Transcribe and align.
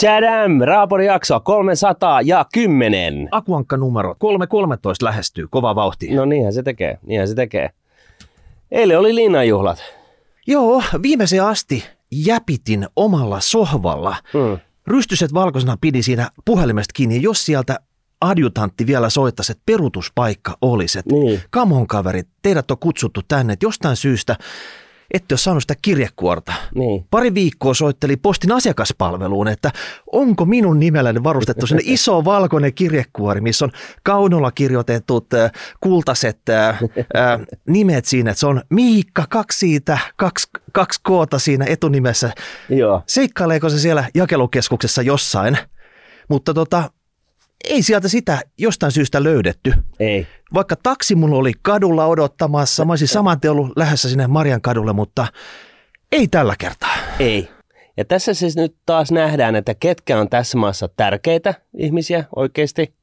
Tadam! 0.00 0.60
Raapori 0.64 1.06
jakso 1.06 1.40
310. 1.40 3.28
Akuankka 3.30 3.76
numero 3.76 4.14
313 4.18 5.04
lähestyy, 5.04 5.46
kova 5.50 5.74
vauhti. 5.74 6.14
No 6.14 6.24
niinhän 6.24 6.52
se 6.52 6.62
tekee, 6.62 6.98
niinhän 7.06 7.28
se 7.28 7.34
tekee. 7.34 7.70
Eilen 8.70 8.98
oli 8.98 9.14
linnanjuhlat. 9.14 9.78
Joo, 10.46 10.82
viimeiseen 11.02 11.44
asti 11.44 11.84
jäpitin 12.12 12.86
omalla 12.96 13.40
sohvalla. 13.40 14.16
Mm. 14.34 14.58
Rystyset 14.86 15.34
valkoisena 15.34 15.76
pidi 15.80 16.02
siinä 16.02 16.30
puhelimesta 16.44 16.92
kiinni, 16.94 17.14
ja 17.16 17.20
jos 17.22 17.46
sieltä 17.46 17.78
adjutantti 18.20 18.86
vielä 18.86 19.10
soittaisi, 19.10 19.52
että 19.52 19.62
perutuspaikka 19.66 20.56
olisi. 20.62 20.98
Että 20.98 21.14
Niin. 21.14 21.40
come 21.54 21.74
on 21.74 21.86
kaverit, 21.86 22.28
teidät 22.42 22.70
on 22.70 22.78
kutsuttu 22.78 23.20
tänne, 23.28 23.52
että 23.52 23.66
jostain 23.66 23.96
syystä 23.96 24.36
ette 25.14 25.32
ole 25.32 25.38
saanut 25.38 25.62
sitä 25.62 25.74
kirjekuorta. 25.82 26.52
Niin. 26.74 27.06
Pari 27.10 27.34
viikkoa 27.34 27.74
soitteli 27.74 28.16
postin 28.16 28.52
asiakaspalveluun, 28.52 29.48
että 29.48 29.70
onko 30.12 30.44
minun 30.44 30.80
nimelläni 30.80 31.24
varustettu 31.24 31.66
sinne 31.66 31.82
iso 31.96 32.24
valkoinen 32.24 32.74
kirjekuori, 32.74 33.40
missä 33.40 33.64
on 33.64 33.72
kaunolla 34.02 34.50
kirjoitetut 34.50 35.34
äh, 35.34 35.52
kultaiset 35.80 36.48
äh, 36.48 36.68
äh, 36.68 36.78
nimet 37.68 38.04
siinä, 38.04 38.30
että 38.30 38.40
se 38.40 38.46
on 38.46 38.62
Miikka, 38.70 39.24
kaksi 39.30 39.58
siitä, 39.58 39.98
kaksi, 40.16 40.48
kaksi 40.72 41.00
koota 41.02 41.38
siinä 41.38 41.64
etunimessä. 41.68 42.32
Joo. 42.68 43.02
Seikkaileeko 43.06 43.68
se 43.68 43.78
siellä 43.78 44.04
jakelukeskuksessa 44.14 45.02
jossain, 45.02 45.58
mutta 46.28 46.54
tota, 46.54 46.90
ei 47.64 47.82
sieltä 47.82 48.08
sitä 48.08 48.40
jostain 48.58 48.92
syystä 48.92 49.22
löydetty. 49.22 49.72
Ei. 50.00 50.26
Vaikka 50.54 50.76
taksi 50.82 51.14
mulla 51.14 51.36
oli 51.36 51.52
kadulla 51.62 52.06
odottamassa, 52.06 52.84
mä 52.84 52.92
olisin 52.92 53.08
saman 53.08 53.40
tien 53.40 53.50
ollut 53.50 53.72
lähdössä 53.76 54.08
sinne 54.08 54.26
Marian 54.26 54.60
kadulle, 54.60 54.92
mutta 54.92 55.26
ei 56.12 56.28
tällä 56.28 56.54
kertaa. 56.58 56.96
Ei. 57.18 57.48
Ja 57.96 58.04
tässä 58.04 58.34
siis 58.34 58.56
nyt 58.56 58.74
taas 58.86 59.12
nähdään, 59.12 59.56
että 59.56 59.74
ketkä 59.74 60.20
on 60.20 60.28
tässä 60.28 60.58
maassa 60.58 60.88
tärkeitä 60.96 61.54
ihmisiä 61.78 62.24
oikeasti. 62.36 62.94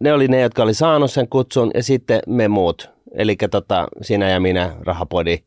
Ne 0.00 0.12
oli 0.12 0.28
ne, 0.28 0.40
jotka 0.40 0.62
oli 0.62 0.74
saanut 0.74 1.10
sen 1.10 1.28
kutsun 1.28 1.70
ja 1.74 1.82
sitten 1.82 2.20
me 2.26 2.48
muut. 2.48 2.90
Eli 3.14 3.36
tota, 3.50 3.88
sinä 4.02 4.30
ja 4.30 4.40
minä, 4.40 4.76
rahapodi. 4.80 5.38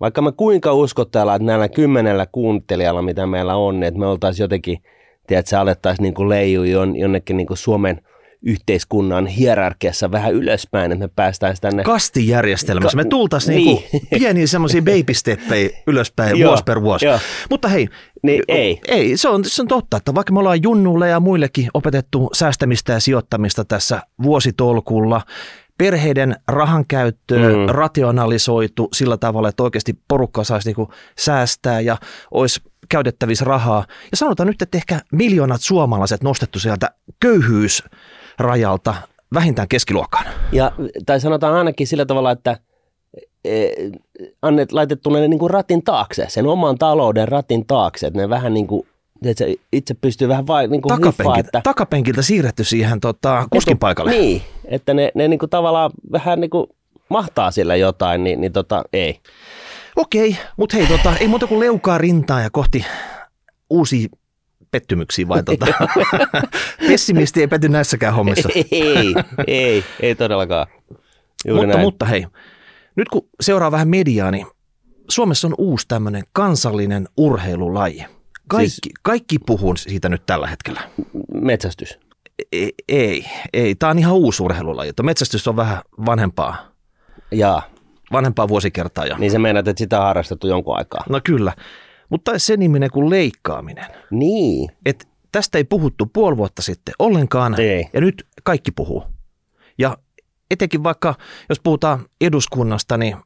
Vaikka 0.00 0.22
me 0.22 0.32
kuinka 0.32 0.72
uskotellaan, 0.72 1.36
että 1.36 1.46
näillä 1.46 1.68
kymmenellä 1.68 2.26
kuuntelijalla, 2.32 3.02
mitä 3.02 3.26
meillä 3.26 3.56
on, 3.56 3.80
niin 3.80 3.88
että 3.88 4.00
me 4.00 4.06
oltaisiin 4.06 4.44
jotenkin, 4.44 4.78
tiedätkö, 5.26 5.58
alettaisiin 5.58 6.02
niin 6.18 6.28
leijua 6.28 6.66
jon, 6.66 6.96
jonnekin 6.96 7.36
niin 7.36 7.46
Suomen 7.54 8.00
yhteiskunnan 8.44 9.26
hierarkiassa 9.26 10.10
vähän 10.10 10.32
ylöspäin, 10.34 10.92
että 10.92 11.04
me 11.04 11.10
päästään 11.16 11.56
tänne. 11.60 11.82
Kastijärjestelmässä. 11.84 12.96
Me 12.96 13.04
tultaisiin 13.04 13.56
niin. 13.56 13.84
niinku 13.92 14.06
pieniä 14.18 14.46
semmoisia 14.46 14.82
baby 14.82 15.14
steppejä 15.14 15.70
ylöspäin 15.86 16.38
Joo, 16.38 16.48
vuosi 16.48 16.64
per 16.64 16.82
vuosi. 16.82 17.06
joo. 17.06 17.18
Mutta 17.50 17.68
hei, 17.68 17.88
Niin 18.22 18.42
ei. 18.48 18.80
ei 18.88 19.16
se, 19.16 19.28
on, 19.28 19.44
se 19.44 19.62
on 19.62 19.68
totta, 19.68 19.96
että 19.96 20.14
vaikka 20.14 20.32
me 20.32 20.38
ollaan 20.38 20.62
junnulle 20.62 21.08
ja 21.08 21.20
muillekin 21.20 21.68
opetettu 21.74 22.30
säästämistä 22.32 22.92
ja 22.92 23.00
sijoittamista 23.00 23.64
tässä 23.64 24.02
vuositolkulla, 24.22 25.20
perheiden 25.78 26.36
rahankäyttöä 26.48 27.48
Mm. 27.48 27.58
mm. 27.58 27.66
rationalisoitu 27.68 28.88
sillä 28.92 29.16
tavalla, 29.16 29.48
että 29.48 29.62
oikeasti 29.62 29.98
porukka 30.08 30.44
saisi 30.44 30.68
niinku 30.68 30.90
säästää 31.18 31.80
ja 31.80 31.96
olisi 32.30 32.60
käytettävissä 32.88 33.44
rahaa. 33.44 33.84
Ja 34.10 34.16
sanotaan 34.16 34.46
nyt, 34.46 34.62
että 34.62 34.78
ehkä 34.78 35.00
miljoonat 35.12 35.60
suomalaiset 35.60 36.22
nostettu 36.22 36.58
sieltä 36.58 36.90
köyhyysrajalta 37.20 38.94
vähintään 39.34 39.68
keskiluokkaan. 39.68 40.26
Ja, 40.52 40.72
tai 41.06 41.20
sanotaan 41.20 41.54
ainakin 41.54 41.86
sillä 41.86 42.06
tavalla, 42.06 42.30
että 42.30 42.56
e, 43.44 43.68
annet, 44.42 44.72
laitettu 44.72 45.10
ne 45.10 45.28
niin 45.28 45.38
kuin 45.38 45.50
ratin 45.50 45.82
taakse, 45.82 46.26
sen 46.28 46.46
oman 46.46 46.78
talouden 46.78 47.28
ratin 47.28 47.66
taakse, 47.66 48.06
että 48.06 48.20
ne 48.20 48.28
vähän 48.28 48.54
niin 48.54 48.66
kuin, 48.66 48.86
että 49.24 49.44
se 49.44 49.54
itse 49.72 49.94
pystyy 49.94 50.28
vähän 50.28 50.46
vai, 50.46 50.68
niin 50.68 50.82
kuin 50.82 50.92
hiffaa, 50.92 51.12
Takapenkiltä, 51.12 51.48
että, 51.48 51.60
takapenkiltä 51.64 52.22
siirretty 52.22 52.64
siihen 52.64 53.00
tota, 53.00 53.46
kuskin 53.50 53.78
paikalle. 53.78 54.10
Niin, 54.10 54.42
että 54.64 54.94
ne, 54.94 55.12
ne 55.14 55.28
niin 55.28 55.38
kuin 55.38 55.50
tavallaan 55.50 55.90
vähän 56.12 56.40
niin 56.40 56.50
kuin 56.50 56.66
mahtaa 57.08 57.50
sillä 57.50 57.76
jotain, 57.76 58.24
niin, 58.24 58.40
niin 58.40 58.52
tota, 58.52 58.84
ei. 58.92 59.20
Okei, 59.96 60.36
mutta 60.56 60.76
hei, 60.76 60.86
tota, 60.86 61.16
ei 61.16 61.28
muuta 61.28 61.46
kuin 61.46 61.60
leukaa 61.60 61.98
rintaa 61.98 62.40
ja 62.40 62.50
kohti 62.50 62.84
uusia 63.70 64.08
pettymyksiä 64.70 65.28
vai 65.28 65.42
tota, 65.42 65.66
pessimisti 66.88 67.40
ei 67.40 67.46
pety 67.48 67.68
näissäkään 67.68 68.14
hommissa. 68.14 68.48
ei, 68.70 69.14
ei, 69.46 69.84
ei 70.00 70.14
todellakaan. 70.14 70.66
Juuri 71.46 71.60
mutta, 71.66 71.76
näin. 71.76 71.86
mutta 71.86 72.06
hei, 72.06 72.26
nyt 72.96 73.08
kun 73.08 73.28
seuraa 73.40 73.70
vähän 73.70 73.88
mediaa, 73.88 74.30
niin 74.30 74.46
Suomessa 75.08 75.48
on 75.48 75.54
uusi 75.58 75.88
tämmöinen 75.88 76.22
kansallinen 76.32 77.08
urheilulaji. 77.16 78.04
Kaikki, 78.48 78.70
Siis- 78.70 78.94
kaikki 79.02 79.38
puhuu 79.46 79.76
siitä 79.76 80.08
nyt 80.08 80.26
tällä 80.26 80.46
hetkellä. 80.46 80.80
Metsästys. 81.34 81.98
Ei, 82.52 82.72
ei, 82.88 83.24
ei. 83.52 83.74
Tämä 83.74 83.90
on 83.90 83.98
ihan 83.98 84.14
uusi 84.14 84.42
urheilulaji. 84.42 84.92
Metsästys 85.02 85.48
on 85.48 85.56
vähän 85.56 85.78
vanhempaa, 86.06 86.72
Jaa, 87.30 87.62
vanhempaa 88.12 88.48
vuosikertaa 88.48 89.06
jo. 89.06 89.16
niin 89.18 89.30
se 89.30 89.38
meinaat, 89.38 89.68
että 89.68 89.78
sitä 89.78 89.98
on 90.00 90.04
harrastettu 90.06 90.46
jonkun 90.46 90.78
aikaa. 90.78 91.04
No 91.08 91.20
kyllä, 91.24 91.52
mutta 92.10 92.32
se 92.36 92.56
niminen 92.56 92.90
kuin 92.90 93.10
leikkaaminen. 93.10 93.86
Niin, 94.10 94.70
Et 94.86 95.08
tästä 95.32 95.58
ei 95.58 95.64
puhuttu 95.64 96.06
puoli 96.06 96.36
vuotta 96.36 96.62
sitten 96.62 96.94
ollenkaan, 96.98 97.60
Ei. 97.60 97.88
ja 97.92 98.00
nyt 98.00 98.26
kaikki 98.42 98.72
puhuu. 98.72 99.04
Ja 99.78 99.98
etenkin 100.50 100.82
vaikka, 100.82 101.14
jos 101.48 101.60
puhutaan 101.60 102.06
eduskunnasta, 102.20 102.96
niin 102.98 103.16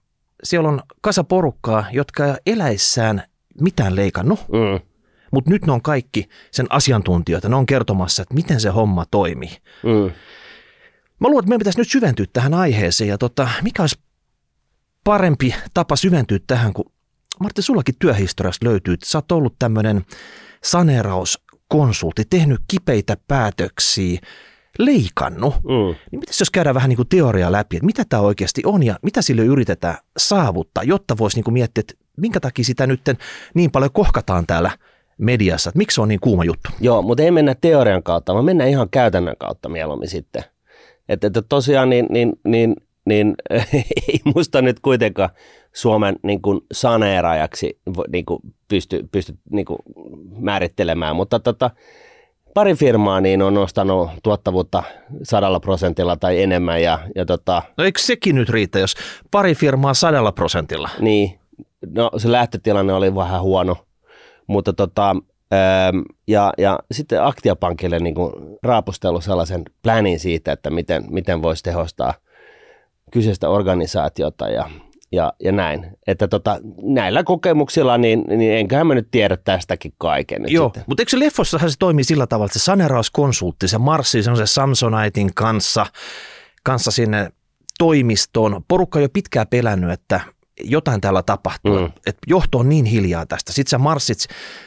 siellä 0.42 0.68
on 0.68 0.82
kasa 1.00 1.24
porukkaa, 1.24 1.84
jotka 1.92 2.26
ei 2.26 2.34
eläissään 2.46 3.22
mitään 3.60 3.96
leikannut, 3.96 4.38
mm, 4.48 4.80
mutta 5.32 5.50
nyt 5.50 5.66
ne 5.66 5.72
on 5.72 5.82
kaikki 5.82 6.28
sen 6.50 6.66
asiantuntijoita, 6.70 7.48
ne 7.48 7.56
on 7.56 7.66
kertomassa, 7.66 8.22
että 8.22 8.34
miten 8.34 8.60
se 8.60 8.68
homma 8.68 9.04
toimii. 9.10 9.56
mm. 9.82 10.10
Mä 11.20 11.28
luulen, 11.28 11.42
että 11.42 11.48
meidän 11.48 11.58
pitäisi 11.58 11.78
nyt 11.78 11.90
syventyä 11.90 12.26
tähän 12.32 12.54
aiheeseen, 12.54 13.08
ja 13.08 13.18
tota, 13.18 13.48
mikä 13.62 13.82
olisi 13.82 13.98
parempi 15.06 15.54
tapa 15.74 15.96
syventyä 15.96 16.38
tähän, 16.46 16.72
kun 16.72 16.84
Martti, 17.40 17.62
sullakin 17.62 17.94
työhistoriasta 17.98 18.66
löytyy, 18.66 18.94
että 18.94 19.06
sä 19.06 19.18
oot 19.18 19.32
ollut 19.32 19.54
tämmöinen 19.58 20.04
saneerauskonsultti, 20.64 22.24
tehnyt 22.30 22.60
kipeitä 22.68 23.16
päätöksiä, 23.28 24.20
leikannut. 24.78 25.54
Mm. 25.54 25.94
Niin 26.10 26.20
mitäs 26.20 26.40
jos 26.40 26.50
käydään 26.50 26.74
vähän 26.74 26.88
niin 26.88 26.96
kuin 26.96 27.08
teoriaa 27.08 27.52
läpi, 27.52 27.76
että 27.76 27.86
mitä 27.86 28.04
tämä 28.08 28.22
oikeasti 28.22 28.62
on 28.64 28.82
ja 28.82 28.98
mitä 29.02 29.22
sille 29.22 29.42
yritetään 29.44 29.96
saavuttaa, 30.16 30.84
jotta 30.84 31.18
voisi 31.18 31.36
niin 31.36 31.44
kuin 31.44 31.52
miettiä, 31.52 31.80
että 31.80 31.94
minkä 32.16 32.40
takia 32.40 32.64
sitä 32.64 32.86
nyt 32.86 33.00
niin 33.54 33.70
paljon 33.70 33.92
kohkataan 33.92 34.46
täällä 34.46 34.70
mediassa, 35.18 35.70
että 35.70 35.78
miksi 35.78 35.94
se 35.94 36.00
on 36.00 36.08
niin 36.08 36.20
kuuma 36.20 36.44
juttu. 36.44 36.70
Joo, 36.80 37.02
mutta 37.02 37.22
ei 37.22 37.30
mennä 37.30 37.54
teorian 37.54 38.02
kautta, 38.02 38.34
vaan 38.34 38.44
mennään 38.44 38.70
ihan 38.70 38.90
käytännön 38.90 39.36
kautta 39.38 39.68
mieluummin 39.68 40.08
sitten. 40.08 40.44
Että, 41.08 41.26
että 41.26 41.42
tosiaan 41.42 41.90
niin, 41.90 42.06
niin, 42.10 42.32
niin, 42.44 42.76
niin 43.06 43.34
ei 44.08 44.20
musta 44.34 44.62
nyt 44.62 44.80
kuitenkaan 44.80 45.30
Suomen 45.72 46.16
niin 46.22 46.42
kuin 46.42 46.60
saneeraajaksi 46.72 47.78
vo- 47.90 48.10
niin 48.12 48.24
kuin 48.26 48.40
pysty, 48.68 49.08
pysty 49.12 49.38
niin 49.50 49.66
kuin 49.66 49.78
määrittelemään, 50.38 51.16
mutta 51.16 51.40
tota, 51.40 51.70
pari 52.54 52.74
firmaa 52.74 53.20
niin 53.20 53.42
on 53.42 53.54
nostanut 53.54 54.10
tuottavuutta 54.22 54.82
sadalla 55.22 55.60
prosentilla 55.60 56.16
tai 56.16 56.42
enemmän 56.42 56.82
ja, 56.82 56.98
ja 57.14 57.26
tota, 57.26 57.62
No 57.76 57.84
eikö 57.84 58.00
sekin 58.00 58.34
nyt 58.34 58.48
riitä, 58.48 58.78
jos 58.78 58.94
pari 59.30 59.54
firmaa 59.54 59.94
sadalla 59.94 60.32
prosentilla? 60.32 60.90
Niin, 61.00 61.38
no 61.90 62.10
se 62.16 62.32
lähtötilanne 62.32 62.92
oli 62.92 63.14
vähän 63.14 63.42
huono, 63.42 63.76
mutta 64.46 64.72
tota, 64.72 65.10
ähm, 65.10 65.98
ja, 66.26 66.52
ja 66.58 66.78
sitten 66.92 67.24
Aktiapankille 67.24 67.98
niin 67.98 68.14
kuin 68.14 68.32
raapustellut 68.62 69.24
sellaisen 69.24 69.62
planin 69.82 70.20
siitä, 70.20 70.52
että 70.52 70.70
miten, 70.70 71.04
miten 71.10 71.42
voisi 71.42 71.62
tehostaa 71.62 72.14
kyseistä 73.16 73.48
organisaatiota 73.48 74.48
ja, 74.48 74.70
ja, 75.12 75.32
ja 75.44 75.52
näin. 75.52 75.86
Että 76.06 76.28
tota, 76.28 76.58
näillä 76.82 77.24
kokemuksilla, 77.24 77.98
niin, 77.98 78.24
niin 78.28 78.52
enköhän 78.52 78.86
mä 78.86 78.94
nyt 78.94 79.08
tiedä 79.10 79.36
tästäkin 79.36 79.92
kaiken 79.98 80.42
nyt 80.42 80.50
Joo, 80.50 80.66
sitten. 80.66 80.84
mutta 80.86 81.00
eikö 81.00 81.10
se 81.10 81.18
leffossahan 81.18 81.70
se 81.70 81.76
toimii 81.78 82.04
sillä 82.04 82.26
tavalla, 82.26 82.46
että 82.46 82.58
se 82.58 82.64
saneerauskonsultti, 82.64 83.68
se 83.68 83.78
marssii 83.78 84.22
semmoisen 84.22 84.46
Samsonitein 84.46 85.34
kanssa, 85.34 85.86
kanssa 86.64 86.90
sinne 86.90 87.30
toimistoon. 87.78 88.64
Porukka 88.68 88.98
on 88.98 89.02
jo 89.02 89.08
pitkään 89.08 89.46
pelännyt, 89.46 89.90
että 89.90 90.20
jotain 90.64 91.00
täällä 91.00 91.22
tapahtuu, 91.22 91.78
Mm. 91.78 91.84
että 91.86 92.20
johto 92.26 92.58
on 92.58 92.68
niin 92.68 92.84
hiljaa 92.84 93.26
tästä. 93.26 93.52
Sitten 93.52 93.70
sä 93.70 93.78
marssit 93.78 94.18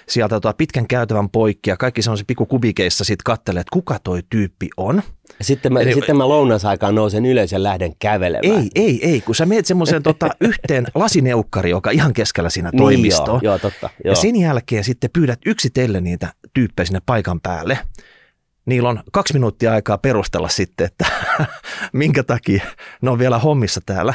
sieltä 0.10 0.36
tota 0.36 0.54
pitkän 0.54 0.88
käytävän 0.88 1.30
poikki 1.30 1.70
ja 1.70 1.78
kaikki 1.78 2.02
semmoisen 2.02 2.26
pikku 2.26 2.46
kubikeissa 2.46 3.04
sitten 3.04 3.24
kattelee, 3.24 3.62
että 3.62 3.74
kuka 3.74 4.00
toi 4.04 4.20
tyyppi 4.30 4.70
on. 4.78 5.02
Sitten 5.42 5.74
mä, 5.74 5.80
Eli- 5.80 5.94
sitten 5.94 6.18
mä 6.18 6.28
lounasaikaan 6.30 6.96
nousen 6.96 7.26
ylös 7.26 7.52
ja 7.52 7.64
lähden 7.64 7.94
kävelemään. 8.00 8.62
Ei, 8.62 8.70
ei, 8.76 9.10
ei, 9.12 9.22
kun 9.22 9.36
sä 9.36 9.46
meet 9.46 9.66
semmoiseen 9.66 10.04
tota, 10.04 10.30
yhteen 10.42 10.86
lasineukkari, 10.96 11.70
joka 11.70 11.92
ihan 11.92 12.14
keskellä 12.14 12.50
siinä 12.50 12.70
Niin, 12.70 12.78
toimistoon. 12.80 13.40
joo, 13.44 13.54
joo, 13.54 13.60
totta. 13.60 13.90
Joo. 14.04 14.12
Ja 14.12 14.16
sen 14.16 14.36
jälkeen 14.36 14.84
sitten 14.84 15.10
pyydät 15.14 15.40
yksitellen 15.46 16.04
niitä 16.04 16.34
tyyppejä 16.54 16.86
sinne 16.86 17.02
paikan 17.06 17.42
päälle. 17.42 17.78
Niillä 18.66 18.90
on 18.90 19.04
kaksi 19.12 19.34
minuuttia 19.34 19.74
aikaa 19.74 19.98
perustella 19.98 20.50
sitten, 20.50 20.86
että 20.88 21.06
minkä 21.94 22.24
takia 22.24 22.64
ne 23.02 23.10
on 23.10 23.20
vielä 23.20 23.40
hommissa 23.40 23.82
täällä. 23.86 24.14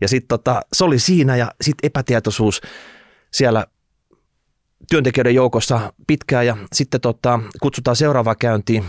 Ja 0.00 0.08
sitten 0.08 0.28
tota, 0.28 0.60
se 0.72 0.84
oli 0.84 0.98
siinä 0.98 1.36
ja 1.36 1.50
sitten 1.60 1.86
epätietoisuus 1.86 2.60
siellä 3.30 3.66
työntekijöiden 4.90 5.34
joukossa 5.34 5.92
pitkään 6.06 6.46
ja 6.46 6.56
sitten 6.72 7.00
tota, 7.00 7.40
kutsutaan 7.60 7.96
seuraava 7.96 8.34
käyntiin, 8.34 8.84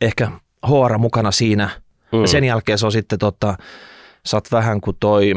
ehkä 0.00 0.30
HR 0.66 0.98
mukana 0.98 1.30
siinä. 1.30 1.70
Mm. 2.12 2.20
Ja 2.20 2.26
sen 2.26 2.44
jälkeen 2.44 2.78
se 2.78 2.86
on 2.86 2.92
sitten, 2.92 3.18
tota, 3.18 3.54
sä 4.26 4.36
oot 4.36 4.52
vähän 4.52 4.80
kuin 4.80 4.96
toi 5.00 5.32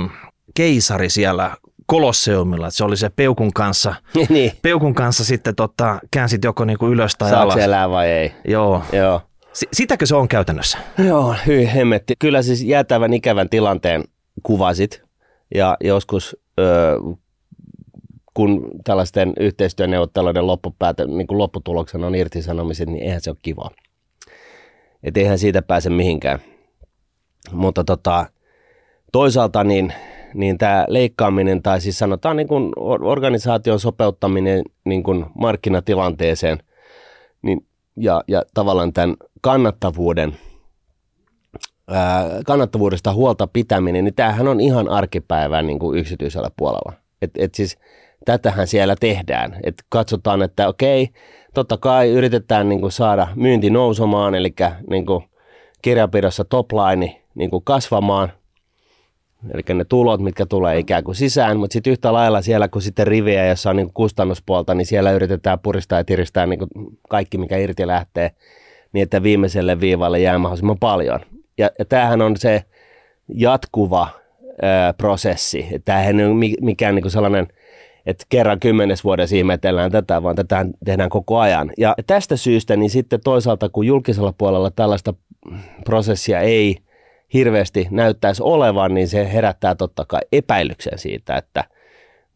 keisari 0.53 1.09
siellä 1.09 1.55
Kolosseumilla, 1.85 2.67
että 2.67 2.77
se 2.77 2.83
oli 2.83 2.97
se 2.97 3.09
peukun 3.09 3.53
kanssa, 3.53 3.95
niin. 4.29 4.51
peukun 4.61 4.93
kanssa 4.95 5.25
sitten 5.25 5.55
tota, 5.55 5.99
käänsit 6.11 6.43
joko 6.43 6.65
niinku 6.65 6.87
ylös 6.87 7.15
tai 7.17 7.29
Saako 7.29 7.43
alas. 7.43 7.57
elää 7.57 7.89
vai 7.89 8.07
ei? 8.11 8.31
Joo. 8.47 8.83
Joo. 8.93 9.21
S- 9.53 9.65
sitäkö 9.73 10.05
se 10.05 10.15
on 10.15 10.27
käytännössä? 10.27 10.77
Joo, 10.97 11.35
hyi 11.47 11.73
hemmetti. 11.73 12.13
Kyllä 12.19 12.41
siis 12.41 12.63
jäätävän 12.63 13.13
ikävän 13.13 13.49
tilanteen 13.49 14.03
kuvasit 14.43 15.03
ja 15.55 15.77
joskus 15.83 16.37
kun 18.33 18.71
tällaisten 18.83 19.33
yhteistyöneuvotteluiden 19.39 20.47
loppupäätä, 20.47 21.05
niin 21.05 21.27
kuin 21.27 21.37
lopputuloksena 21.37 22.07
on 22.07 22.15
irtisanomiset, 22.15 22.89
niin 22.89 23.03
eihän 23.03 23.21
se 23.21 23.29
ole 23.29 23.37
kivaa. 23.41 23.69
Et 25.03 25.17
eihän 25.17 25.39
siitä 25.39 25.61
pääse 25.61 25.89
mihinkään. 25.89 26.39
Mutta 27.51 27.83
tota, 27.83 28.25
toisaalta 29.11 29.63
niin, 29.63 29.93
niin 30.33 30.57
tämä 30.57 30.85
leikkaaminen 30.89 31.61
tai 31.61 31.81
siis 31.81 31.99
sanotaan 31.99 32.37
niin 32.37 32.47
kuin 32.47 32.71
organisaation 33.01 33.79
sopeuttaminen 33.79 34.63
niin 34.85 35.03
kuin 35.03 35.25
markkinatilanteeseen 35.33 36.57
niin, 37.41 37.65
ja, 37.97 38.23
ja 38.27 38.43
tavallaan 38.53 38.93
tämän 38.93 39.15
kannattavuuden 39.41 40.37
kannattavuudesta 42.45 43.13
huolta 43.13 43.47
pitäminen, 43.47 44.03
niin 44.03 44.13
tämähän 44.13 44.47
on 44.47 44.59
ihan 44.59 44.89
arkipäivää 44.89 45.61
niin 45.61 45.79
kuin 45.79 45.99
yksityisellä 45.99 46.51
puolella. 46.57 46.93
Et, 47.21 47.31
et 47.37 47.55
siis 47.55 47.77
tätähän 48.25 48.67
siellä 48.67 48.95
tehdään. 48.99 49.59
Et 49.63 49.75
katsotaan, 49.89 50.41
että 50.41 50.67
okei, 50.67 51.09
totta 51.53 51.77
kai 51.77 52.09
yritetään 52.09 52.69
niin 52.69 52.81
kuin 52.81 52.91
saada 52.91 53.27
myynti 53.35 53.69
nousemaan, 53.69 54.35
eli 54.35 54.53
niin 54.89 55.05
kuin 55.05 55.23
kirjanpidossa 55.81 56.43
topline 56.43 57.21
niin 57.35 57.49
kuin 57.49 57.63
kasvamaan, 57.63 58.31
eli 59.53 59.61
ne 59.73 59.85
tulot, 59.85 60.21
mitkä 60.21 60.45
tulee 60.45 60.79
ikään 60.79 61.03
kuin 61.03 61.15
sisään, 61.15 61.57
mutta 61.57 61.73
sitten 61.73 61.91
yhtä 61.91 62.13
lailla 62.13 62.41
siellä, 62.41 62.67
kun 62.67 62.81
sitten 62.81 63.07
riviä, 63.07 63.47
jossa 63.47 63.69
on 63.69 63.75
niin 63.75 63.87
kuin 63.87 63.93
kustannuspuolta, 63.93 64.73
niin 64.73 64.85
siellä 64.85 65.11
yritetään 65.11 65.59
puristaa 65.59 65.99
ja 65.99 66.03
tiristää 66.03 66.45
niin 66.45 66.59
kuin 66.59 66.69
kaikki, 67.09 67.37
mikä 67.37 67.57
irti 67.57 67.87
lähtee, 67.87 68.31
niin 68.93 69.03
että 69.03 69.23
viimeiselle 69.23 69.79
viivalle 69.79 70.19
jää 70.19 70.37
mahdollisimman 70.37 70.79
paljon. 70.79 71.19
Ja, 71.57 71.69
ja 71.79 71.85
tämähän 71.85 72.21
on 72.21 72.37
se 72.37 72.63
jatkuva 73.27 74.07
ää, 74.61 74.93
prosessi. 74.93 75.67
Tämähän 75.85 76.19
ei 76.19 76.25
ole 76.25 76.35
mikään 76.61 76.95
niin 76.95 77.03
kuin 77.03 77.11
sellainen, 77.11 77.47
että 78.05 78.25
kerran 78.29 78.59
kymmenes 78.59 79.03
vuodessa 79.03 79.35
ihmetellään 79.35 79.91
tätä, 79.91 80.23
vaan 80.23 80.35
tätä 80.35 80.65
tehdään 80.85 81.09
koko 81.09 81.39
ajan. 81.39 81.71
Ja 81.77 81.95
tästä 82.07 82.37
syystä 82.37 82.75
niin 82.75 82.89
sitten 82.89 83.19
toisaalta, 83.23 83.69
kun 83.69 83.87
julkisella 83.87 84.33
puolella 84.37 84.71
tällaista 84.71 85.13
prosessia 85.85 86.39
ei 86.39 86.77
hirveästi 87.33 87.87
näyttäisi 87.91 88.43
olevan, 88.43 88.93
niin 88.93 89.07
se 89.07 89.33
herättää 89.33 89.75
totta 89.75 90.05
kai 90.07 90.21
epäilyksen 90.31 90.97
siitä, 90.99 91.37
että 91.37 91.63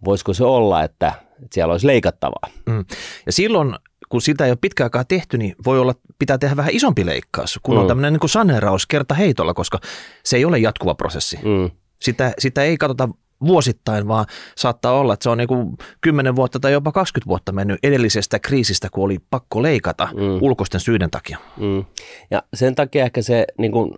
voisiko 0.06 0.34
se 0.34 0.44
olla, 0.44 0.84
että, 0.84 1.14
että 1.32 1.54
siellä 1.54 1.72
olisi 1.72 1.88
leikattavaa. 1.88 2.50
Mm. 2.66 2.86
Ja 3.26 3.32
silloin, 3.32 3.76
kun 4.10 4.22
sitä 4.22 4.46
ei 4.46 4.52
ole 4.52 4.58
pitkään 4.62 4.86
aikaa 4.86 5.04
tehty, 5.04 5.38
niin 5.38 5.56
voi 5.66 5.80
olla, 5.80 5.96
pitää 6.20 6.38
tehdä 6.38 6.56
vähän 6.56 6.74
isompi 6.74 7.06
leikkaus, 7.06 7.60
kun 7.64 7.76
mm. 7.76 7.82
on 7.82 7.88
tämmöinen 7.88 8.14
niin 8.14 8.30
saneeraus 8.30 8.88
kerta 8.88 9.16
heitolla, 9.16 9.54
koska 9.54 9.80
se 10.24 10.38
ei 10.38 10.46
ole 10.46 10.60
jatkuva 10.60 10.96
prosessi. 10.96 11.38
Mm. 11.38 11.72
Sitä, 12.02 12.34
sitä 12.40 12.64
ei 12.64 12.78
katsota 12.78 13.10
vuosittain, 13.48 14.08
vaan 14.08 14.26
saattaa 14.58 14.94
olla, 14.94 15.14
että 15.14 15.24
se 15.24 15.30
on 15.30 15.38
niin 15.38 15.48
kuin 15.48 15.78
10 16.02 16.36
vuotta 16.36 16.60
tai 16.60 16.72
jopa 16.72 16.92
20 16.92 17.30
vuotta 17.30 17.52
mennyt 17.52 17.80
edellisestä 17.84 18.40
kriisistä, 18.40 18.88
kun 18.92 19.04
oli 19.04 19.18
pakko 19.30 19.62
leikata 19.62 20.08
mm. 20.14 20.42
ulkoisten 20.42 20.82
syiden 20.82 21.12
takia. 21.12 21.38
Mm. 21.58 21.86
Ja 22.32 22.44
sen 22.54 22.76
takia 22.76 23.06
ehkä 23.06 23.22
se 23.22 23.46
niin 23.58 23.72
kuin 23.72 23.92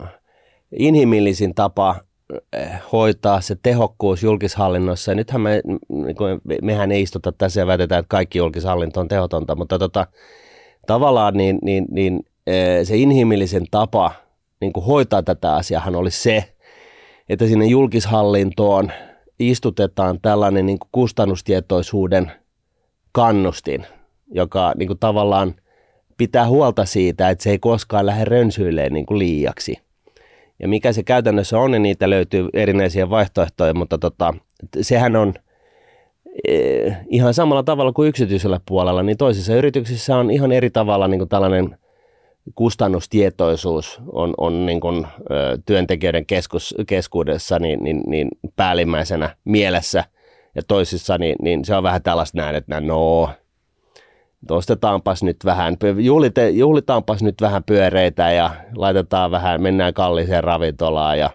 inhimillisin 0.80 1.56
tapa 1.56 1.96
hoitaa 2.92 3.42
se 3.42 3.56
tehokkuus 3.64 4.24
julkishallinnossa. 4.24 5.12
Ja 5.12 5.16
nythän 5.16 5.42
me, 5.42 5.62
niin 5.90 6.16
kuin, 6.16 6.42
mehän 6.62 6.92
ei 6.92 7.02
istuta 7.02 7.32
tässä 7.32 7.60
ja 7.60 7.68
väitetään, 7.68 8.00
että 8.00 8.10
kaikki 8.10 8.38
julkishallinto 8.38 9.00
on 9.00 9.08
tehotonta, 9.08 9.56
mutta 9.56 9.80
tota, 9.80 10.08
tavallaan 10.88 11.34
niin, 11.34 11.60
niin, 11.62 11.86
niin, 11.92 12.20
eh, 12.48 12.88
se 12.88 12.98
inhimillisen 12.98 13.66
tapa 13.72 14.12
niin 14.62 14.74
kuin 14.74 14.86
hoitaa 14.86 15.24
tätä 15.24 15.56
asiaa 15.56 15.92
olisi 15.96 16.22
se, 16.22 16.54
että 17.30 17.48
sinne 17.48 17.66
julkishallintoon 17.66 18.92
istutetaan 19.40 20.20
tällainen 20.22 20.66
niin 20.66 20.80
kuin 20.80 20.90
kustannustietoisuuden 20.92 22.32
kannustin, 23.12 23.86
joka 24.32 24.74
niin 24.78 24.88
kuin 24.88 25.00
tavallaan 25.00 25.56
pitää 26.18 26.48
huolta 26.48 26.86
siitä, 26.86 27.30
että 27.30 27.44
se 27.44 27.50
ei 27.50 27.60
koskaan 27.60 28.06
lähde 28.06 28.26
rönsyilemään 28.26 28.94
niin 28.94 29.06
kuin 29.06 29.20
liiaksi. 29.20 29.87
Ja 30.60 30.68
mikä 30.68 30.94
se 30.94 31.04
käytännössä 31.04 31.60
on, 31.60 31.72
niin 31.72 31.84
niitä 31.84 32.10
löytyy 32.10 32.50
erinäisiä 32.54 33.10
vaihtoehtoja, 33.10 33.74
mutta 33.74 33.98
tota, 33.98 34.34
sehän 34.82 35.16
on 35.16 35.34
eh, 36.48 36.98
ihan 37.10 37.34
samalla 37.34 37.64
tavalla 37.64 37.92
kuin 37.92 38.10
yksityisellä 38.10 38.60
puolella, 38.66 39.04
niin 39.04 39.18
toisissa 39.18 39.56
yrityksissä 39.56 40.18
on 40.18 40.32
ihan 40.32 40.52
eri 40.52 40.70
tavalla 40.70 41.08
niin 41.08 41.20
kuin 41.20 41.30
tällainen 41.30 41.78
kustannustietoisuus 42.56 44.02
on, 44.12 44.34
on 44.38 44.66
niin 44.66 44.80
kuin, 44.80 45.08
ö, 45.32 45.58
työntekijöiden 45.66 46.26
keskus, 46.26 46.76
keskuudessa 46.88 47.60
niin, 47.60 47.84
niin, 47.84 48.04
niin 48.08 48.28
päällimmäisenä 48.56 49.36
mielessä. 49.46 50.04
Ja 50.56 50.62
toisissa 50.68 51.18
niin, 51.18 51.36
niin 51.42 51.66
se 51.66 51.76
on 51.76 51.84
vähän 51.84 52.04
tällaista 52.04 52.38
näin, 52.38 52.56
että 52.56 52.82
no, 52.82 53.30
ostetaanpas 54.50 55.24
nyt 55.24 55.38
vähän, 55.46 55.78
juhlite, 55.98 56.50
juhlitaanpas 56.50 57.24
nyt 57.24 57.42
vähän 57.42 57.64
pyöreitä 57.64 58.32
ja 58.32 58.50
laitetaan 58.76 59.32
vähän, 59.32 59.62
mennään 59.62 59.94
kalliseen 59.94 60.44
ravintolaan 60.44 61.20
ja 61.20 61.30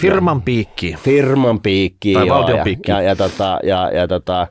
Firman 0.00 0.42
piikki. 0.42 0.96
Firman 0.98 1.60
piikki. 1.60 2.14
Tai 2.14 2.26
joo, 2.26 2.38
valtion 2.38 2.58
ja, 2.58 2.64
piikki. 2.64 2.90
Ja, 2.90 3.02
ja, 3.02 3.16
tota, 3.16 3.58
ja, 3.62 3.90
ja 3.94 4.08
tota, 4.08 4.46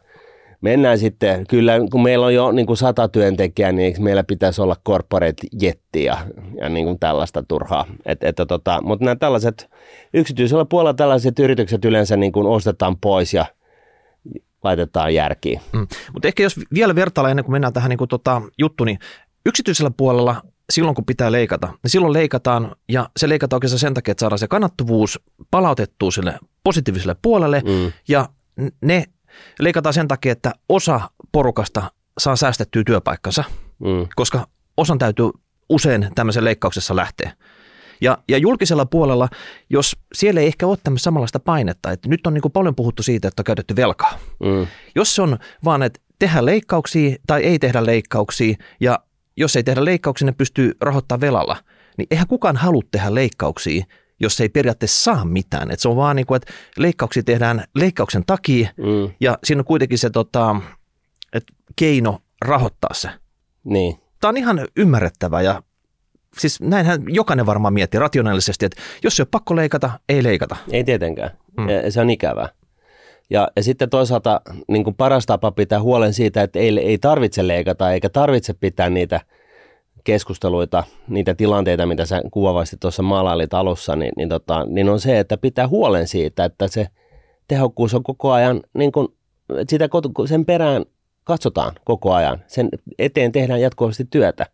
mennään 0.61 0.99
sitten, 0.99 1.47
kyllä 1.47 1.73
kun 1.91 2.03
meillä 2.03 2.25
on 2.25 2.33
jo 2.33 2.51
niin 2.51 2.65
kuin 2.65 2.77
sata 2.77 3.07
työntekijää, 3.07 3.71
niin 3.71 4.03
meillä 4.03 4.23
pitäisi 4.23 4.61
olla 4.61 4.75
corporate 4.88 5.47
jetti 5.61 6.03
ja, 6.03 6.17
ja 6.57 6.69
niin 6.69 6.85
kuin 6.85 6.99
tällaista 6.99 7.43
turhaa. 7.47 7.85
Et, 8.05 8.23
et, 8.23 8.35
tota, 8.47 8.79
mutta 8.83 9.05
nämä 9.05 9.15
tällaiset, 9.15 9.69
yksityisellä 10.13 10.65
puolella 10.65 10.93
tällaiset 10.93 11.39
yritykset 11.39 11.85
yleensä 11.85 12.17
niin 12.17 12.31
kuin 12.31 12.47
ostetaan 12.47 12.97
pois 12.97 13.33
ja 13.33 13.45
laitetaan 14.63 15.13
järkiin. 15.13 15.62
Mm. 15.74 15.88
Mutta 16.13 16.28
ehkä 16.28 16.44
jos 16.44 16.60
vielä 16.74 16.96
vertailla 16.96 17.30
ennen 17.30 17.46
kuin 17.46 17.54
mennään 17.54 17.74
tähän 17.74 17.90
niin 17.90 17.98
kuin 17.98 18.08
tota 18.08 18.42
juttu, 18.58 18.84
niin 18.84 19.00
yksityisellä 19.46 19.91
puolella 19.98 20.41
silloin 20.70 20.96
kun 20.96 21.06
pitää 21.06 21.32
leikata, 21.32 21.68
niin 21.68 21.91
silloin 21.91 22.13
leikataan 22.13 22.75
ja 22.89 23.10
se 23.18 23.30
leikataan 23.30 23.58
oikeastaan 23.58 23.80
sen 23.80 23.94
takia, 23.94 24.12
että 24.12 24.20
saadaan 24.20 24.39
se 24.39 24.48
kannattavuus 24.48 25.20
palautettua 25.51 26.12
sille 26.12 26.39
positiiviselle 26.63 27.15
puolelle 27.22 27.62
Mm. 27.65 27.91
ja 28.08 28.30
ne 28.82 29.06
leikataan 29.60 29.94
sen 29.94 30.08
takia, 30.08 30.32
että 30.32 30.53
osa 30.70 31.01
porukasta 31.32 31.91
saa 32.18 32.36
säästettyä 32.36 32.84
työpaikkansa, 32.86 33.44
Mm. 33.80 34.08
koska 34.15 34.48
osan 34.77 34.98
täytyy 34.98 35.30
usein 35.70 36.10
tämmöisen 36.15 36.44
leikkauksessa 36.46 36.96
lähteä. 36.96 37.34
Ja, 38.01 38.17
ja 38.27 38.38
julkisella 38.38 38.86
puolella, 38.86 39.29
jos 39.70 39.98
siellä 40.13 40.41
ei 40.41 40.48
ehkä 40.48 40.67
ole 40.67 40.77
tämmöistä 40.84 41.03
samanlaista 41.03 41.39
painetta, 41.39 41.91
että 41.91 42.10
nyt 42.10 42.27
on 42.27 42.34
niin 42.34 42.41
kuin 42.41 42.51
paljon 42.51 42.75
puhuttu 42.75 43.03
siitä, 43.03 43.27
että 43.27 43.41
on 43.41 43.46
käytetty 43.46 43.75
velkaa. 43.75 44.20
Mm. 44.39 44.67
Jos 44.96 45.15
se 45.15 45.22
on 45.22 45.38
vaan, 45.65 45.84
että 45.84 46.00
tehdään 46.20 46.46
leikkauksia 46.46 47.15
tai 47.27 47.43
ei 47.43 47.60
tehdä 47.60 47.86
leikkauksia 47.86 48.55
ja 48.79 49.00
jos 49.38 49.55
ei 49.55 49.63
tehdä 49.63 49.86
leikkauksia, 49.86 50.25
ne 50.25 50.31
pystyy 50.31 50.77
rahoittamaan 50.81 51.22
velalla, 51.22 51.58
niin 51.98 52.08
eihän 52.12 52.27
kukaan 52.27 52.58
halua 52.58 52.81
tehdä 52.91 53.15
leikkauksia, 53.15 53.86
jos 54.20 54.41
ei 54.41 54.50
periaatteessa 54.50 55.03
saa 55.03 55.25
mitään. 55.25 55.72
Et 55.72 55.79
se 55.79 55.89
on 55.89 55.96
vaan 55.96 56.15
niin 56.15 56.25
kuin, 56.25 56.36
että 56.36 56.53
leikkauksia 56.77 57.24
tehdään 57.24 57.63
leikkauksen 57.75 58.24
takia 58.25 58.70
Mm. 58.77 59.13
ja 59.20 59.38
siinä 59.43 59.60
on 59.60 59.65
kuitenkin 59.65 59.98
se 59.98 60.10
tota, 60.10 60.55
että 61.34 61.53
keino 61.75 62.20
rahoittaa 62.41 62.93
se. 62.93 63.10
Niin. 63.63 63.98
Tämä 64.22 64.29
on 64.29 64.38
ihan 64.38 64.67
ymmärrettävä 64.75 65.41
ja 65.41 65.63
siis 66.38 66.61
näinhän 66.61 67.03
jokainen 67.07 67.45
varmaan 67.45 67.73
miettii 67.73 68.00
rationaalisesti, 68.00 68.65
että 68.65 68.81
jos 69.03 69.19
ei 69.19 69.23
ole 69.23 69.27
pakko 69.31 69.55
leikata, 69.55 69.91
ei 70.09 70.23
leikata. 70.23 70.55
Ei 70.71 70.83
tietenkään. 70.83 71.31
Mm. 71.57 71.67
Se 71.89 72.01
on 72.01 72.09
ikävää. 72.09 72.50
Ja, 73.29 73.47
ja 73.55 73.63
sitten 73.63 73.89
toisaalta 73.89 74.41
niin 74.67 74.83
kuin 74.83 74.95
paras 74.95 75.25
tapa 75.25 75.51
pitää 75.51 75.81
huolen 75.81 76.13
siitä, 76.13 76.41
että 76.41 76.59
ei, 76.59 76.79
ei 76.79 76.97
tarvitse 76.97 77.47
leikata 77.47 77.91
eikä 77.91 78.09
tarvitse 78.09 78.53
pitää 78.53 78.89
niitä 78.89 79.21
keskusteluita, 80.03 80.83
niitä 81.07 81.35
tilanteita, 81.35 81.85
mitä 81.85 82.05
sä 82.05 82.21
kuvaavasti 82.31 82.77
tuossa 82.79 83.03
maalailit 83.03 83.53
alussa, 83.53 83.95
niin, 83.95 84.11
niin, 84.17 84.29
tota, 84.29 84.65
niin 84.65 84.89
on 84.89 85.00
se, 85.00 85.19
että 85.19 85.38
pitää 85.38 85.67
huolen 85.67 86.07
siitä, 86.07 86.45
että 86.45 86.67
se 86.67 86.88
tehokkuus 87.47 87.93
on 87.93 88.03
koko 88.03 88.31
ajan, 88.31 88.61
niin 88.73 88.91
kuin, 88.91 89.07
sitä, 89.69 89.89
sen 90.25 90.45
perään 90.45 90.85
katsotaan 91.23 91.75
koko 91.83 92.13
ajan. 92.13 92.43
Sen 92.47 92.69
eteen 93.00 93.31
tehdään 93.31 93.61
jatkuvasti 93.61 94.07
työtä. 94.09 94.45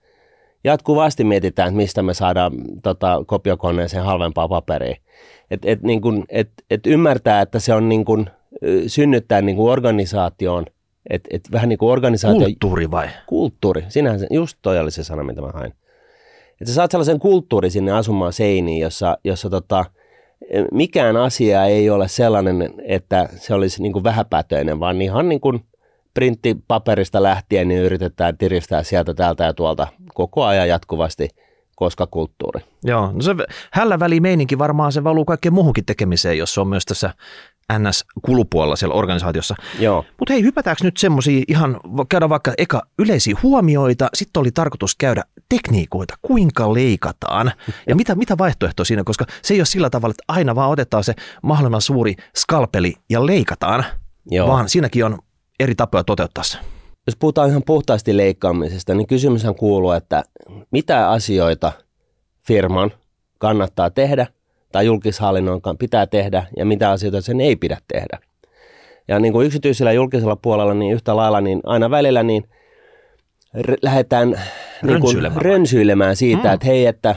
Jatkuvasti 0.63 1.23
mietitään, 1.23 1.67
että 1.67 1.77
mistä 1.77 2.03
me 2.03 2.13
saadaan 2.13 2.51
tota, 2.83 3.23
kopiokoneeseen 3.25 4.03
halvempaa 4.03 4.47
paperia. 4.47 4.95
Et, 5.51 5.65
et, 5.65 5.83
niin 5.83 6.01
kun, 6.01 6.25
et, 6.29 6.49
et 6.69 6.87
ymmärtää, 6.87 7.41
että 7.41 7.59
se 7.59 7.73
on 7.73 7.89
niin 7.89 8.05
kun, 8.05 8.29
synnyttää 8.87 9.41
niin 9.41 9.55
kun 9.55 9.71
organisaatioon 9.71 10.65
Et, 11.09 11.27
et 11.29 11.51
vähän 11.51 11.69
niin 11.69 11.79
kuin 11.79 11.91
organisaatio... 11.91 12.45
Kulttuuri 12.45 12.91
vai? 12.91 13.07
Kulttuuri, 13.27 13.85
sinähän 13.87 14.19
se, 14.19 14.27
just 14.31 14.57
toi 14.61 14.79
oli 14.79 14.91
se 14.91 15.03
sana, 15.03 15.23
mitä 15.23 15.41
mä 15.41 15.51
hain. 15.53 15.73
Että 16.51 16.65
sä 16.65 16.73
saat 16.73 16.91
sellaisen 16.91 17.19
kulttuuri 17.19 17.69
sinne 17.69 17.91
asumaan 17.91 18.33
seiniin, 18.33 18.81
jossa, 18.81 19.17
jossa 19.23 19.49
tota, 19.49 19.85
mikään 20.71 21.17
asia 21.17 21.65
ei 21.65 21.89
ole 21.89 22.07
sellainen, 22.07 22.73
että 22.83 23.29
se 23.35 23.53
olisi 23.53 23.81
niin 23.81 23.93
kuin 23.93 24.03
vähäpätöinen, 24.03 24.79
vaan 24.79 25.01
ihan 25.01 25.29
niin 25.29 25.41
kuin 25.41 25.65
printtipaperista 26.17 27.23
lähtien 27.23 27.67
niin 27.67 27.81
yritetään 27.81 28.37
tiristää 28.37 28.83
sieltä 28.83 29.13
täältä 29.13 29.43
ja 29.43 29.53
tuolta 29.53 29.87
koko 30.13 30.43
ajan 30.45 30.69
jatkuvasti, 30.69 31.29
koska 31.75 32.07
kulttuuri. 32.07 32.61
Joo, 32.83 33.11
no 33.13 33.21
se 33.21 33.35
hällä 33.71 33.97
meininki 34.19 34.57
varmaan 34.57 34.91
se 34.91 35.03
valuu 35.03 35.25
kaikkeen 35.25 35.53
muuhunkin 35.53 35.85
tekemiseen, 35.85 36.37
jos 36.37 36.53
se 36.53 36.61
on 36.61 36.67
myös 36.67 36.85
tässä 36.85 37.13
NS-kulupuolella 37.73 38.75
siellä 38.75 38.95
organisaatiossa. 38.95 39.55
Joo. 39.79 40.05
Mutta 40.19 40.33
hei, 40.33 40.43
hypätäänkö 40.43 40.83
nyt 40.83 40.97
semmoisia 40.97 41.43
ihan, 41.47 41.79
käydä 42.09 42.29
vaikka 42.29 42.53
eka 42.57 42.81
yleisiä 42.99 43.35
huomioita, 43.43 44.09
sitten 44.13 44.39
oli 44.39 44.51
tarkoitus 44.51 44.95
käydä 44.95 45.23
tekniikoita, 45.49 46.13
kuinka 46.21 46.73
leikataan 46.73 47.51
ja 47.87 47.95
mitä, 47.95 48.15
mitä 48.15 48.37
vaihtoehtoja 48.37 48.85
siinä, 48.85 49.03
koska 49.03 49.25
se 49.41 49.53
ei 49.53 49.59
ole 49.59 49.65
sillä 49.65 49.89
tavalla, 49.89 50.11
että 50.11 50.23
aina 50.27 50.55
vaan 50.55 50.69
otetaan 50.69 51.03
se 51.03 51.13
mahdollisimman 51.43 51.81
suuri 51.81 52.15
skalpeli 52.35 52.93
ja 53.09 53.25
leikataan, 53.25 53.85
Joo. 54.31 54.47
vaan 54.47 54.69
siinäkin 54.69 55.05
on 55.05 55.19
eri 55.59 55.75
tapoja 55.75 56.03
toteuttaa 56.03 56.43
se. 56.43 56.57
Jos 57.07 57.15
puhutaan 57.15 57.49
ihan 57.49 57.63
puhtaasti 57.65 58.17
leikkaamisesta, 58.17 58.93
niin 58.93 59.07
kysymyshän 59.07 59.55
kuuluu, 59.55 59.91
että 59.91 60.23
mitä 60.71 61.09
asioita 61.09 61.71
firman 62.47 62.91
kannattaa 63.37 63.89
tehdä 63.89 64.27
tai 64.71 64.85
julkishallinnon 64.85 65.61
pitää 65.79 66.07
tehdä 66.07 66.45
ja 66.57 66.65
mitä 66.65 66.91
asioita 66.91 67.21
sen 67.21 67.41
ei 67.41 67.55
pidä 67.55 67.77
tehdä. 67.87 68.19
Ja 69.07 69.19
niin 69.19 69.33
kuin 69.33 69.47
yksityisellä 69.47 69.91
ja 69.91 69.95
julkisella 69.95 70.35
puolella, 70.35 70.73
niin 70.73 70.93
yhtä 70.93 71.15
lailla, 71.15 71.41
niin 71.41 71.61
aina 71.63 71.89
välillä 71.89 72.23
niin 72.23 72.43
r- 73.61 73.77
lähdetään 73.81 74.41
niin 74.83 75.01
kuin 75.01 75.17
rönsyilemään 75.35 76.15
siitä, 76.15 76.47
mm. 76.47 76.53
että 76.53 76.65
hei, 76.65 76.85
että, 76.85 77.15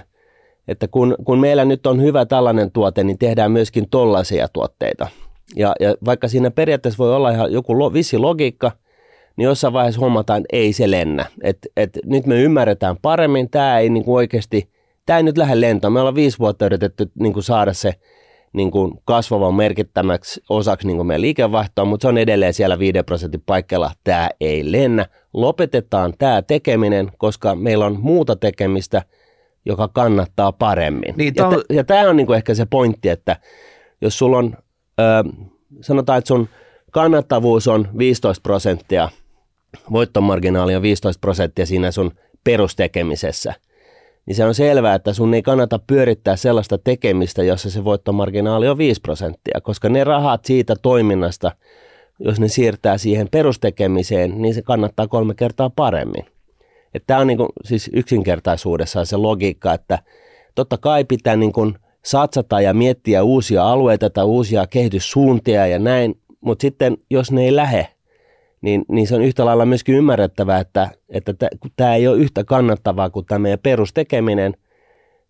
että 0.68 0.88
kun, 0.88 1.16
kun 1.24 1.38
meillä 1.38 1.64
nyt 1.64 1.86
on 1.86 2.02
hyvä 2.02 2.26
tällainen 2.26 2.70
tuote, 2.70 3.04
niin 3.04 3.18
tehdään 3.18 3.52
myöskin 3.52 3.88
tollaisia 3.90 4.48
tuotteita. 4.48 5.08
Ja, 5.56 5.72
ja 5.80 5.94
vaikka 6.04 6.28
siinä 6.28 6.50
periaatteessa 6.50 6.98
voi 6.98 7.16
olla 7.16 7.30
ihan 7.30 7.52
joku 7.52 7.78
lo, 7.78 7.92
vissi 7.92 8.18
logiikka, 8.18 8.72
niin 9.36 9.44
jossain 9.44 9.72
vaiheessa 9.72 10.00
huomataan, 10.00 10.40
että 10.40 10.56
ei 10.56 10.72
se 10.72 10.90
lennä. 10.90 11.26
Et, 11.42 11.58
et 11.76 11.98
nyt 12.04 12.26
me 12.26 12.42
ymmärretään 12.42 12.96
paremmin, 13.02 13.50
tämä 13.50 13.78
ei 13.78 13.88
niin 13.88 14.04
kuin 14.04 14.16
oikeasti– 14.16 14.68
tämä 15.10 15.18
ei 15.18 15.22
nyt 15.22 15.38
lähde 15.38 15.60
lentoon. 15.60 15.92
Me 15.92 16.00
ollaan 16.00 16.14
viisi 16.14 16.38
vuotta 16.38 16.66
yritetty 16.66 17.10
niin 17.20 17.32
kuin 17.32 17.42
saada 17.42 17.72
se 17.72 17.94
niin 18.52 18.70
kuin 18.70 18.92
kasvavan 19.04 19.54
merkittämäksi 19.54 20.40
osaksi 20.48 20.86
niin 20.86 20.96
kuin 20.96 21.06
meidän 21.06 21.20
liikevaihtoa, 21.20 21.84
mutta 21.84 22.04
se 22.04 22.08
on 22.08 22.18
edelleen 22.18 22.54
siellä 22.54 22.78
5 22.78 23.02
prosentin 23.06 23.42
paikalla. 23.46 23.90
Tämä 24.04 24.28
ei 24.40 24.72
lennä. 24.72 25.06
Lopetetaan 25.32 26.14
tämä 26.18 26.42
tekeminen, 26.42 27.10
koska 27.18 27.54
meillä 27.54 27.86
on 27.86 28.00
muuta 28.00 28.36
tekemistä, 28.36 29.02
joka 29.64 29.88
kannattaa 29.88 30.52
paremmin. 30.52 31.14
Niin, 31.16 31.32
ja, 31.36 31.46
on... 31.46 31.54
t- 31.54 31.72
ja 31.72 31.84
tämä 31.84 32.08
on 32.08 32.16
niin 32.16 32.26
kuin 32.26 32.36
ehkä 32.36 32.54
se 32.54 32.66
pointti, 32.66 33.08
että 33.08 33.36
jos 34.00 34.18
sulla 34.18 34.38
on, 34.38 34.56
sanotaan, 35.80 36.18
että 36.18 36.28
sun 36.28 36.48
kannattavuus 36.90 37.68
on 37.68 37.88
15 37.98 38.42
prosenttia, 38.42 39.08
voittomarginaali 39.92 40.76
on 40.76 40.82
15 40.82 41.20
prosenttia 41.20 41.66
siinä 41.66 41.90
sun 41.90 42.10
perustekemisessä– 42.44 43.54
niin 44.30 44.36
se 44.36 44.44
on 44.44 44.54
selvää, 44.54 44.94
että 44.94 45.12
sun 45.12 45.34
ei 45.34 45.42
kannata 45.42 45.80
pyörittää 45.86 46.36
sellaista 46.36 46.78
tekemistä, 46.78 47.42
jossa 47.42 47.70
se 47.70 47.84
voittomarginaali 47.84 48.68
on 48.68 48.78
5 48.78 49.00
prosenttia, 49.00 49.60
koska 49.62 49.88
ne 49.88 50.04
rahat 50.04 50.44
siitä 50.44 50.76
toiminnasta, 50.82 51.52
jos 52.18 52.40
ne 52.40 52.48
siirtää 52.48 52.98
siihen 52.98 53.28
perustekemiseen, 53.30 54.42
niin 54.42 54.54
se 54.54 54.62
kannattaa 54.62 55.08
kolme 55.08 55.34
kertaa 55.34 55.70
paremmin. 55.70 56.24
Tämä 57.06 57.20
on 57.20 57.26
niin 57.26 57.38
siis 57.64 57.90
yksinkertaisuudessaan 57.92 59.06
se 59.06 59.16
logiikka, 59.16 59.74
että 59.74 59.98
totta 60.54 60.78
kai 60.78 61.04
pitää 61.04 61.36
niin 61.36 61.52
satsata 62.04 62.60
ja 62.60 62.74
miettiä 62.74 63.22
uusia 63.22 63.64
alueita 63.64 64.10
tai 64.10 64.24
uusia 64.24 64.66
kehityssuuntia 64.66 65.66
ja 65.66 65.78
näin, 65.78 66.20
mutta 66.40 66.62
sitten 66.62 66.96
jos 67.10 67.32
ne 67.32 67.44
ei 67.44 67.56
lähe, 67.56 67.88
niin, 68.60 68.84
niin 68.88 69.06
se 69.06 69.14
on 69.14 69.22
yhtä 69.22 69.44
lailla 69.44 69.66
myöskin 69.66 69.94
ymmärrettävää, 69.94 70.60
että, 70.60 70.90
että 71.08 71.34
tämä 71.76 71.94
ei 71.94 72.08
ole 72.08 72.18
yhtä 72.18 72.44
kannattavaa 72.44 73.10
kuin 73.10 73.26
tämä 73.26 73.38
meidän 73.38 73.58
perustekeminen, 73.62 74.54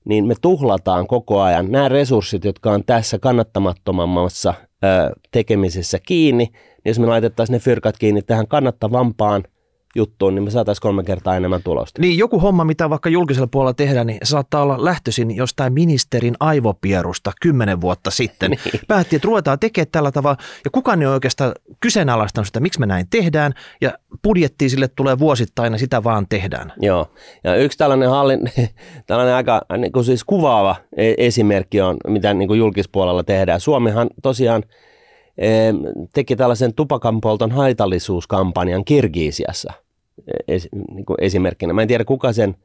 niin 0.05 0.27
me 0.27 0.35
tuhlataan 0.41 1.07
koko 1.07 1.41
ajan 1.41 1.73
nämä 1.73 1.89
resurssit, 1.89 2.45
jotka 2.45 2.71
on 2.71 2.85
tässä 2.85 3.19
kannattamattomammassa 3.19 4.55
ö, 4.85 4.87
tekemisessä 5.31 5.99
kiinni, 6.07 6.45
niin 6.45 6.91
jos 6.91 6.99
me 6.99 7.07
laitettaisiin 7.07 7.55
ne 7.55 7.59
fyrkat 7.59 7.99
kiinni 7.99 8.23
tähän 8.23 8.49
kannattavampaan– 8.49 9.45
juttuun, 9.97 10.35
niin 10.35 10.45
me 10.45 10.51
saataisiin 10.51 10.83
kolme 10.83 11.05
kertaa 11.05 11.37
enemmän 11.37 11.63
tulosta. 11.63 12.01
Niin 12.01 12.19
joku 12.19 12.41
homma, 12.41 12.65
mitä 12.65 12.91
vaikka 12.91 13.09
julkisella 13.09 13.47
puolella 13.47 13.75
tehdään, 13.75 14.07
niin 14.07 14.19
saattaa 14.23 14.63
olla 14.63 14.85
lähtöisin 14.85 15.37
jostain 15.37 15.73
ministerin 15.73 16.35
aivopierusta 16.41 17.33
kymmenen 17.43 17.81
vuotta 17.81 18.11
sitten. 18.11 18.51
niin. 18.65 18.81
Päätti, 18.89 19.17
että 19.17 19.27
ruvetaan 19.27 19.59
tekemään 19.59 19.91
tällä 19.93 20.13
tavalla, 20.13 20.37
ja 20.65 20.71
kukaan 20.71 21.01
ei 21.01 21.07
ole 21.07 21.15
oikeastaan 21.15 21.53
kyseenalaistanut 21.81 22.47
sitä, 22.47 22.61
miksi 22.61 22.81
me 22.81 22.87
näin 22.87 23.07
tehdään, 23.11 23.55
ja 23.81 23.93
budjetti 24.23 24.69
sille 24.69 24.89
tulee 24.89 25.19
vuosittain, 25.19 25.73
ja 25.73 25.79
sitä 25.79 26.05
vaan 26.05 26.27
tehdään. 26.29 26.73
Joo, 26.81 27.11
ja 27.45 27.57
yksi 27.57 27.79
tällainen, 27.79 28.11
hallin, 28.11 28.41
tällainen 29.07 29.35
aika 29.35 29.63
niin 29.79 29.93
kuin 29.93 30.05
siis 30.05 30.25
kuvaava 30.25 30.77
e- 30.97 31.15
esimerkki 31.19 31.81
on, 31.81 31.97
mitä 32.07 32.35
niin 32.35 32.49
kuin 32.49 32.59
julkispuolella 32.59 33.23
tehdään. 33.23 33.61
Suomihan 33.61 34.09
tosiaan 34.23 34.63
teki 36.13 36.37
tällaisen 36.37 36.75
tupakanpolton 36.75 37.51
haitallisuuskampanjan 37.51 38.85
Kirgiisiassa 38.85 39.73
es, 40.49 40.69
niin 40.95 41.07
kuin 41.07 41.17
esimerkkinä. 41.21 41.73
Mä 41.73 41.83
en 41.83 41.89
tiedä, 41.89 42.05
kuka 42.05 42.33
sen 42.33 42.57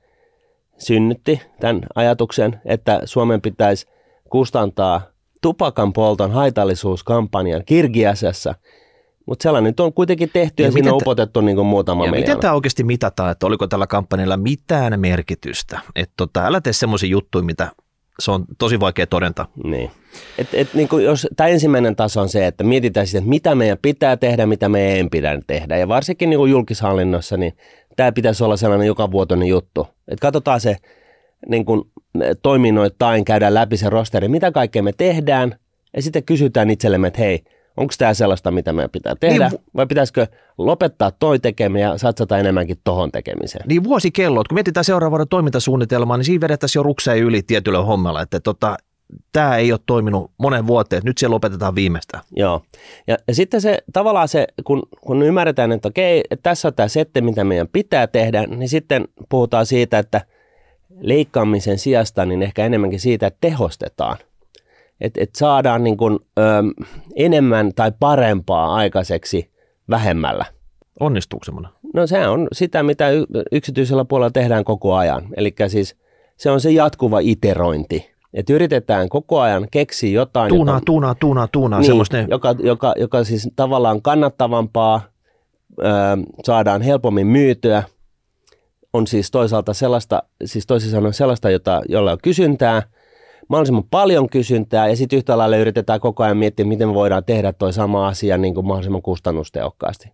synnytti, 0.77 1.41
tämän 1.60 1.82
ajatuksen, 1.96 2.62
että 2.65 3.01
Suomen 3.05 3.41
pitäisi 3.41 3.88
kustantaa 4.29 5.01
tupakan 5.41 5.94
polton 5.94 6.32
haitallisuuskampanjan 6.32 7.63
Kirgiasiassa, 7.65 8.55
mutta 9.25 9.44
sellainen 9.44 9.70
nyt 9.70 9.79
on 9.79 9.94
kuitenkin 9.94 10.29
tehty 10.34 10.63
ja, 10.63 10.67
ja 10.67 10.72
siinä 10.72 10.94
on 10.94 11.01
upotettu 11.01 11.41
niin 11.41 11.55
kuin 11.55 11.67
muutama 11.67 12.05
ja 12.05 12.12
miljoona. 12.12 12.27
miten 12.27 12.41
tämä 12.41 12.53
oikeasti 12.53 12.84
mitataan, 12.84 13.32
että 13.32 13.46
oliko 13.46 13.67
tällä 13.67 13.88
kampanjalla 13.88 14.38
mitään 14.38 15.00
merkitystä? 15.00 15.79
Että 15.96 16.13
tota, 16.17 16.46
älä 16.46 16.62
tee 16.62 16.74
semmoisia 16.74 17.10
juttuja, 17.10 17.44
mitä 17.44 17.72
se 18.19 18.31
on 18.31 18.45
tosi 18.57 18.79
vaikea 18.79 19.07
todenta. 19.07 19.45
Niin. 19.63 19.91
Et, 20.38 20.48
et, 20.53 20.74
niin 20.74 20.88
kuin 20.88 21.03
jos, 21.03 21.27
tämä 21.36 21.48
ensimmäinen 21.48 21.95
taso 21.95 22.22
on 22.22 22.29
se, 22.29 22.48
että 22.48 22.63
mietitään 22.63 23.07
sitten, 23.07 23.19
että 23.19 23.29
mitä 23.29 23.55
meidän 23.55 23.77
pitää 23.81 24.17
tehdä, 24.17 24.45
mitä 24.45 24.69
meidän 24.69 24.98
ei 24.98 25.07
pidä 25.12 25.39
tehdä. 25.48 25.77
Ja 25.77 25.88
varsinkin 25.88 26.29
niin 26.29 26.38
kuin 26.38 26.51
julkishallinnossa, 26.51 27.38
niin 27.38 27.53
tämä 27.95 28.12
pitäisi 28.12 28.43
olla 28.43 28.57
sellainen 28.57 28.88
joka 28.88 29.12
vuotoinen 29.12 29.48
juttu. 29.48 29.88
Että 30.07 30.22
katsotaan 30.22 30.60
se 30.62 30.77
niin 31.48 31.65
kuin 31.65 31.81
toiminnoittain, 32.41 33.25
käydään 33.25 33.53
läpi 33.53 33.77
se 33.77 33.89
rosteri, 33.89 34.27
mitä 34.27 34.51
kaikkea 34.51 34.84
me 34.84 34.93
tehdään, 34.93 35.55
ja 35.95 36.01
sitten 36.01 36.24
kysytään 36.24 36.69
itsellemme, 36.69 37.07
että 37.07 37.22
hei, 37.22 37.43
onko 37.77 37.94
tämä 37.98 38.13
sellaista, 38.13 38.51
mitä 38.51 38.74
meidän 38.74 38.89
pitää 38.89 39.15
tehdä, 39.20 39.50
niin, 39.50 39.62
vai 39.75 39.86
pitäisikö 39.86 40.27
lopettaa 40.58 41.12
toi 41.12 41.39
tekeminen 41.39 41.84
ja 41.84 41.98
satsata 41.98 42.38
enemmänkin 42.38 42.77
tohon 42.84 43.12
tekemiseen? 43.12 43.65
Niin 43.67 43.84
vuosikellot, 43.84 44.48
kun 44.48 44.55
mietitään 44.55 44.84
seuraavan 44.84 45.12
vuoden 45.12 45.27
toimintasuunnitelmaa, 45.27 46.17
niin 46.17 46.25
siinä 46.25 46.41
vedettäisiin 46.41 46.79
jo 46.79 46.84
rukseen 46.84 47.17
yli 47.17 47.41
tietyllä 47.44 47.82
hommalla, 47.82 48.22
että 48.22 48.39
tota, 48.39 48.77
tämä 49.32 49.58
ei 49.58 49.72
ole 49.72 49.79
toiminut 49.86 50.32
monen 50.38 50.67
vuoteen, 50.67 51.01
nyt 51.05 51.17
se 51.17 51.27
lopetetaan 51.27 51.75
viimeistään. 51.75 52.24
Joo, 52.36 52.62
ja, 53.08 53.17
ja 53.27 53.36
sitten 53.36 53.62
se 53.62 53.77
tavallaan 53.94 54.27
se, 54.27 54.48
kun, 54.63 54.82
kun 55.01 55.24
ymmärretään, 55.24 55.72
että 55.72 55.88
okei, 55.88 56.24
että 56.32 56.44
tässä 56.44 56.67
on 56.67 56.74
tämä 56.74 56.88
sette, 56.88 57.22
mitä 57.22 57.44
meidän 57.44 57.67
pitää 57.67 58.08
tehdä, 58.08 58.44
niin 58.44 58.70
sitten 58.70 59.08
puhutaan 59.29 59.65
siitä, 59.65 60.00
että 60.00 60.22
leikkaamisen 61.00 61.79
sijasta, 61.79 62.25
niin 62.25 62.44
ehkä 62.44 62.65
enemmänkin 62.65 63.00
siitä, 63.00 63.27
että 63.27 63.38
tehostetaan– 63.41 64.17
että 65.02 65.24
et 65.24 65.36
saadaan 65.36 65.84
niin 65.84 65.98
kuin, 65.98 66.20
ö, 66.40 66.42
enemmän 67.16 67.72
tai 67.75 67.92
parempaa 68.00 68.75
aikaiseksi 68.75 69.52
vähemmällä. 69.90 70.46
Onnistuuko 71.00 71.46
semmoinen? 71.46 71.72
No 71.94 72.08
se 72.08 72.28
on 72.28 72.48
sitä, 72.52 72.84
mitä 72.84 73.06
yksityisellä 73.52 74.06
puolella 74.06 74.32
tehdään 74.32 74.64
koko 74.64 74.96
ajan. 74.96 75.28
Eli 75.38 75.56
siis 75.68 75.96
se 76.38 76.52
on 76.52 76.62
se 76.62 76.72
jatkuva 76.72 77.20
iterointi. 77.20 78.16
Että 78.34 78.54
yritetään 78.54 79.10
koko 79.10 79.40
ajan 79.40 79.68
keksiä 79.72 80.10
jotain. 80.10 80.50
Tuunaa, 80.50 80.75
joka, 80.75 80.86
tuunaa, 80.86 81.16
tuunaa, 81.16 81.48
tuunaa. 81.48 81.80
Niin, 81.80 81.92
ne... 82.12 82.28
joka, 82.30 82.56
joka, 82.60 82.94
joka 82.98 83.24
siis 83.24 83.50
tavallaan 83.56 84.02
kannattavampaa, 84.02 85.02
ö, 85.80 85.84
saadaan 86.44 86.82
helpommin 86.82 87.28
myytyä. 87.28 87.84
On 88.94 89.08
siis 89.08 89.32
toisaalta 89.32 89.74
sellaista, 89.74 90.24
siis 90.46 90.68
toisin 90.68 90.92
sanoen 90.92 91.14
sellaista, 91.14 91.50
jota, 91.50 91.82
jolla 91.90 92.12
on 92.12 92.18
kysyntää– 92.24 92.84
mahdollisimman 93.48 93.84
paljon 93.92 94.30
kysyntää 94.30 94.88
ja 94.88 94.96
sitten 94.96 95.18
yhtä 95.18 95.38
lailla 95.38 95.58
yritetään 95.58 96.00
koko 96.00 96.24
ajan 96.24 96.38
miettiä, 96.38 96.66
miten 96.66 96.88
me 96.88 96.94
voidaan 96.94 97.24
tehdä 97.24 97.54
tuo 97.54 97.72
sama 97.72 98.08
asia 98.08 98.38
niin 98.38 98.54
kuin 98.54 98.68
mahdollisimman 98.68 99.02
kustannustehokkaasti. 99.02 100.12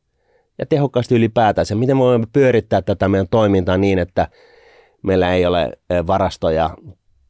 Ja 0.57 0.65
tehokkaasti 0.65 1.15
ylipäätään 1.15 1.65
se, 1.65 1.75
miten 1.75 1.97
me 1.97 2.03
voimme 2.03 2.27
pyörittää 2.33 2.81
tätä 2.81 3.07
meidän 3.07 3.27
toimintaa 3.31 3.77
niin, 3.77 3.99
että 3.99 4.27
meillä 5.03 5.33
ei 5.33 5.45
ole 5.45 5.71
varastoja, 6.07 6.69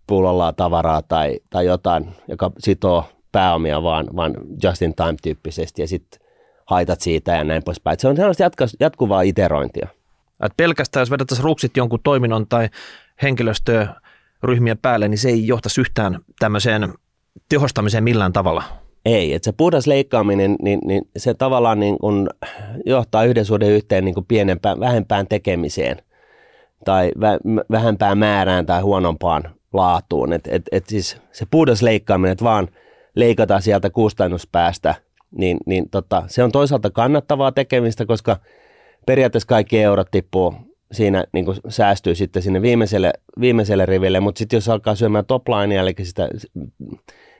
pullolla 0.08 0.53
tavaraa 0.53 1.01
tai, 1.01 1.39
tai 1.50 1.65
jotain, 1.65 2.08
joka 2.27 2.51
sitoo 2.60 3.05
pääomia, 3.31 3.84
vaan, 3.84 4.08
vaan 4.15 4.36
just 4.63 4.81
in 4.81 4.96
time 4.96 5.15
tyyppisesti 5.24 5.81
ja 5.81 5.88
sitten 5.88 6.22
haitat 6.65 7.01
siitä 7.01 7.36
ja 7.36 7.43
näin 7.43 7.63
poispäin. 7.63 8.00
Se 8.00 8.08
on 8.08 8.15
sellaista 8.15 8.43
jatkuvaa 8.79 9.22
iterointia. 9.22 9.88
Et 10.46 10.53
pelkästään 10.58 11.01
jos 11.01 11.12
vedettäisiin 11.12 11.43
ruksit 11.43 11.77
jonkun 11.77 12.00
toiminnon 12.03 12.48
tai 12.48 12.70
henkilöstöryhmien 14.41 14.77
päälle, 14.77 15.07
niin 15.07 15.17
se 15.17 15.29
ei 15.29 15.48
johtaisi 15.48 15.81
yhtään 15.81 16.19
tämmöiseen 16.39 16.93
tehostamiseen 17.50 18.03
millään 18.03 18.33
tavalla. 18.33 18.63
Ei, 19.05 19.33
että 19.33 19.45
se 19.45 19.51
puhdas 19.51 19.88
leikkaaminen, 19.88 20.55
niin, 20.62 20.79
niin 20.86 21.01
se 21.17 21.33
tavallaan 21.33 21.79
niin 21.79 21.98
kun 21.98 22.29
johtaa 22.86 23.24
yhden 23.24 23.45
suhde 23.45 23.67
yhteen 23.67 24.05
niin 24.05 24.25
pienempään, 24.27 24.79
vähempään 24.79 25.27
tekemiseen 25.27 25.98
tai 26.86 27.12
vä, 27.19 27.38
vähempään 27.71 28.17
määrään 28.17 28.65
tai 28.65 28.81
huonompaan 28.81 29.43
laatuun. 29.74 30.33
Et, 30.33 30.48
et, 30.48 30.63
et 30.71 30.86
siis 30.88 31.17
se 31.31 31.45
puhdas 31.51 31.81
leikkaaminen, 31.81 32.31
että 32.31 32.45
vaan 32.45 32.67
leikataan 33.15 33.62
sieltä 33.62 33.89
kustannuspäästä, 33.89 34.95
niin, 35.31 35.57
niin 35.65 35.89
tota, 35.89 36.24
se 36.27 36.43
on 36.43 36.51
toisaalta 36.51 36.89
kannattavaa 36.89 37.51
tekemistä, 37.51 38.05
koska 38.05 38.38
periaatteessa 39.05 39.48
kaikki 39.48 39.81
eurot 39.81 40.12
tippuu 40.12 40.53
siinä 40.91 41.24
niin 41.33 41.45
kuin 41.45 41.57
säästyy 41.69 42.15
sitten 42.15 42.41
sinne 42.41 42.62
viimeiselle, 42.62 43.13
viimeiselle 43.39 43.86
riville, 43.86 44.19
mutta 44.19 44.39
sitten 44.39 44.57
jos 44.57 44.69
alkaa 44.69 44.95
syömään 44.95 45.25
toplinea, 45.25 45.81
eli 45.81 45.95
sitä 46.03 46.29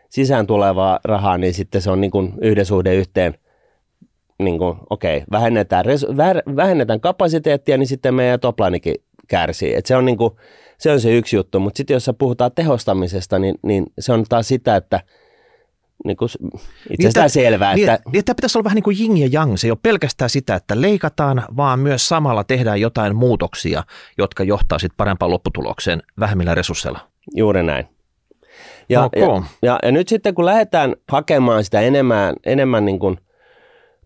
sisään 0.10 0.48
tulevaa 0.48 1.00
rahaa, 1.04 1.38
niin 1.38 1.54
sitten 1.54 1.82
se 1.82 1.92
on 1.92 2.02
niin 2.02 2.12
kuin 2.12 2.34
yhden 2.42 2.66
suhde 2.66 2.96
yhteen, 2.96 3.34
niin 4.40 4.58
kuin, 4.58 4.78
okei, 4.90 5.24
vähennetään, 5.32 5.86
vähennetään 6.56 7.02
kapasiteettia, 7.02 7.78
niin 7.78 7.88
sitten 7.88 8.16
meidän 8.16 8.40
toplainikin 8.40 8.96
kärsii. 9.28 9.76
Et 9.76 9.86
se, 9.86 9.96
on 9.96 10.06
niin 10.06 10.18
kuin, 10.18 10.34
se 10.78 10.92
on 10.92 11.00
se 11.00 11.18
yksi 11.18 11.36
juttu, 11.36 11.60
mutta 11.60 11.78
sitten 11.78 11.94
jos 11.94 12.10
puhutaan 12.18 12.52
tehostamisesta, 12.56 13.40
niin, 13.40 13.56
niin 13.62 13.86
se 14.00 14.14
on 14.14 14.26
taas 14.30 14.48
sitä, 14.48 14.76
että 14.76 15.00
niin 16.06 16.18
kuin 16.18 16.30
itse 16.90 17.08
asiassa 17.08 17.22
niin, 17.22 17.30
selvää. 17.30 17.76
Niin, 17.76 17.90
että, 17.90 18.10
niin, 18.12 18.26
tämä 18.26 18.36
pitäisi 18.36 18.58
olla 18.58 18.64
vähän 18.64 18.76
niin 18.76 18.84
kuin 18.84 18.98
yin 19.00 19.18
ja 19.18 19.30
yang. 19.34 19.58
Se 19.58 19.68
ei 19.68 19.72
ole 19.72 19.80
pelkästään 19.84 20.30
sitä, 20.30 20.56
että 20.56 20.82
leikataan, 20.82 21.44
vaan 21.58 21.80
myös 21.80 22.08
samalla 22.08 22.44
tehdään 22.44 22.82
jotain 22.82 23.16
muutoksia, 23.16 23.84
jotka 24.18 24.44
johtaa 24.44 24.80
sitten 24.80 24.98
parempaan 24.98 25.32
lopputulokseen 25.32 26.04
vähemmillä 26.20 26.56
resursseilla. 26.56 27.00
Juuri 27.36 27.64
näin. 27.64 27.86
Ja, 28.90 29.04
okay. 29.04 29.22
ja, 29.22 29.42
ja, 29.62 29.80
ja 29.84 29.92
nyt 29.92 30.08
sitten 30.08 30.36
kun 30.36 30.46
lähdetään 30.46 30.96
hakemaan 31.08 31.64
sitä 31.64 31.82
enemmän, 31.82 32.36
enemmän 32.46 32.86
niin 32.86 33.00
kuin 33.00 33.18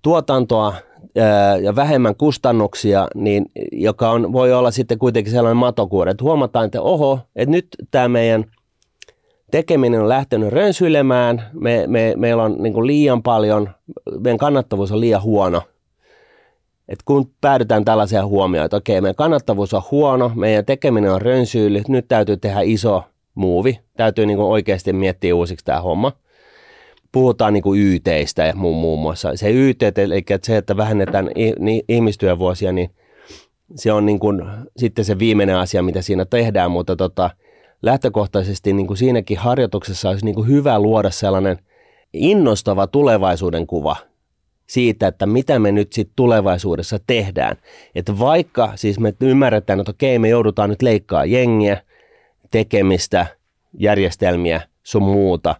tuotantoa 0.01 0.73
ää, 1.17 1.57
ja 1.57 1.75
vähemmän 1.75 2.15
kustannuksia, 2.15 3.07
niin, 3.15 3.45
joka 3.71 4.09
on, 4.09 4.33
voi 4.33 4.53
olla 4.53 4.71
sitten 4.71 4.99
kuitenkin 4.99 5.33
sellainen 5.33 5.57
matokuori, 5.57 6.11
että 6.11 6.23
huomataan, 6.23 6.65
että 6.65 6.81
oho, 6.81 7.19
että 7.35 7.51
nyt 7.51 7.67
tämä 7.91 8.07
meidän 8.07 8.45
tekeminen 9.51 10.01
on 10.01 10.09
lähtenyt 10.09 10.49
rönsyilemään, 10.53 11.43
me, 11.53 11.83
me, 11.87 12.13
meillä 12.17 12.43
on 12.43 12.55
niin 12.59 12.87
liian 12.87 13.23
paljon, 13.23 13.69
meidän 14.19 14.37
kannattavuus 14.37 14.91
on 14.91 14.99
liian 14.99 15.23
huono. 15.23 15.61
Et 16.87 16.99
kun 17.05 17.31
päädytään 17.41 17.85
tällaisia 17.85 18.25
huomioita, 18.25 18.65
että 18.65 18.77
okei, 18.77 19.01
meidän 19.01 19.15
kannattavuus 19.15 19.73
on 19.73 19.81
huono, 19.91 20.31
meidän 20.35 20.65
tekeminen 20.65 21.11
on 21.11 21.21
rönsyily, 21.21 21.81
nyt 21.87 22.07
täytyy 22.07 22.37
tehdä 22.37 22.59
iso 22.63 23.03
muuvi. 23.35 23.79
Täytyy 23.97 24.25
niin 24.25 24.39
oikeasti 24.39 24.93
miettiä 24.93 25.35
uusiksi 25.35 25.65
tämä 25.65 25.81
homma. 25.81 26.11
Puhutaan 27.11 27.53
niin 27.53 27.63
YTistä 27.77 28.45
ja 28.45 28.55
muun, 28.55 28.75
muun 28.75 28.99
muassa. 28.99 29.35
Se 29.35 29.51
YT, 29.51 29.83
eli 29.97 30.23
se, 30.43 30.57
että 30.57 30.77
vähennetään 30.77 31.29
ihmistyövuosia, 31.89 32.71
niin 32.71 32.89
se 33.75 33.91
on 33.91 34.05
niin 34.05 34.19
kuin 34.19 34.41
sitten 34.77 35.05
se 35.05 35.19
viimeinen 35.19 35.57
asia, 35.57 35.83
mitä 35.83 36.01
siinä 36.01 36.25
tehdään, 36.25 36.71
mutta 36.71 36.95
tota, 36.95 37.29
lähtökohtaisesti 37.85 38.73
niin 38.73 38.87
kuin 38.87 38.97
siinäkin 38.97 39.37
harjoituksessa 39.37 40.09
olisi 40.09 40.25
niin 40.25 40.35
kuin 40.35 40.47
hyvä 40.47 40.79
luoda 40.79 41.11
sellainen 41.11 41.57
innostava 42.13 42.87
tulevaisuuden 42.87 43.67
kuva 43.67 43.95
siitä, 44.67 45.07
että 45.07 45.25
mitä 45.25 45.59
me 45.59 45.71
nyt 45.71 45.93
sitten 45.93 46.13
tulevaisuudessa 46.15 46.99
tehdään. 47.07 47.57
Että 47.95 48.19
vaikka 48.19 48.71
siis 48.75 48.99
me 48.99 49.13
ymmärretään, 49.21 49.79
että 49.79 49.91
okei, 49.91 50.19
me 50.19 50.29
joudutaan 50.29 50.69
nyt 50.69 50.81
leikkaa 50.81 51.25
jengiä– 51.25 51.81
tekemistä, 52.51 53.25
järjestelmiä, 53.79 54.61
sun 54.83 55.03
muuta, 55.03 55.55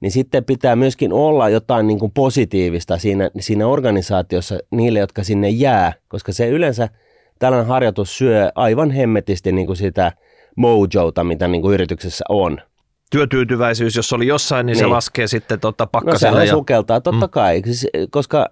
niin 0.00 0.12
sitten 0.12 0.44
pitää 0.44 0.76
myöskin 0.76 1.12
olla 1.12 1.48
jotain 1.48 1.86
niin 1.86 1.98
kuin 1.98 2.12
positiivista 2.12 2.98
siinä, 2.98 3.30
siinä 3.40 3.66
organisaatiossa 3.66 4.58
niille, 4.70 4.98
jotka 4.98 5.24
sinne 5.24 5.48
jää, 5.48 5.92
koska 6.08 6.32
se 6.32 6.48
yleensä 6.48 6.88
tällainen 7.38 7.68
harjoitus 7.68 8.18
syö 8.18 8.50
aivan 8.54 8.90
hemmetisti 8.90 9.52
niin 9.52 9.66
kuin 9.66 9.76
sitä 9.76 10.12
mojota, 10.56 11.24
mitä 11.24 11.48
niin 11.48 11.62
kuin 11.62 11.74
yrityksessä 11.74 12.24
on. 12.28 12.58
Työtyytyväisyys, 13.10 13.96
jos 13.96 14.12
oli 14.12 14.26
jossain, 14.26 14.66
niin, 14.66 14.72
niin. 14.74 14.78
se 14.78 14.86
laskee 14.86 15.26
sitten 15.26 15.60
tuota 15.60 15.86
pakkaselle. 15.86 16.38
No 16.38 16.44
se 16.44 16.48
ja... 16.48 16.52
sukeltaa, 16.52 17.00
totta 17.00 17.26
mm. 17.26 17.30
kai, 17.30 17.62
siis, 17.64 17.86
koska 18.10 18.48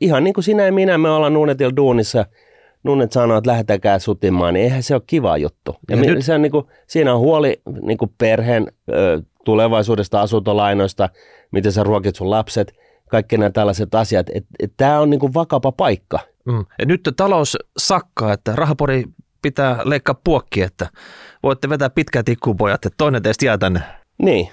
ihan 0.00 0.24
niin 0.24 0.34
kuin 0.34 0.44
sinä 0.44 0.66
ja 0.66 0.72
minä, 0.72 0.98
me 0.98 1.10
ollaan 1.10 1.34
Nuunetilla 1.34 1.76
duunissa– 1.76 2.24
Nunnet 2.82 3.12
sanoo, 3.12 3.38
että 3.38 3.50
lähdetäänkään 3.50 4.00
sutimaan, 4.00 4.54
niin 4.54 4.64
eihän 4.64 4.82
se 4.82 4.94
ole 4.94 5.02
kiva 5.06 5.36
juttu. 5.36 5.76
Ja, 5.90 5.96
ja 5.96 6.02
nyt... 6.14 6.24
se 6.24 6.34
on 6.34 6.42
niin 6.42 6.52
kuin, 6.52 6.66
siinä 6.86 7.14
on 7.14 7.20
huoli 7.20 7.62
niin 7.82 7.98
kuin 7.98 8.12
perheen 8.18 8.66
ö, 8.92 9.22
tulevaisuudesta, 9.44 10.20
asuntolainoista, 10.20 11.08
miten 11.50 11.72
sä 11.72 11.82
ruokit 11.82 12.16
sun 12.16 12.30
lapset, 12.30 12.72
kaikki 13.10 13.38
nämä 13.38 13.50
tällaiset 13.50 13.94
asiat. 13.94 14.26
Tämä 14.76 15.00
on 15.00 15.10
niin 15.10 15.20
kuin 15.20 15.34
vakapa 15.34 15.72
paikka. 15.72 16.18
Mm. 16.44 16.64
Ja 16.78 16.86
nyt 16.86 17.10
talous 17.16 17.56
sakkaa, 17.78 18.32
että 18.32 18.56
rahapori 18.56 19.04
pitää 19.42 19.78
leikkaa 19.84 20.20
puokki, 20.24 20.62
että 20.62 20.86
voitte 21.42 21.68
vetää 21.68 21.90
pitkät 21.90 22.24
tikkupojat, 22.24 22.86
että 22.86 22.96
toinen 22.98 23.22
teistä 23.22 23.46
jää 23.46 23.58
tänne. 23.58 23.80
Niin, 24.22 24.48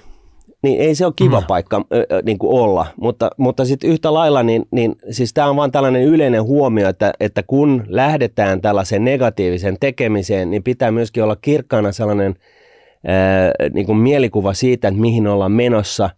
niin 0.62 0.80
ei 0.80 0.94
se 0.94 1.06
ole 1.06 1.12
kiva 1.16 1.40
mm. 1.40 1.46
paikka 1.46 1.84
ö, 1.92 2.06
niin 2.24 2.38
kuin 2.38 2.60
olla. 2.60 2.86
Mutta, 3.00 3.30
mutta 3.36 3.64
sitten 3.64 3.90
yhtä 3.90 4.14
lailla, 4.14 4.42
niin, 4.42 4.66
niin 4.70 4.96
siis 5.10 5.34
tämä 5.34 5.48
on 5.48 5.56
vain 5.56 5.72
tällainen 5.72 6.02
yleinen 6.02 6.42
huomio, 6.42 6.88
että, 6.88 7.12
että 7.20 7.42
kun 7.42 7.84
lähdetään 7.88 8.60
tällaiseen 8.60 9.04
negatiiviseen 9.04 9.76
tekemiseen, 9.80 10.50
niin 10.50 10.62
pitää 10.62 10.90
myöskin 10.90 11.22
olla 11.22 11.36
kirkkaana 11.36 11.92
sellainen 11.92 12.34
ö, 13.04 13.70
niin 13.74 13.86
kuin 13.86 13.98
mielikuva 13.98 14.54
siitä, 14.54 14.88
että 14.88 15.00
mihin 15.00 15.26
ollaan 15.26 15.52
menossa, 15.52 16.10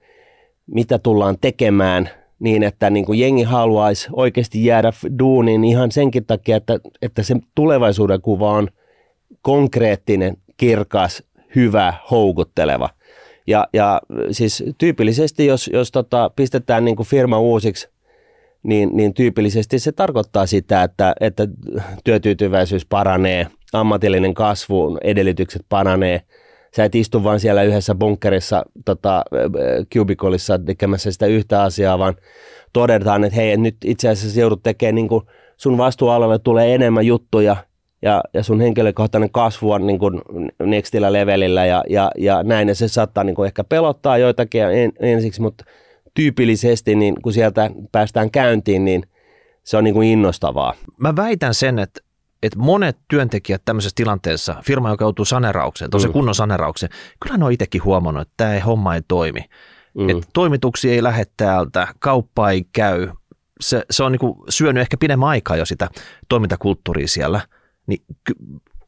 mitä 0.67 0.99
tullaan 0.99 1.37
tekemään, 1.41 2.11
niin 2.39 2.63
että 2.63 2.91
niin 2.91 3.05
kuin 3.05 3.19
jengi 3.19 3.43
haluaisi 3.43 4.09
oikeasti 4.13 4.65
jäädä 4.65 4.93
duuniin 5.19 5.65
ihan 5.65 5.93
senkin 5.93 6.27
takia, 6.27 6.57
että, 6.57 6.81
että 7.03 7.23
se 7.23 7.37
tulevaisuuden 7.55 8.21
kuva 8.21 8.51
on 8.51 8.69
konkreettinen, 9.43 10.37
kirkas, 10.57 11.23
hyvä, 11.57 11.95
houkutteleva. 12.11 12.91
Ja, 13.47 13.69
ja 13.73 14.01
siis 14.31 14.65
tyypillisesti, 14.79 15.47
jos, 15.47 15.71
jos 15.73 15.93
tota, 15.93 16.31
pistetään 16.37 16.85
niin 16.85 16.97
kuin 16.97 17.07
firma 17.07 17.41
uusiksi, 17.41 17.89
niin, 18.63 18.91
niin 18.93 19.15
tyypillisesti 19.15 19.79
se 19.79 19.93
tarkoittaa 19.93 20.47
sitä, 20.47 20.83
että, 20.83 21.15
että 21.21 21.49
työtyytyväisyys 22.05 22.87
paranee, 22.87 23.47
ammatillinen 23.73 24.35
kasvu, 24.35 24.99
edellytykset 25.05 25.63
paranee. 25.69 26.23
Sä 26.77 26.85
et 26.85 26.95
istu 26.95 27.25
vaan 27.25 27.41
siellä 27.41 27.63
yhdessä 27.63 27.95
bunkkerissa, 27.95 28.65
tota, 28.85 29.25
cubicolissa 29.95 30.59
tekemässä 30.59 31.13
sitä 31.13 31.27
yhtä 31.27 31.63
asiaa, 31.63 31.99
vaan 31.99 32.15
todetaan, 32.73 33.25
että 33.25 33.37
hei, 33.37 33.57
nyt 33.57 33.77
itse 33.85 34.09
asiassa 34.09 34.41
joudut 34.41 34.63
tekemään 34.63 34.95
niin 34.95 35.09
kuin 35.09 35.25
sun 35.57 35.79
vastuualueelle 35.79 36.39
tulee 36.39 36.75
enemmän 36.75 37.07
juttuja– 37.07 37.57
ja, 38.03 38.23
ja 38.35 38.43
sun 38.43 38.61
henkilökohtainen 38.61 39.31
kasvu 39.31 39.73
on 39.73 39.87
niin 39.87 39.99
kuin 39.99 40.21
nextillä 40.65 41.13
levelillä 41.13 41.67
ja, 41.67 41.85
ja, 41.89 42.11
ja 42.19 42.43
näin, 42.43 42.69
ja 42.69 42.75
se 42.75 42.89
saattaa 42.89 43.25
niin 43.25 43.35
kuin 43.35 43.47
ehkä 43.47 43.65
pelottaa 43.65 44.19
joitakin 44.19 44.63
en, 44.63 44.93
ensiksi, 45.01 45.41
mutta 45.41 45.65
tyypillisesti 46.15 46.95
niin 46.95 47.15
kun 47.23 47.33
sieltä 47.33 47.71
päästään 47.93 48.31
käyntiin, 48.31 48.85
niin 48.85 49.03
se 49.65 49.77
on 49.77 49.85
niin 49.85 49.95
kuin 49.95 50.09
innostavaa. 50.09 50.75
Mä 50.97 51.17
väitän 51.17 51.55
sen, 51.55 51.79
että, 51.79 52.01
että 52.43 52.59
monet 52.59 52.99
työntekijät 53.09 53.63
tämmöisessä 53.65 53.95
tilanteessa, 53.95 54.57
firma, 54.65 54.91
joka 54.91 55.05
joutuu 55.05 55.25
saneraukseen, 55.25 55.91
tosi 55.91 56.07
mm. 56.07 56.13
kunnon 56.13 56.35
saneraukseen, 56.35 56.93
kyllä 57.23 57.37
ne 57.37 57.45
on 57.45 57.53
itsekin 57.53 57.85
huomannut, 57.85 58.23
että 58.23 58.35
tämä 58.37 58.61
homma 58.61 58.95
ei 58.95 59.03
toimi. 59.09 59.41
Mm. 59.95 60.09
Että 60.09 60.27
toimituksia 60.33 60.93
ei 60.93 61.03
lähde 61.03 61.25
täältä, 61.37 61.89
kauppa 61.99 62.51
ei 62.51 62.67
käy. 62.73 63.09
Se, 63.61 63.85
se 63.91 64.05
on 64.05 64.13
niin 64.13 64.21
kuin 64.21 64.35
syönyt 64.49 64.81
ehkä 64.81 64.97
pidemmän 64.97 65.29
aikaa 65.29 65.57
jo 65.57 65.65
sitä 65.65 65.89
toimintakulttuuria 66.29 67.09
siellä– 67.09 67.41
niin 67.89 68.03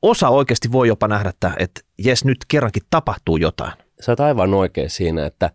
osa 0.03 0.29
oikeasti 0.29 0.73
voi 0.73 0.89
jopa 0.89 1.09
nähdä, 1.09 1.29
että, 1.29 1.53
että 1.59 1.81
jes, 1.99 2.25
nyt 2.25 2.39
kerrankin 2.49 2.83
tapahtuu 2.91 3.37
jotain. 3.37 3.73
Sä 4.01 4.13
oot 4.13 4.21
aivan 4.21 4.55
oikein 4.55 4.91
siinä, 4.91 5.27
että, 5.27 5.51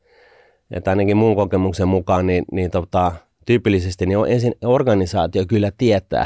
että 0.71 0.89
ainakin 0.89 1.17
mun 1.17 1.35
kokemuksen 1.35 1.87
mukaan 1.87 2.27
niin, 2.27 2.45
niin 2.51 2.71
tota, 2.71 3.11
tyypillisesti 3.45 4.05
niin 4.05 4.17
on 4.17 4.31
ensin 4.31 4.55
organisaatio 4.65 5.45
kyllä 5.45 5.71
tietää, 5.77 6.25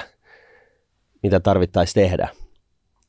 mitä 1.24 1.40
tarvittaisiin 1.40 2.04
tehdä. 2.04 2.30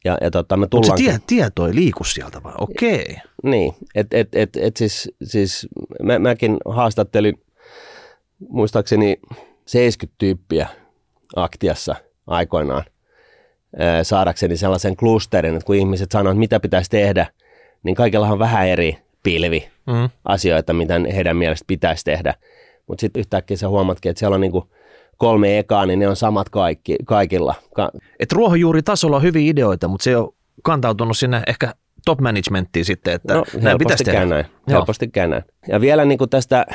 Ja, 0.05 0.19
ja 0.21 0.31
tota, 0.31 0.57
me 0.57 0.69
Mutta 0.73 0.89
se 0.89 0.95
tie, 0.97 1.21
tieto 1.27 1.67
ei 1.67 1.75
liiku 1.75 2.05
sieltä 2.05 2.43
vai? 2.43 2.53
Okei. 2.59 3.03
Okay. 3.03 3.17
Niin, 3.43 3.75
että 3.95 4.17
et, 4.17 4.29
et, 4.33 4.57
et 4.57 4.77
siis, 4.77 5.13
siis 5.23 5.69
mä, 6.03 6.19
mäkin 6.19 6.57
haastattelin 6.65 7.43
muistaakseni 8.49 9.21
70 9.67 10.19
tyyppiä 10.19 10.69
Aktiassa 11.37 11.95
aikoinaan– 12.27 12.85
saadakseni 14.03 14.57
sellaisen 14.57 14.97
klusterin, 14.97 15.55
että 15.55 15.67
kun 15.67 15.77
ihmiset 15.77 16.11
sanoo, 16.11 16.31
että 16.31 16.39
mitä 16.39 16.61
pitäisi 16.61 16.91
tehdä, 16.91 17.27
niin 17.83 17.95
kaikilla 17.95 18.29
on 18.29 18.39
vähän 18.39 18.69
eri 18.69 18.99
pilvi 19.23 19.69
mm. 19.87 20.09
asioita, 20.25 20.73
mitä 20.73 20.95
heidän 21.15 21.37
mielestä 21.37 21.65
pitäisi 21.67 22.05
tehdä. 22.05 22.35
mutta 22.87 23.01
sitten 23.01 23.21
yhtäkkiä 23.21 23.57
sä 23.57 23.69
huomatkin, 23.69 24.11
että 24.11 24.19
siellä 24.19 24.35
on 24.35 24.41
niin 24.41 24.53
kuin 24.53 24.65
kolme 25.21 25.59
ekaa, 25.59 25.87
niin 25.87 25.99
ne 25.99 26.09
on 26.09 26.17
samat 26.17 26.49
kaikki, 26.49 26.97
kaikilla. 27.07 27.55
Ka- 27.75 27.91
Et 28.21 28.33
ruohonjuuritasolla 28.33 29.17
on 29.17 29.23
hyviä 29.23 29.51
ideoita, 29.51 29.89
mutta 29.89 30.05
se 30.05 30.17
on 30.17 30.29
kantautunut 30.63 31.19
sinne 31.19 31.43
ehkä 31.47 31.75
top 32.05 32.21
managementtiin 32.21 32.85
sitten, 32.85 33.15
että 33.15 33.35
no, 33.35 33.45
näin 33.61 33.79
pitäisi 33.79 34.05
tehdä. 34.05 34.25
näin. 34.27 34.45
Helposti 34.71 35.11
näin. 35.17 35.43
Ja 35.69 35.81
vielä 35.81 36.05
niin 36.05 36.19
kuin 36.19 36.31
tästä 36.31 36.67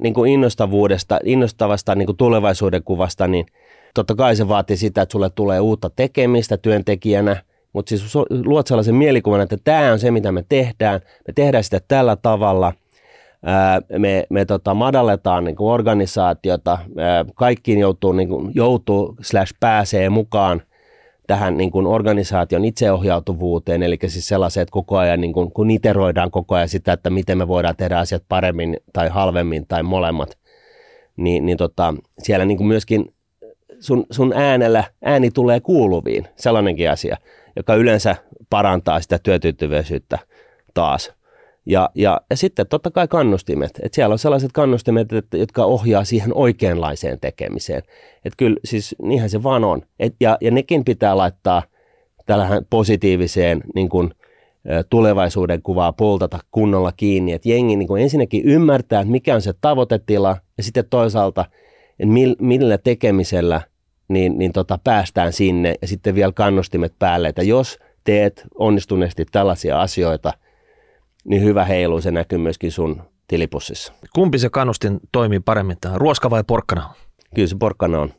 niin 0.00 0.14
kuin 0.14 0.32
innostavuudesta, 0.32 1.18
innostavasta 1.24 1.94
niin 1.94 2.06
kuin 2.06 2.16
tulevaisuuden 2.16 2.82
kuvasta, 2.84 3.28
niin 3.28 3.46
totta 3.94 4.14
kai 4.14 4.36
se 4.36 4.48
vaatii 4.48 4.76
sitä, 4.76 5.02
että 5.02 5.12
sulle 5.12 5.30
tulee 5.30 5.60
uutta 5.60 5.90
tekemistä 5.90 6.56
työntekijänä, 6.56 7.36
mutta 7.72 7.88
siis 7.88 8.14
luot 8.44 8.66
sellaisen 8.66 8.94
mielikuvan, 8.94 9.40
että 9.40 9.56
tämä 9.64 9.92
on 9.92 9.98
se, 9.98 10.10
mitä 10.10 10.32
me 10.32 10.44
tehdään, 10.48 11.00
me 11.28 11.32
tehdään 11.34 11.64
sitä 11.64 11.80
tällä 11.88 12.16
tavalla, 12.16 12.72
me, 13.98 14.26
me 14.30 14.44
tota, 14.44 14.74
madalletaan 14.74 15.44
niin 15.44 15.56
kuin 15.56 15.72
organisaatiota, 15.72 16.78
kaikkiin 17.34 17.78
joutuu, 17.78 18.12
niin 18.12 18.28
kuin, 18.28 18.52
joutuu 18.54 19.16
slash 19.20 19.54
pääsee 19.60 20.10
mukaan 20.10 20.62
tähän 21.26 21.56
niin 21.56 21.70
kuin 21.70 21.86
organisaation 21.86 22.64
itseohjautuvuuteen, 22.64 23.82
eli 23.82 23.98
siis 24.06 24.28
sellaiseen, 24.28 24.62
että 24.62 24.72
koko 24.72 24.98
ajan 24.98 25.20
niin 25.20 25.32
kuin, 25.32 25.52
kun 25.52 25.70
iteroidaan 25.70 26.30
koko 26.30 26.54
ajan 26.54 26.68
sitä, 26.68 26.92
että 26.92 27.10
miten 27.10 27.38
me 27.38 27.48
voidaan 27.48 27.76
tehdä 27.76 27.98
asiat 27.98 28.22
paremmin 28.28 28.76
tai 28.92 29.08
halvemmin 29.08 29.66
tai 29.66 29.82
molemmat, 29.82 30.38
niin, 31.16 31.46
niin 31.46 31.58
tota, 31.58 31.94
siellä 32.18 32.44
niin 32.44 32.56
kuin 32.56 32.66
myöskin 32.66 33.14
sun, 33.80 34.06
sun 34.10 34.32
äänellä, 34.32 34.84
ääni 35.04 35.30
tulee 35.30 35.60
kuuluviin, 35.60 36.26
sellainenkin 36.36 36.90
asia, 36.90 37.16
joka 37.56 37.74
yleensä 37.74 38.16
parantaa 38.50 39.00
sitä 39.00 39.18
työtyytyväisyyttä 39.18 40.18
taas. 40.74 41.19
Ja, 41.66 41.90
ja, 41.94 42.20
ja 42.30 42.36
sitten 42.36 42.66
totta 42.66 42.90
kai 42.90 43.08
kannustimet. 43.08 43.70
että 43.82 43.94
siellä 43.94 44.12
on 44.12 44.18
sellaiset 44.18 44.52
kannustimet, 44.52 45.12
että, 45.12 45.36
jotka 45.36 45.64
ohjaa 45.64 46.04
siihen 46.04 46.34
oikeanlaiseen 46.34 47.20
tekemiseen. 47.20 47.82
Että 48.24 48.36
kyllä 48.36 48.56
siis 48.64 48.96
niinhän 49.02 49.30
se 49.30 49.42
vaan 49.42 49.64
on. 49.64 49.82
Et, 49.98 50.14
ja, 50.20 50.38
ja 50.40 50.50
nekin 50.50 50.84
pitää 50.84 51.16
laittaa 51.16 51.62
tähän 52.26 52.66
positiiviseen 52.70 53.60
niin 53.74 53.88
kuin, 53.88 54.10
tulevaisuuden 54.90 55.62
kuvaa 55.62 55.92
poltata 55.92 56.38
kunnolla 56.50 56.92
kiinni. 56.92 57.32
Että 57.32 57.48
jengi 57.48 57.76
niin 57.76 57.88
kuin 57.88 58.02
ensinnäkin 58.02 58.44
ymmärtää, 58.44 59.00
että 59.00 59.10
mikä 59.12 59.34
on 59.34 59.42
se 59.42 59.52
tavoitetila 59.60 60.36
ja 60.56 60.62
sitten 60.62 60.84
toisaalta, 60.90 61.44
että 61.98 62.14
millä 62.40 62.78
tekemisellä 62.78 63.60
niin, 64.08 64.38
niin 64.38 64.52
tota, 64.52 64.78
päästään 64.84 65.32
sinne 65.32 65.74
ja 65.82 65.88
sitten 65.88 66.14
vielä 66.14 66.32
kannustimet 66.32 66.92
päälle, 66.98 67.28
että 67.28 67.42
jos 67.42 67.78
teet 68.04 68.42
onnistuneesti 68.54 69.26
tällaisia 69.32 69.80
asioita– 69.80 70.32
niin 71.24 71.42
hyvä 71.42 71.64
heilu, 71.64 72.00
se 72.00 72.10
näkyy 72.10 72.38
myöskin 72.38 72.72
sun 72.72 73.02
tilipussissa. 73.28 73.92
Kumpi 74.14 74.38
se 74.38 74.50
kannustin 74.50 75.00
toimii 75.12 75.40
paremmin 75.40 75.76
tähän, 75.80 76.00
ruoska 76.00 76.30
vai 76.30 76.44
porkkana? 76.46 76.94
Kyllä 77.34 77.48
se 77.48 77.56
porkkana 77.60 78.00
on. 78.00 78.10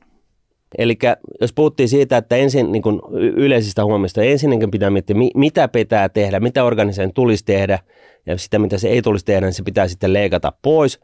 Eli 0.77 0.97
jos 1.41 1.53
puhuttiin 1.53 1.89
siitä, 1.89 2.17
että 2.17 2.35
ensin 2.35 2.71
niin 2.71 2.81
kuin 2.81 3.01
yleisistä 3.17 3.85
huomista, 3.85 4.23
ensinnäkin 4.23 4.71
pitää 4.71 4.89
miettiä, 4.89 5.15
mitä 5.35 5.67
pitää 5.67 6.09
tehdä, 6.09 6.39
mitä 6.39 6.63
organisaation 6.63 7.13
tulisi 7.13 7.45
tehdä, 7.45 7.79
ja 8.25 8.37
sitä, 8.37 8.59
mitä 8.59 8.77
se 8.77 8.89
ei 8.89 9.01
tulisi 9.01 9.25
tehdä, 9.25 9.45
niin 9.45 9.53
se 9.53 9.63
pitää 9.63 9.87
sitten 9.87 10.13
leikata 10.13 10.53
pois. 10.61 10.99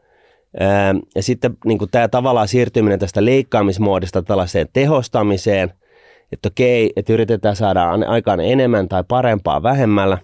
Ja 1.14 1.22
sitten 1.22 1.56
niin 1.64 1.78
kuin 1.78 1.90
tämä 1.90 2.08
tavallaan 2.08 2.48
siirtyminen 2.48 2.98
tästä 2.98 3.24
leikkaamismoodista 3.24 4.22
tällaiseen 4.22 4.66
tehostamiseen, 4.72 5.72
että 6.32 6.48
okei, 6.48 6.92
että 6.96 7.12
yritetään 7.12 7.56
saada 7.56 7.90
aikaan 7.90 8.40
enemmän 8.40 8.88
tai 8.88 9.04
parempaa 9.08 9.62
vähemmällä, 9.62 10.18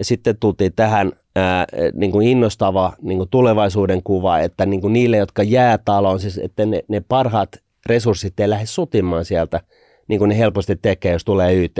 sitten 0.00 0.36
tultiin 0.36 0.72
tähän 0.72 1.12
ää, 1.36 1.66
niin 1.94 2.12
kuin 2.12 2.28
innostava 2.28 2.92
niin 3.02 3.18
kuin 3.18 3.28
tulevaisuuden 3.28 4.02
kuva, 4.02 4.38
että 4.38 4.66
niin 4.66 4.80
kuin 4.80 4.92
niille, 4.92 5.16
jotka 5.16 5.42
jää 5.42 5.78
taloon, 5.78 6.20
siis 6.20 6.38
että 6.38 6.66
ne, 6.66 6.82
ne 6.88 7.00
parhaat 7.08 7.62
resurssit 7.86 8.40
ei 8.40 8.50
lähde 8.50 8.66
sutimaan 8.66 9.24
sieltä, 9.24 9.60
niin 10.08 10.18
kuin 10.18 10.28
ne 10.28 10.38
helposti 10.38 10.76
tekee, 10.76 11.12
jos 11.12 11.24
tulee 11.24 11.54
YT, 11.54 11.78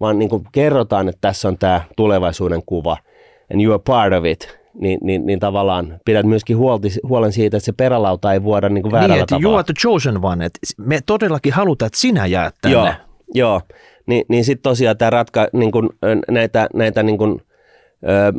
vaan 0.00 0.18
niin 0.18 0.28
kuin 0.28 0.44
kerrotaan, 0.52 1.08
että 1.08 1.20
tässä 1.20 1.48
on 1.48 1.58
tämä 1.58 1.80
tulevaisuuden 1.96 2.62
kuva, 2.66 2.96
and 3.52 3.62
you 3.62 3.74
are 3.74 3.82
part 3.86 4.12
of 4.12 4.24
it, 4.24 4.58
niin, 4.74 4.98
niin, 5.02 5.26
niin 5.26 5.40
tavallaan 5.40 6.00
pidät 6.04 6.26
myöskin 6.26 6.56
huolti, 6.56 6.88
huolen 7.08 7.32
siitä, 7.32 7.56
että 7.56 7.64
se 7.64 7.72
perälauta 7.72 8.32
ei 8.32 8.42
vuoda 8.42 8.68
niin 8.68 8.82
kuin 8.82 8.92
väärällä 8.92 9.14
niin, 9.14 9.26
tavalla. 9.26 9.48
You 9.48 9.54
are 9.54 9.64
the 9.64 9.74
chosen 9.82 10.24
one, 10.24 10.44
että 10.44 10.58
me 10.78 11.00
todellakin 11.06 11.52
halutaan, 11.52 11.86
että 11.86 11.98
sinä 11.98 12.26
jäät 12.26 12.54
tänne. 12.62 12.76
Joo, 12.76 12.94
joo 13.34 13.60
niin, 14.06 14.24
niin 14.28 14.44
sitten 14.44 14.62
tosiaan 14.62 14.96
tämä 14.98 15.10
ratka, 15.10 15.48
niin 15.52 15.72
kun, 15.72 15.90
näitä, 16.30 16.68
näitä 16.74 17.02
niin 17.02 17.18
kun, 17.18 17.40
ö, 18.08 18.32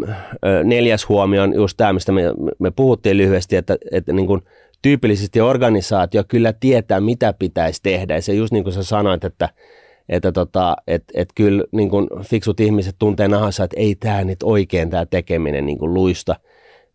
ö, 0.46 0.64
neljäs 0.64 1.10
huomio 1.10 1.44
on 1.44 1.54
just 1.56 1.78
tämä, 1.78 1.94
mistä 1.94 2.12
me, 2.12 2.22
me 2.60 2.72
puhuttiin 2.72 3.18
lyhyesti, 3.18 3.56
että, 3.56 3.78
että 3.92 4.14
niin 4.14 4.28
kun, 4.28 4.42
tyypillisesti 4.84 5.42
organisaatio 5.42 6.24
kyllä 6.28 6.54
tietää, 6.54 7.00
mitä 7.00 7.34
pitäisi 7.40 7.80
tehdä. 7.84 8.16
Ja 8.16 8.22
se 8.22 8.34
just 8.34 8.54
niin 8.54 8.64
kuin 8.64 8.74
sä 8.74 8.84
sanoit, 8.84 9.24
että, 9.24 9.50
että 10.10 10.32
tota, 10.32 10.76
et, 10.88 11.04
et 11.14 11.30
kyllä 11.36 11.64
niin 11.72 11.90
kun 11.90 12.08
fiksut 12.24 12.60
ihmiset 12.60 12.96
tuntee 13.00 13.28
nahassa, 13.28 13.64
että 13.64 13.80
ei 13.80 13.96
tämä 13.96 14.24
nyt 14.24 14.44
oikein 14.44 14.90
tämä 14.90 15.06
tekeminen 15.06 15.66
niin 15.66 15.94
luista. 15.94 16.36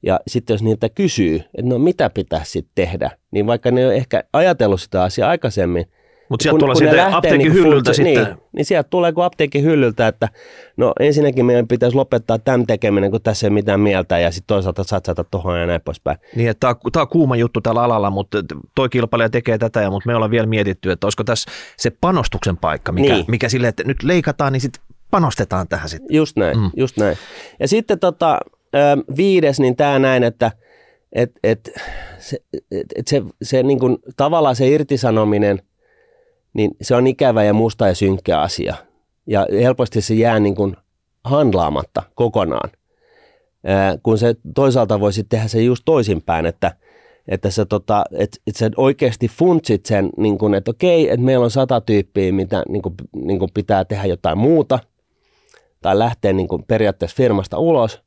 Ja 0.03 0.21
sitten 0.27 0.55
jos 0.55 0.63
niiltä 0.63 0.89
kysyy, 0.89 1.37
että 1.37 1.69
no 1.69 1.79
mitä 1.79 2.11
pitäisi 2.11 2.51
sitten 2.51 2.73
tehdä, 2.75 3.11
niin 3.31 3.47
vaikka 3.47 3.71
ne 3.71 3.87
on 3.87 3.95
ehkä 3.95 4.25
ajatellut 4.33 4.81
sitä 4.81 5.03
asiaa 5.03 5.31
aikaisemmin, 5.31 5.87
mutta 6.29 6.43
sieltä 6.43 6.59
tulee 6.59 6.75
sitten 6.75 7.15
apteekin 7.15 7.39
niin 7.39 7.53
hyllyltä 7.53 7.93
sitten. 7.93 8.25
Niin, 8.25 8.37
niin 8.53 8.65
sieltä 8.65 8.89
tulee 8.89 9.13
kuin 9.13 9.25
apteekin 9.25 9.63
hyllyltä, 9.63 10.09
että 10.09 10.29
no 10.77 10.93
ensinnäkin 11.01 11.47
meidän 11.47 11.69
pitäisi 11.69 11.97
lopettaa 11.97 12.39
tämän 12.39 12.67
tekeminen, 12.67 13.11
kun 13.11 13.23
tässä 13.23 13.47
ei 13.47 13.51
mitään 13.51 13.81
mieltä 13.81 14.19
ja 14.19 14.31
sitten 14.31 14.55
toisaalta 14.55 14.85
satsata 14.85 15.25
tuohon 15.25 15.61
ja 15.61 15.67
näin 15.67 15.81
poispäin. 15.81 16.19
Niin, 16.37 16.49
että 16.49 16.75
tämä 16.93 17.03
on 17.03 17.09
kuuma 17.09 17.37
juttu 17.37 17.61
tällä 17.61 17.83
alalla, 17.83 18.11
mutta 18.11 18.39
toi 18.75 18.89
kilpailija 18.89 19.31
tekee 19.31 19.59
tätä, 19.59 19.81
ja, 19.81 19.91
mutta 19.91 20.07
me 20.07 20.15
ollaan 20.15 20.31
vielä 20.31 20.47
mietitty, 20.47 20.91
että 20.91 21.07
olisiko 21.07 21.25
tässä 21.25 21.51
se 21.77 21.93
panostuksen 22.01 22.57
paikka, 22.57 22.93
mikä, 22.93 23.15
niin. 23.15 23.25
mikä 23.29 23.49
sille, 23.49 23.69
että 23.69 23.85
nyt 23.85 24.03
leikataan, 24.03 24.53
niin 24.53 24.61
sitten 24.61 24.83
panostetaan 25.11 25.69
tähän 25.69 25.89
sitten. 25.89 26.17
Just 26.17 26.37
näin, 26.37 26.59
mm. 26.59 26.71
just 26.77 26.97
näin. 26.97 27.17
Ja 27.61 27.69
sitten 27.69 27.99
tota, 27.99 28.39
viides, 29.17 29.61
niin 29.61 29.77
tämä 29.77 29.99
näin, 29.99 30.25
että 30.25 30.53
et, 31.13 31.31
et, 31.45 31.71
se, 32.19 32.39
et 32.97 33.09
se, 33.09 33.23
se 33.43 33.63
niin 33.63 33.79
kuin, 33.79 33.99
tavallaan 34.17 34.57
se 34.57 34.69
irtisanominen– 34.69 35.63
niin 36.55 36.71
se 36.83 36.95
on 36.95 37.07
ikävä 37.07 37.45
ja 37.45 37.55
musta 37.55 37.89
ja 37.89 37.95
synkkä 37.95 38.41
asia. 38.41 38.75
Ja 39.27 39.47
helposti 39.53 40.01
se 40.01 40.15
jää 40.15 40.41
niin 40.41 40.55
kuin 40.55 40.77
handlaamatta 41.25 42.03
kokonaan. 42.15 42.71
Ää, 43.65 43.99
kun 44.03 44.19
se 44.19 44.35
toisaalta 44.55 45.01
voisi 45.01 45.25
tehdä 45.25 45.49
se 45.49 45.63
just 45.63 45.83
toisinpäin, 45.85 46.47
että, 46.47 46.77
että 47.29 47.51
sä, 47.51 47.67
tota, 47.67 48.05
et, 48.13 48.41
et 48.47 48.57
sä 48.57 48.71
oikeasti 48.77 49.29
funtsit 49.29 49.87
sen, 49.87 50.11
niin 50.17 50.39
kuin, 50.39 50.55
että 50.55 50.71
okei, 50.71 51.09
että 51.09 51.27
meillä 51.27 51.45
on 51.45 51.51
sata 51.51 51.81
tyyppiä, 51.81 52.33
mitä 52.33 52.63
niin 52.69 52.83
kuin, 52.83 52.95
niin 53.15 53.39
kuin 53.39 53.51
pitää 53.55 53.85
tehdä 53.85 54.05
jotain 54.05 54.39
muuta, 54.39 54.79
tai 55.83 55.99
lähteä 55.99 56.33
niin 56.33 56.49
kuin 56.49 56.65
periaatteessa 56.69 57.17
firmasta 57.17 57.59
ulos, 57.59 58.03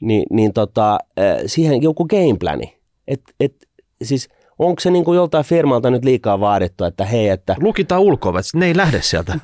niin, 0.00 0.22
niin 0.30 0.52
tota, 0.52 0.98
siihen 1.46 1.82
joku 1.82 2.04
gameplani. 2.04 2.78
Et, 3.08 3.20
et, 3.40 3.68
siis 4.02 4.28
onko 4.58 4.80
se 4.80 4.90
niin 4.90 5.04
kuin 5.04 5.16
joltain 5.16 5.44
firmalta 5.44 5.90
nyt 5.90 6.04
liikaa 6.04 6.40
vaadittu, 6.40 6.84
että 6.84 7.04
hei, 7.04 7.28
että... 7.28 7.56
Lukitaan 7.60 8.02
ulkoa, 8.02 8.30
että 8.30 8.58
ne 8.58 8.66
ei 8.66 8.76
lähde 8.76 9.02
sieltä. 9.02 9.38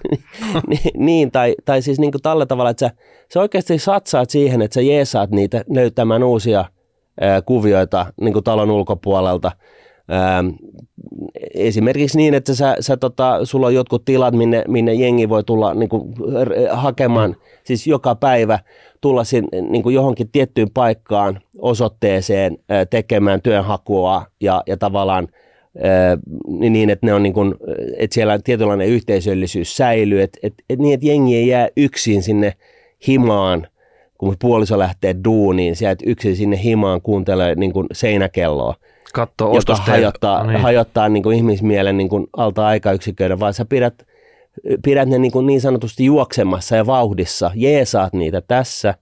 niin, 0.96 1.30
tai, 1.30 1.54
tai 1.64 1.82
siis 1.82 1.98
niin 1.98 2.12
kuin 2.12 2.22
tällä 2.22 2.46
tavalla, 2.46 2.70
että 2.70 2.88
sä, 2.88 2.94
sä 3.34 3.40
oikeasti 3.40 3.78
satsaat 3.78 4.30
siihen, 4.30 4.62
että 4.62 4.74
sä 4.74 4.80
jeesaat 4.80 5.30
niitä 5.30 5.64
löytämään 5.70 6.22
uusia 6.22 6.64
ää, 7.20 7.42
kuvioita 7.42 8.06
niin 8.20 8.32
kuin 8.32 8.44
talon 8.44 8.70
ulkopuolelta. 8.70 9.52
Ää, 10.08 10.44
esimerkiksi 11.54 12.16
niin, 12.16 12.34
että 12.34 12.54
sä, 12.54 12.76
sä 12.80 12.96
tota, 12.96 13.44
sulla 13.44 13.66
on 13.66 13.74
jotkut 13.74 14.04
tilat, 14.04 14.34
minne, 14.34 14.64
minne 14.68 14.94
jengi 14.94 15.28
voi 15.28 15.44
tulla 15.44 15.74
niin 15.74 15.88
kuin, 15.88 16.14
hakemaan, 16.70 17.30
mm. 17.30 17.36
Siis 17.64 17.86
joka 17.86 18.14
päivä 18.14 18.58
tulla 19.00 19.24
sin, 19.24 19.44
niin 19.70 19.82
kuin 19.82 19.94
johonkin 19.94 20.28
tiettyyn 20.32 20.70
paikkaan, 20.74 21.40
osoitteeseen 21.58 22.58
tekemään 22.90 23.42
työnhakua 23.42 24.26
ja, 24.40 24.62
ja 24.66 24.76
tavallaan 24.76 25.28
niin, 26.46 26.90
että, 26.90 27.06
ne 27.06 27.14
on 27.14 27.22
niin 27.22 27.32
kuin, 27.32 27.54
että 27.96 28.14
siellä 28.14 28.38
tietynlainen 28.44 28.88
yhteisöllisyys 28.88 29.76
säilyy, 29.76 30.22
että, 30.22 30.38
että, 30.42 30.64
että 30.70 30.82
niin, 30.82 30.94
että 30.94 31.06
jengi 31.06 31.36
ei 31.36 31.48
jää 31.48 31.68
yksin 31.76 32.22
sinne 32.22 32.52
himaan, 33.06 33.66
kun 34.18 34.36
puoliso 34.40 34.78
lähtee 34.78 35.14
duuniin, 35.24 35.76
sieltä 35.76 36.04
yksin 36.06 36.36
sinne 36.36 36.60
himaan 36.64 37.02
kuuntelee 37.02 37.54
niin 37.54 37.72
kuin 37.72 37.86
seinäkelloa. 37.92 38.74
Katso 39.14 39.52
joka 39.54 39.74
hajottaa, 39.76 40.44
no 40.44 40.50
niin. 40.50 40.60
hajottaa 40.60 41.08
niin 41.08 41.22
kuin 41.22 41.36
ihmismielen 41.36 41.96
niin 41.96 42.08
kuin 42.08 42.26
alta 42.36 42.66
aikayksiköiden, 42.66 43.40
vaan 43.40 43.54
sä 43.54 43.64
pidät, 43.64 44.06
pidät 44.84 45.08
ne 45.08 45.18
niin, 45.18 45.32
kuin 45.32 45.46
niin 45.46 45.60
sanotusti 45.60 46.04
juoksemassa 46.04 46.76
ja 46.76 46.86
vauhdissa, 46.86 47.50
jeesaat 47.54 48.12
niitä 48.12 48.40
tässä, 48.40 48.94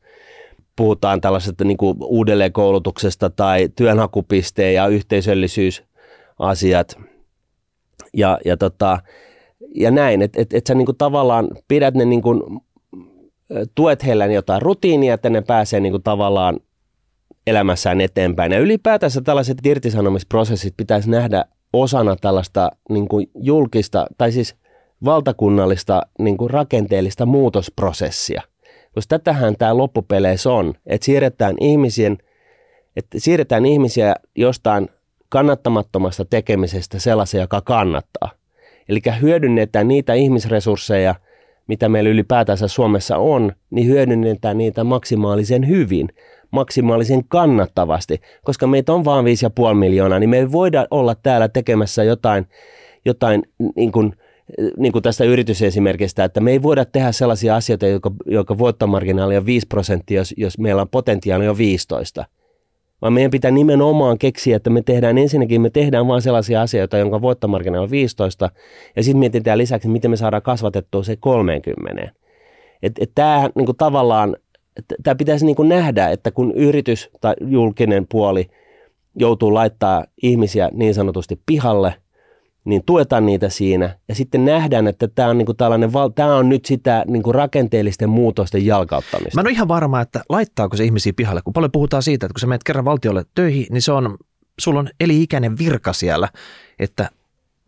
puhutaan 0.77 1.21
tällaisesta 1.21 1.65
niin 1.65 1.77
kuin 1.77 1.97
uudelleenkoulutuksesta 2.01 3.31
tai 3.31 3.69
työnhakupisteen 3.77 4.75
ja 4.75 4.87
yhteisöllisyysasiat. 4.87 6.99
Ja, 8.15 8.39
ja, 8.45 8.57
tota, 8.57 8.99
ja 9.75 9.91
näin, 9.91 10.23
että 10.23 10.43
et, 10.43 10.53
et 10.53 10.67
sä 10.67 10.75
niin 10.75 10.87
kuin 10.87 10.99
tavallaan 10.99 11.49
pidät 11.69 11.95
ne 11.95 12.05
niin 12.05 12.23
kuin, 12.23 12.43
tuet 13.75 14.07
heillä 14.07 14.27
jotain 14.27 14.63
rutiinia, 14.63 15.15
että 15.15 15.31
ne 15.31 15.43
pääsee 15.43 15.81
niin 15.81 15.93
kuin 15.93 16.03
tavallaan 16.03 16.61
elämässään 17.47 18.01
eteenpäin. 18.01 18.53
Ja 18.53 18.59
ylipäätänsä 18.59 19.21
tällaiset 19.21 19.67
irtisanomisprosessit 19.67 20.75
pitäisi 20.77 21.11
nähdä 21.11 21.45
osana 21.73 22.17
tällaista 22.17 22.71
niin 22.89 23.09
kuin 23.09 23.31
julkista, 23.35 24.07
tai 24.19 24.33
siis 24.33 24.57
valtakunnallista 25.05 26.03
niin 26.19 26.37
kuin 26.37 26.51
rakenteellista 26.51 27.27
muutosprosessia. 27.27 28.43
Koska 28.95 29.19
tätähän 29.19 29.57
tämä 29.57 29.77
loppupeleissä 29.77 30.53
on, 30.53 30.75
että 30.87 31.05
siirretään, 31.05 31.57
ihmisien, 31.61 32.19
että 32.97 33.21
siirretään 33.21 33.67
ihmisiä 33.67 34.15
jostain 34.37 34.89
kannattamattomasta 35.29 36.25
tekemisestä 36.25 36.99
sellaisia, 36.99 37.41
joka 37.41 37.61
kannattaa. 37.61 38.31
Eli 38.89 39.01
hyödynnetään 39.21 39.89
niitä 39.89 40.15
ihmisresursseja, 40.15 41.15
mitä 41.67 41.89
meillä 41.89 42.11
ylipäätänsä 42.11 42.69
Suomessa 42.69 43.17
on, 43.17 43.53
niin 43.71 43.87
hyödynnetään 43.87 44.59
niitä 44.59 44.85
maksimaalisen 44.85 45.69
hyvin, 45.69 46.09
maksimaalisen 46.51 47.25
kannattavasti, 47.29 48.21
koska 48.45 48.67
meitä 48.67 48.93
on 48.93 49.05
vain 49.05 49.27
5,5 49.27 49.75
miljoonaa, 49.75 50.19
niin 50.19 50.31
me 50.31 50.39
ei 50.39 50.53
voida 50.53 50.87
olla 50.91 51.15
täällä 51.15 51.49
tekemässä 51.49 52.05
jotain, 52.05 52.47
jotain 53.05 53.43
niin 53.77 53.93
kuin, 53.93 54.17
niin 54.77 54.93
kuin 54.93 55.03
tästä 55.03 55.25
yritysesimerkistä, 55.25 56.25
että 56.25 56.41
me 56.41 56.51
ei 56.51 56.63
voida 56.63 56.85
tehdä 56.85 57.13
sellaisia 57.13 57.57
asioita, 57.57 57.87
jotka, 57.87 58.11
jotka 58.27 58.59
voittomarginaali 58.59 59.37
on 59.37 59.47
5 59.47 59.67
prosenttia, 59.67 60.21
jos, 60.21 60.35
jos 60.37 60.59
meillä 60.59 60.83
on 60.83 60.89
potentiaali 60.89 61.45
jo 61.45 61.59
15 61.59 62.25
vaan 63.03 63.13
meidän 63.13 63.31
pitää 63.31 63.51
nimenomaan 63.51 64.19
keksiä, 64.19 64.57
että 64.57 64.71
me 64.71 64.83
tehdään 64.83 65.19
ensinnäkin, 65.19 65.61
me 65.61 65.71
tehdään 65.71 66.09
vain 66.09 66.23
sellaisia 66.23 66.63
asioita, 66.63 66.99
jonka 66.99 67.23
voittomarginaali 67.23 67.85
on 67.85 67.91
15, 67.91 68.51
ja 68.97 69.03
sitten 69.03 69.19
mietitään 69.19 69.59
lisäksi, 69.59 69.89
miten 69.89 70.11
me 70.11 70.17
saadaan 70.17 70.43
kasvatettua 70.43 71.03
se 71.03 71.17
30. 71.17 72.13
Että 72.83 73.05
et 73.05 73.11
tämä 73.15 73.51
niin 73.55 73.77
tavallaan, 73.79 74.37
tämä 75.03 75.15
pitäisi 75.15 75.47
niin 75.47 75.69
nähdä, 75.69 76.09
että 76.09 76.31
kun 76.31 76.53
yritys 76.53 77.11
tai 77.21 77.35
julkinen 77.41 78.07
puoli 78.09 78.51
joutuu 79.17 79.55
laittaa 79.55 80.05
ihmisiä 80.23 80.71
niin 80.73 80.95
sanotusti 80.95 81.41
pihalle, 81.47 81.95
niin 82.65 82.83
tuetaan 82.87 83.27
niitä 83.27 83.49
siinä 83.49 83.99
ja 84.09 84.15
sitten 84.15 84.45
nähdään, 84.45 84.89
että 84.89 85.09
tämä 85.09 85.29
on, 85.29 85.39
niinku 85.39 85.55
tällainen, 85.55 85.91
tämä 86.15 86.37
on 86.37 86.49
nyt 86.49 86.65
sitä 86.65 87.05
niinku 87.09 87.33
rakenteellisten 87.33 88.09
muutosten 88.09 88.67
jalkauttamista. 88.67 89.35
Mä 89.35 89.41
en 89.41 89.47
ole 89.47 89.53
ihan 89.53 89.69
varma, 89.69 90.01
että 90.01 90.23
laittaako 90.29 90.77
se 90.77 90.85
ihmisiä 90.85 91.13
pihalle, 91.17 91.41
kun 91.45 91.53
paljon 91.53 91.73
puhutaan 91.73 92.03
siitä, 92.03 92.27
että 92.27 92.35
kun 92.35 92.41
sä 92.41 92.47
menet 92.47 92.65
kerran 92.65 92.85
valtiolle 92.85 93.25
töihin, 93.35 93.67
niin 93.71 93.83
se 93.83 93.93
on, 93.93 94.19
sulla 94.61 94.81
on 94.81 94.89
eli-ikäinen 95.01 95.59
virka 95.59 95.93
siellä, 95.93 96.29
että 96.79 97.11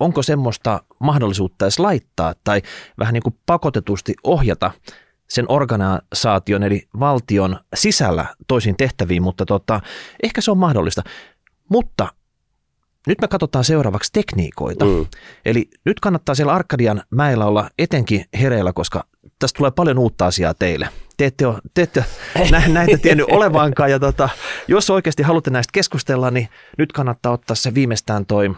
onko 0.01 0.23
semmoista 0.23 0.83
mahdollisuutta 0.99 1.65
edes 1.65 1.79
laittaa 1.79 2.35
tai 2.45 2.63
vähän 2.99 3.15
niin 3.15 3.23
kuin 3.23 3.39
pakotetusti 3.47 4.15
ohjata 4.25 4.71
sen 5.29 5.47
organisaation 5.49 6.63
eli 6.63 6.83
valtion 7.01 7.57
sisällä 7.75 8.27
toisiin 8.49 8.77
tehtäviin, 8.77 9.23
mutta 9.23 9.47
tota, 9.47 9.81
ehkä 10.23 10.41
se 10.41 10.51
on 10.51 10.59
mahdollista. 10.59 11.03
Mutta 11.69 12.09
nyt 13.07 13.21
me 13.21 13.29
katsotaan 13.29 13.65
seuraavaksi 13.65 14.13
tekniikoita. 14.13 14.85
Mm. 14.85 15.07
Eli 15.45 15.71
nyt 15.85 16.01
kannattaa 16.01 16.35
siellä 16.35 16.53
Arkadian 16.53 17.03
mäellä 17.11 17.47
olla 17.47 17.71
etenkin 17.79 18.25
hereillä, 18.41 18.73
koska 18.73 19.05
tästä 19.39 19.57
tulee 19.57 19.71
paljon 19.71 19.99
uutta 19.99 20.27
asiaa 20.27 20.55
teille. 20.55 20.89
Te 21.17 21.27
ette 21.27 21.47
ole, 21.47 21.59
te 21.75 21.83
ette 21.83 22.05
nä, 22.51 22.63
näitä 22.69 22.99
tiennyt 22.99 23.27
olevankaan. 23.37 23.91
Ja 23.91 23.99
tota, 23.99 24.29
jos 24.69 24.91
oikeasti 24.91 25.23
haluatte 25.23 25.51
näistä 25.51 25.71
keskustella, 25.73 26.31
niin 26.31 26.49
nyt 26.79 26.93
kannattaa 26.93 27.33
ottaa 27.33 27.55
se 27.55 27.75
viimeistään 27.75 28.27
toi 28.27 28.55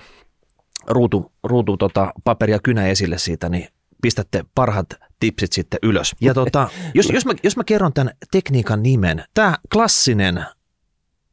ruutu, 0.86 1.32
ruutu 1.44 1.76
tota, 1.76 2.12
paperi 2.24 2.52
ja 2.52 2.58
kynä 2.62 2.86
esille 2.86 3.18
siitä, 3.18 3.48
niin 3.48 3.68
pistätte 4.02 4.44
parhaat 4.54 4.86
tipsit 5.20 5.52
sitten 5.52 5.78
ylös. 5.82 6.12
Ja 6.20 6.34
tota, 6.34 6.68
jos, 6.94 7.10
jos, 7.10 7.26
mä, 7.26 7.32
jos 7.42 7.56
mä 7.56 7.64
kerron 7.64 7.92
tämän 7.92 8.14
tekniikan 8.30 8.82
nimen, 8.82 9.24
tämä 9.34 9.56
klassinen 9.72 10.44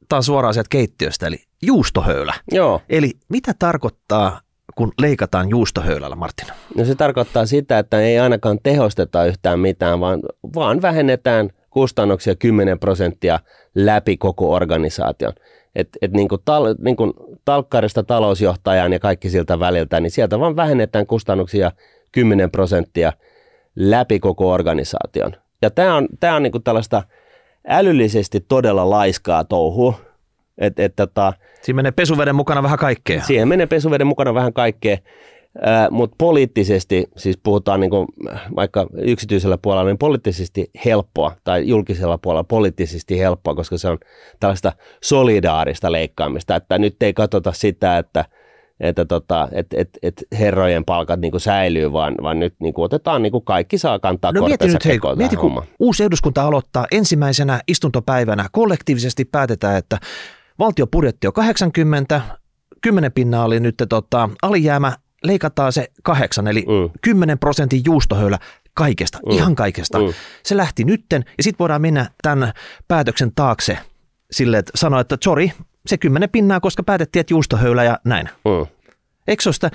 taas 0.10 0.26
suoraan 0.26 0.54
sieltä 0.54 0.70
keittiöstä, 0.70 1.28
eli 1.28 1.46
juustohöylä. 1.66 2.34
Joo. 2.52 2.82
Eli 2.90 3.12
mitä 3.30 3.54
tarkoittaa, 3.60 4.40
kun 4.76 4.92
leikataan 5.00 5.50
juustohöylällä, 5.50 6.16
Martin? 6.16 6.48
No 6.78 6.86
se 6.86 6.96
tarkoittaa 6.96 7.46
sitä, 7.46 7.80
että 7.80 8.00
ei 8.00 8.20
ainakaan 8.20 8.60
tehosteta 8.64 9.26
yhtään 9.26 9.60
mitään, 9.60 10.00
vaan, 10.00 10.20
vaan 10.56 10.82
vähennetään 10.82 11.50
kustannuksia 11.70 12.36
10 12.36 12.80
prosenttia 12.80 13.40
läpi 13.76 14.18
koko 14.18 14.54
organisaation. 14.54 15.34
Et, 15.76 15.90
et 16.02 16.12
niin 16.12 16.28
kuin 16.28 16.42
tal, 16.46 16.76
niin 16.80 16.96
kuin 16.96 17.14
talkkarista 17.46 18.04
talousjohtajaan 18.04 18.94
ja 18.94 19.00
kaikki 19.00 19.30
siltä 19.30 19.60
väliltä, 19.60 20.00
niin 20.00 20.12
sieltä 20.12 20.40
vaan 20.40 20.56
vähennetään 20.56 21.08
kustannuksia 21.08 21.72
10 22.12 22.52
prosenttia 22.52 23.14
läpi 23.76 24.20
koko 24.20 24.52
organisaation. 24.52 25.36
Ja 25.62 25.72
tämä 25.72 25.96
on, 25.96 26.08
tää 26.20 26.36
on 26.36 26.44
niin 26.44 26.52
kuin 26.52 26.64
tällaista 26.64 27.04
älyllisesti 27.68 28.46
todella 28.48 28.90
laiskaa 28.90 29.44
touhua. 29.44 29.94
Et, 30.58 30.80
et, 30.80 30.96
tota, 30.96 31.34
Siinä 31.62 31.76
menee 31.76 31.92
pesuveden 31.92 32.36
mukana 32.36 32.64
vähän 32.64 32.78
kaikkea. 32.80 33.22
Siihen 33.22 33.48
menee 33.48 33.66
pesuveden 33.66 34.08
mukana 34.08 34.34
vähän 34.34 34.54
kaikkea, 34.54 34.98
mutta 35.92 36.16
poliittisesti, 36.18 37.08
siis 37.18 37.38
puhutaan 37.44 37.80
niin 37.80 37.90
kuin, 37.90 38.08
vaikka 38.56 38.88
yksityisellä 39.02 39.58
puolella, 39.58 39.90
niin 39.90 39.98
poliittisesti 39.98 40.72
helppoa, 40.86 41.36
tai 41.44 41.68
julkisella 41.68 42.18
puolella 42.18 42.44
poliittisesti 42.44 43.20
helppoa, 43.20 43.56
koska 43.56 43.78
se 43.78 43.88
on 43.90 43.98
tällaista 44.40 44.72
solidaarista 45.04 45.92
leikkaamista, 45.92 46.56
että 46.56 46.78
nyt 46.78 47.04
ei 47.04 47.14
katsota 47.14 47.52
sitä, 47.52 47.98
että 47.98 48.26
että 48.80 49.06
tota, 49.06 49.48
et, 49.52 49.68
et, 49.74 49.90
et 50.04 50.24
herrojen 50.40 50.86
palkat 50.86 51.20
niinku 51.20 51.40
säilyy, 51.40 51.94
vaan, 51.94 52.16
vaan 52.24 52.40
nyt 52.40 52.56
niinku 52.60 52.84
otetaan 52.84 53.22
niinku 53.22 53.42
kaikki 53.42 53.78
saa 53.78 54.00
kantaa 54.00 54.32
no, 54.32 54.46
mieti 54.46 54.68
nyt, 54.68 54.86
hei, 54.86 55.00
mieti, 55.16 55.36
kun 55.36 55.64
uusi 55.80 56.04
eduskunta 56.04 56.44
aloittaa 56.44 56.86
ensimmäisenä 56.92 57.60
istuntopäivänä, 57.68 58.46
kollektiivisesti 58.52 59.26
päätetään, 59.26 59.78
että 59.78 59.98
valtiopudjetti 60.60 61.28
on 61.28 61.34
80, 61.34 62.22
10 62.82 63.12
pinnaa 63.12 63.46
oli 63.46 63.60
nyt 63.60 63.76
tota, 63.90 64.30
alijäämä, 64.42 64.98
leikataan 65.24 65.74
se 65.74 65.88
kahdeksan, 66.04 66.48
eli 66.48 66.66
mm. 66.68 66.90
10 67.02 67.40
prosentin 67.40 67.82
juustohöylä 67.86 68.40
kaikesta, 68.74 69.20
mm. 69.26 69.32
ihan 69.32 69.56
kaikesta. 69.56 70.00
Mm. 70.00 70.14
Se 70.44 70.58
lähti 70.58 70.84
nytten, 70.84 71.26
ja 71.38 71.44
sitten 71.44 71.60
voidaan 71.60 71.82
mennä 71.82 72.10
tämän 72.22 72.54
päätöksen 72.88 73.32
taakse 73.36 73.78
sille, 74.32 74.58
että 74.58 74.72
sanoa, 74.76 75.00
että 75.00 75.18
sorry, 75.24 75.50
se 75.86 75.98
10 75.98 76.30
pinnaa, 76.30 76.60
koska 76.60 76.84
päätettiin, 76.84 77.22
että 77.22 77.34
juustohöylä 77.34 77.84
ja 77.84 78.00
näin. 78.06 78.30
Mm. 78.46 78.68
Eikö 79.28 79.44
se 79.44 79.50
ole 79.50 79.54
sitä 79.54 79.72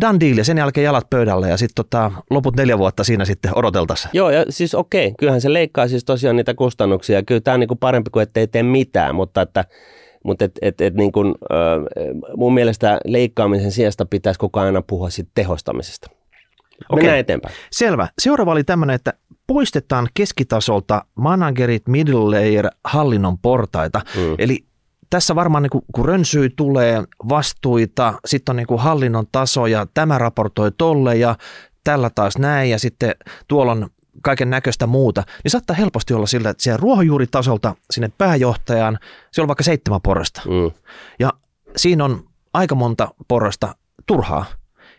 done 0.00 0.20
deal 0.20 0.38
ja 0.38 0.44
sen 0.44 0.58
jälkeen 0.58 0.84
jalat 0.84 1.10
pöydälle 1.10 1.48
ja 1.48 1.56
sitten 1.56 1.84
tota, 1.84 2.12
loput 2.30 2.56
neljä 2.56 2.78
vuotta 2.78 3.04
siinä 3.04 3.24
sitten 3.24 3.58
odoteltaisiin. 3.58 4.10
Joo, 4.14 4.30
ja 4.30 4.44
siis 4.48 4.74
okei, 4.74 5.14
kyllähän 5.18 5.40
se 5.40 5.52
leikkaa 5.52 5.88
siis 5.88 6.04
tosiaan 6.04 6.36
niitä 6.36 6.54
kustannuksia. 6.54 7.22
Kyllä 7.22 7.40
tämä 7.40 7.54
on 7.54 7.60
niinku 7.60 7.76
parempi 7.76 8.10
kuin 8.10 8.22
ettei 8.22 8.46
tee 8.46 8.62
mitään, 8.62 9.14
mutta 9.14 9.42
että 9.42 9.64
mutta 10.24 10.44
et, 10.44 10.52
et, 10.62 10.80
et 10.80 10.94
niin 10.94 11.12
kun, 11.12 11.34
äh, 11.52 11.58
mun 12.36 12.54
mielestä 12.54 13.00
leikkaamisen 13.04 13.72
sijasta 13.72 14.06
pitäisi 14.06 14.40
koko 14.40 14.60
ajan 14.60 14.84
puhua 14.86 15.10
siitä 15.10 15.30
tehostamisesta. 15.34 16.10
Okei. 16.88 17.02
Mennään 17.02 17.18
eteenpäin. 17.18 17.54
Selvä. 17.70 18.08
Seuraava 18.18 18.52
oli 18.52 18.64
tämmöinen, 18.64 18.94
että 18.94 19.12
poistetaan 19.46 20.08
keskitasolta 20.14 21.04
managerit, 21.14 21.88
middle 21.88 22.30
layer, 22.30 22.68
hallinnon 22.84 23.38
portaita. 23.38 24.00
Mm. 24.16 24.34
Eli 24.38 24.64
tässä 25.12 25.34
varmaan 25.34 25.62
niin 25.62 25.70
kuin, 25.70 25.84
kun 25.94 26.04
rönsyy 26.04 26.50
tulee 26.50 27.02
vastuita, 27.28 28.14
sitten 28.24 28.52
on 28.52 28.56
niin 28.56 28.66
kuin 28.66 28.80
hallinnon 28.80 29.26
taso 29.32 29.66
ja 29.66 29.86
tämä 29.94 30.18
raportoi 30.18 30.72
tolle 30.78 31.16
ja 31.16 31.36
tällä 31.84 32.10
taas 32.10 32.38
näin 32.38 32.70
ja 32.70 32.78
sitten 32.78 33.14
tuolla 33.48 33.72
on 33.72 33.90
kaiken 34.22 34.50
näköistä 34.50 34.86
muuta, 34.86 35.22
niin 35.44 35.50
saattaa 35.50 35.76
helposti 35.76 36.14
olla 36.14 36.26
sillä, 36.26 36.50
että 36.50 36.62
siellä 36.62 36.80
ruohonjuuritasolta 36.82 37.76
sinne 37.90 38.10
pääjohtajaan, 38.18 38.98
siellä 39.32 39.44
on 39.44 39.48
vaikka 39.48 39.64
seitsemän 39.64 40.00
porrasta. 40.02 40.42
Mm. 40.44 40.70
Ja 41.18 41.32
siinä 41.76 42.04
on 42.04 42.24
aika 42.54 42.74
monta 42.74 43.08
porrasta 43.28 43.74
turhaa. 44.06 44.44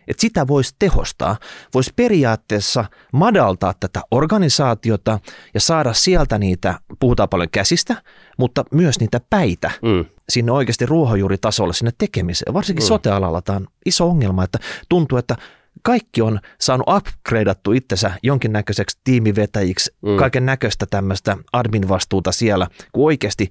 Että 0.08 0.22
sitä 0.22 0.48
voisi 0.48 0.76
tehostaa, 0.80 1.38
voisi 1.74 1.94
periaatteessa 1.96 2.86
madaltaa 3.13 3.74
tätä 3.80 4.02
organisaatiota 4.12 5.20
ja 5.54 5.60
saada 5.60 5.94
sieltä 5.94 6.38
niitä, 6.38 6.80
puhutaan 7.00 7.30
paljon 7.30 7.50
käsistä, 7.50 7.96
mutta 8.38 8.63
myös 8.72 9.00
niitä 9.00 9.22
päitä 9.30 9.72
mm. 9.82 10.06
sinne 10.30 10.52
oikeasti 10.52 10.86
ruohonjuuritasolle, 10.86 11.74
sinne 11.74 11.92
tekemiseen. 11.98 12.54
Varsinkin 12.54 12.84
mm. 12.84 12.88
sote-alalla 12.88 13.42
tämä 13.42 13.56
on 13.56 13.68
iso 13.86 14.10
ongelma, 14.10 14.44
että 14.44 14.60
tuntuu, 14.89 15.18
että 15.18 15.36
kaikki 15.82 16.22
on 16.22 16.39
saanut 16.62 16.88
upgradeattu 16.89 17.72
itsensä 17.72 18.12
jonkinnäköiseksi 18.24 19.00
tiimivetäjiksi, 19.04 19.96
mm. 20.02 20.18
kaiken 20.18 20.46
näköistä 20.46 20.86
tämmöistä 20.86 21.38
admin-vastuuta 21.54 22.32
siellä, 22.32 22.68
kun 22.92 23.06
oikeasti 23.06 23.50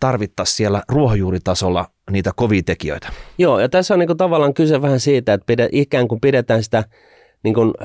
tarvittaisiin 0.00 0.56
siellä 0.56 0.82
ruohonjuuritasolla 0.88 1.90
niitä 2.10 2.30
kovia 2.36 2.62
tekijöitä. 2.66 3.08
Joo, 3.38 3.60
ja 3.60 3.68
tässä 3.68 3.94
on 3.94 4.00
niin 4.00 4.06
kuin 4.06 4.16
tavallaan 4.16 4.54
kyse 4.54 4.82
vähän 4.82 5.00
siitä, 5.00 5.32
että 5.32 5.46
pide, 5.46 5.68
ikään 5.72 6.08
kuin 6.08 6.20
pidetään 6.20 6.62
sitä 6.62 6.84
niin 7.42 7.54
kuin, 7.54 7.72
ö, 7.80 7.84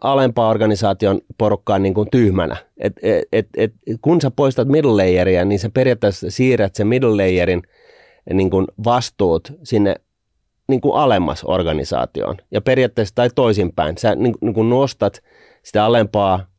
alempaa 0.00 0.48
organisaation 0.48 1.20
porukkaa 1.38 1.78
niin 1.78 1.94
kuin 1.94 2.08
tyhmänä. 2.10 2.56
Et, 2.78 2.92
et, 3.02 3.24
et, 3.32 3.48
et, 3.56 3.72
kun 4.00 4.20
sä 4.20 4.30
poistat 4.30 4.68
middle 4.68 4.96
layeria, 4.96 5.44
niin 5.44 5.58
sä 5.58 5.70
periaatteessa 5.70 6.30
siirrät 6.30 6.74
sen 6.74 6.86
middle 6.86 7.16
layerin 7.16 7.62
niin 8.32 8.50
kuin 8.50 8.66
vastuut 8.84 9.52
sinne 9.62 9.94
niin 10.68 10.80
kuin 10.80 10.94
alemmas 10.94 11.44
organisaatioon. 11.44 12.36
Ja 12.50 12.60
periaatteessa 12.60 13.14
tai 13.14 13.30
toisinpäin, 13.34 13.98
sä 13.98 14.14
niin, 14.14 14.34
niin 14.40 14.54
kuin 14.54 14.70
nostat 14.70 15.22
sitä 15.62 15.84
alempaa 15.84 16.51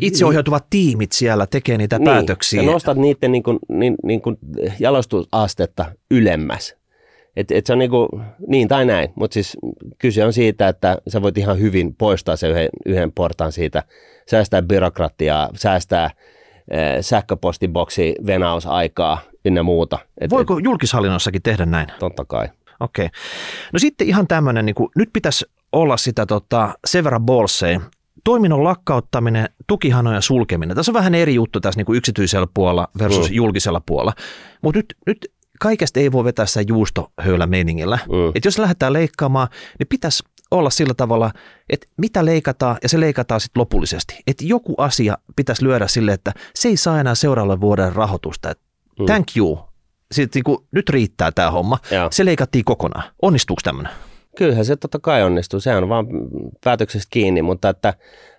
Itseohjautuvat 0.00 0.66
tiimit 0.70 1.12
siellä 1.12 1.46
tekee 1.46 1.78
niitä 1.78 1.98
niin, 1.98 2.04
päätöksiä. 2.04 2.62
Ja 2.62 2.70
nostat 2.70 2.96
niiden 2.96 3.32
niin 3.32 3.42
kuin, 3.42 3.58
niin, 3.68 3.94
niin 4.04 4.22
kuin 4.22 4.38
jalostusastetta 4.78 5.84
ylemmäs. 6.10 6.76
Et, 7.36 7.50
et 7.50 7.66
se 7.66 7.72
on 7.72 7.78
niin, 7.78 7.90
kuin, 7.90 8.08
niin 8.46 8.68
tai 8.68 8.84
näin, 8.84 9.08
mutta 9.14 9.34
siis 9.34 9.56
kyse 9.98 10.24
on 10.24 10.32
siitä, 10.32 10.68
että 10.68 10.98
sä 11.08 11.22
voit 11.22 11.38
ihan 11.38 11.58
hyvin 11.58 11.94
poistaa 11.94 12.36
se 12.36 12.48
yhden, 12.48 12.68
yhden 12.86 13.12
portaan 13.12 13.52
siitä, 13.52 13.82
säästää 14.30 14.62
byrokratiaa, 14.62 15.50
säästää 15.54 16.04
äh, 16.04 16.12
sähköpostiboksi 17.00 18.14
venausaikaa 18.26 19.18
ynnä 19.44 19.62
muuta. 19.62 19.98
Et, 20.20 20.30
Voiko 20.30 20.58
et, 20.58 20.64
julkishallinnossakin 20.64 21.42
tehdä 21.42 21.66
näin? 21.66 21.86
Totta 21.98 22.24
kai. 22.24 22.48
Okei. 22.80 23.06
Okay. 23.06 23.20
No 23.72 23.78
sitten 23.78 24.06
ihan 24.06 24.26
tämmöinen, 24.26 24.66
niin 24.66 24.76
nyt 24.96 25.10
pitäisi 25.12 25.46
olla 25.72 25.96
sitä 25.96 26.26
tota, 26.26 26.74
Severa 26.86 27.20
Bolsey, 27.20 27.80
toiminnon 28.24 28.64
lakkauttaminen, 28.64 29.48
tukihanojen 29.66 30.22
sulkeminen. 30.22 30.76
Tässä 30.76 30.92
on 30.92 30.94
vähän 30.94 31.14
eri 31.14 31.34
juttu 31.34 31.60
tässä 31.60 31.78
niin 31.78 31.86
kuin 31.86 31.96
yksityisellä 31.96 32.46
puolella 32.54 32.88
versus 32.98 33.30
mm. 33.30 33.34
julkisella 33.34 33.80
puolella. 33.86 34.12
Mutta 34.62 34.78
nyt, 34.78 34.94
nyt 35.06 35.32
kaikesta 35.60 36.00
ei 36.00 36.12
voi 36.12 36.24
vetää 36.24 36.46
sitä 36.46 36.64
juustohöylä 36.68 37.46
meningillä. 37.46 37.98
Mm. 38.08 38.28
Että 38.34 38.46
jos 38.46 38.58
lähdetään 38.58 38.92
leikkaamaan, 38.92 39.48
niin 39.78 39.86
pitäisi 39.88 40.22
olla 40.50 40.70
sillä 40.70 40.94
tavalla, 40.94 41.30
että 41.70 41.86
mitä 41.96 42.24
leikataan 42.24 42.76
ja 42.82 42.88
se 42.88 43.00
leikataan 43.00 43.40
sitten 43.40 43.60
lopullisesti. 43.60 44.18
Että 44.26 44.44
joku 44.44 44.74
asia 44.78 45.18
pitäisi 45.36 45.64
lyödä 45.64 45.88
sille, 45.88 46.12
että 46.12 46.32
se 46.54 46.68
ei 46.68 46.76
saa 46.76 47.00
enää 47.00 47.14
seuraavalle 47.14 47.60
vuoden 47.60 47.92
rahoitusta. 47.92 48.52
mm. 48.98 49.06
Thank 49.06 49.26
you. 49.36 49.60
Sitten 50.12 50.38
niin 50.38 50.44
kuin, 50.44 50.58
nyt 50.72 50.88
riittää 50.88 51.32
tämä 51.32 51.50
homma. 51.50 51.78
Ja. 51.90 52.08
Se 52.10 52.24
leikattiin 52.24 52.64
kokonaan. 52.64 53.04
Onnistuuko 53.22 53.60
tämmöinen? 53.64 53.92
Kyllähän 54.36 54.64
se 54.64 54.76
totta 54.76 54.98
kai 54.98 55.22
onnistuu. 55.22 55.60
Se 55.60 55.76
on 55.76 55.88
vaan 55.88 56.06
päätöksestä 56.64 57.08
kiinni, 57.10 57.42
mutta 57.42 57.68
että 57.68 57.94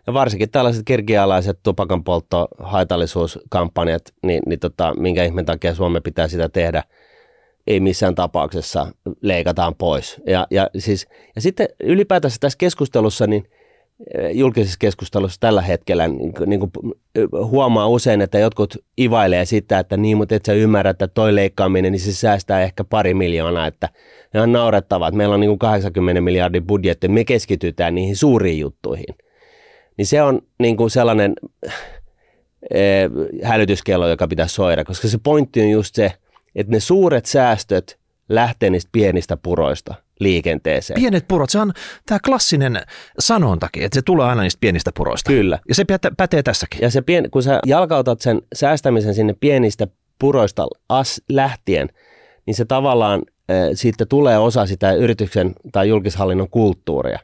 ja 0.07 0.13
varsinkin 0.13 0.49
tällaiset 0.49 0.81
kirkialaiset 0.85 1.59
tupakanpoltto, 1.63 2.47
haitallisuuskampanjat, 2.59 4.01
niin, 4.23 4.41
niin 4.45 4.59
tota, 4.59 4.93
minkä 4.97 5.23
ihmeen 5.23 5.45
takia 5.45 5.75
Suomi 5.75 6.01
pitää 6.01 6.27
sitä 6.27 6.49
tehdä– 6.49 6.83
ei 7.67 7.79
missään 7.79 8.15
tapauksessa 8.15 8.87
leikataan 9.21 9.75
pois. 9.75 10.21
Ja, 10.27 10.47
ja, 10.51 10.69
siis, 10.77 11.07
ja 11.35 11.41
sitten 11.41 11.67
ylipäätänsä 11.79 12.37
tässä 12.39 12.57
keskustelussa, 12.57 13.27
niin 13.27 13.43
julkisessa 14.31 14.77
keskustelussa 14.79 15.39
tällä 15.39 15.61
hetkellä 15.61 16.07
niin, 16.07 16.33
niin 16.45 16.59
kuin 16.59 16.71
huomaa 17.33 17.87
usein, 17.87 18.21
että 18.21 18.39
jotkut 18.39 18.77
ivailee 18.99 19.45
sitä, 19.45 19.79
että 19.79 19.97
niin, 19.97 20.17
mutta 20.17 20.35
et 20.35 20.45
sä 20.45 20.53
ymmärrä, 20.53 20.91
että 20.91 21.07
toi 21.07 21.35
leikkaaminen, 21.35 21.91
niin 21.91 21.99
se 21.99 22.13
säästää 22.13 22.61
ehkä 22.61 22.83
pari 22.83 23.13
miljoonaa, 23.13 23.67
että 23.67 23.89
ne 24.33 24.41
on 24.41 24.51
naurettavaa, 24.51 25.07
että 25.07 25.17
meillä 25.17 25.33
on 25.33 25.39
niin 25.39 25.49
kuin 25.49 25.59
80 25.59 26.21
miljardin 26.21 26.67
budjetti, 26.67 27.07
me 27.07 27.23
keskitytään 27.23 27.95
niihin 27.95 28.15
suuriin 28.15 28.59
juttuihin. 28.59 29.15
Niin 29.97 30.05
se 30.05 30.21
on 30.21 30.41
niin 30.59 30.77
kuin 30.77 30.89
sellainen 30.89 31.33
hälytyskello, 33.43 34.07
joka 34.07 34.27
pitäisi 34.27 34.55
soida, 34.55 34.83
koska 34.83 35.07
se 35.07 35.17
pointti 35.23 35.61
on 35.61 35.69
just 35.69 35.95
se, 35.95 36.11
että 36.55 36.71
ne 36.71 36.79
suuret 36.79 37.25
säästöt 37.25 37.99
lähtee 38.29 38.69
niistä 38.69 38.89
pienistä 38.91 39.37
puroista 39.37 39.95
liikenteeseen. 40.23 40.99
Pienet 40.99 41.27
purot, 41.27 41.49
se 41.49 41.59
on 41.59 41.73
tämä 42.05 42.19
klassinen 42.25 42.81
sanontakin, 43.19 43.83
että 43.83 43.95
se 43.95 44.01
tulee 44.01 44.27
aina 44.27 44.41
niistä 44.41 44.59
pienistä 44.61 44.91
puroista. 44.95 45.31
Kyllä. 45.31 45.59
Ja 45.67 45.75
se 45.75 45.85
pätee 46.17 46.43
tässäkin. 46.43 46.81
Ja 46.81 46.89
se 46.89 47.01
pien, 47.01 47.31
kun 47.31 47.43
sä 47.43 47.59
jalkautat 47.65 48.21
sen 48.21 48.41
säästämisen 48.55 49.13
sinne 49.13 49.35
pienistä 49.39 49.87
puroista 50.19 50.67
as 50.89 51.21
lähtien, 51.29 51.89
niin 52.45 52.55
se 52.55 52.65
tavallaan 52.65 53.21
äh, 53.51 53.69
siitä 53.73 54.05
tulee 54.05 54.37
osa 54.37 54.65
sitä 54.65 54.93
yrityksen 54.93 55.55
tai 55.71 55.89
julkishallinnon 55.89 56.49
kulttuuria. 56.49 57.19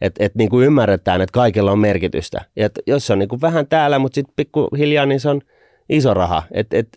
Että 0.00 0.24
et 0.24 0.34
niin 0.34 0.50
kuin 0.50 0.66
ymmärretään, 0.66 1.20
että 1.20 1.32
kaikilla 1.32 1.72
on 1.72 1.78
merkitystä. 1.78 2.44
Ja 2.56 2.66
et 2.66 2.78
jos 2.86 3.06
se 3.06 3.12
on 3.12 3.18
niin 3.18 3.28
kuin 3.28 3.40
vähän 3.40 3.66
täällä, 3.66 3.98
mutta 3.98 4.14
sitten 4.14 4.34
pikkuhiljaa, 4.36 5.06
niin 5.06 5.20
se 5.20 5.28
on 5.28 5.40
iso 5.90 6.14
raha. 6.14 6.42
Et, 6.52 6.74
et, 6.74 6.88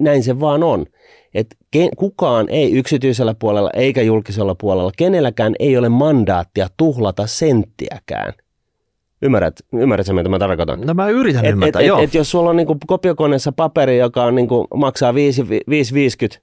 näin 0.00 0.22
se 0.22 0.40
vaan 0.40 0.62
on 0.62 0.86
että 1.34 1.56
kukaan 1.96 2.48
ei 2.48 2.72
yksityisellä 2.72 3.34
puolella 3.38 3.70
eikä 3.74 4.02
julkisella 4.02 4.54
puolella, 4.54 4.92
kenelläkään 4.96 5.54
ei 5.58 5.76
ole 5.76 5.88
mandaattia 5.88 6.68
tuhlata 6.76 7.26
senttiäkään. 7.26 8.32
Ymmärrät, 9.22 9.60
ymmärrätkö, 9.74 10.12
mitä 10.12 10.28
mä 10.28 10.38
tarkoitan? 10.38 10.80
No 10.80 10.94
mä 10.94 11.08
yritän 11.08 11.44
et, 11.44 11.50
ymmärtää, 11.52 11.82
et, 11.82 11.88
joo. 11.88 11.98
Et, 11.98 12.04
et 12.04 12.14
jos 12.14 12.30
sulla 12.30 12.50
on 12.50 12.56
niinku 12.56 12.76
kopiokoneessa 12.86 13.52
paperi, 13.52 13.98
joka 13.98 14.24
on 14.24 14.34
niinku, 14.34 14.66
maksaa 14.74 15.12
5,50 15.12 16.38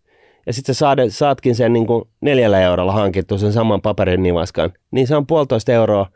ja 0.45 0.53
sitten 0.53 0.75
sä 0.75 0.95
saatkin 1.09 1.55
sen 1.55 1.73
niinku 1.73 2.07
neljällä 2.21 2.61
eurolla 2.61 2.91
hankittu 2.91 3.37
sen 3.37 3.53
saman 3.53 3.81
paperin 3.81 4.23
nivaskan, 4.23 4.71
niin 4.91 5.07
se 5.07 5.15
on 5.15 5.27
puolitoista 5.27 5.71
euroa 5.71 6.07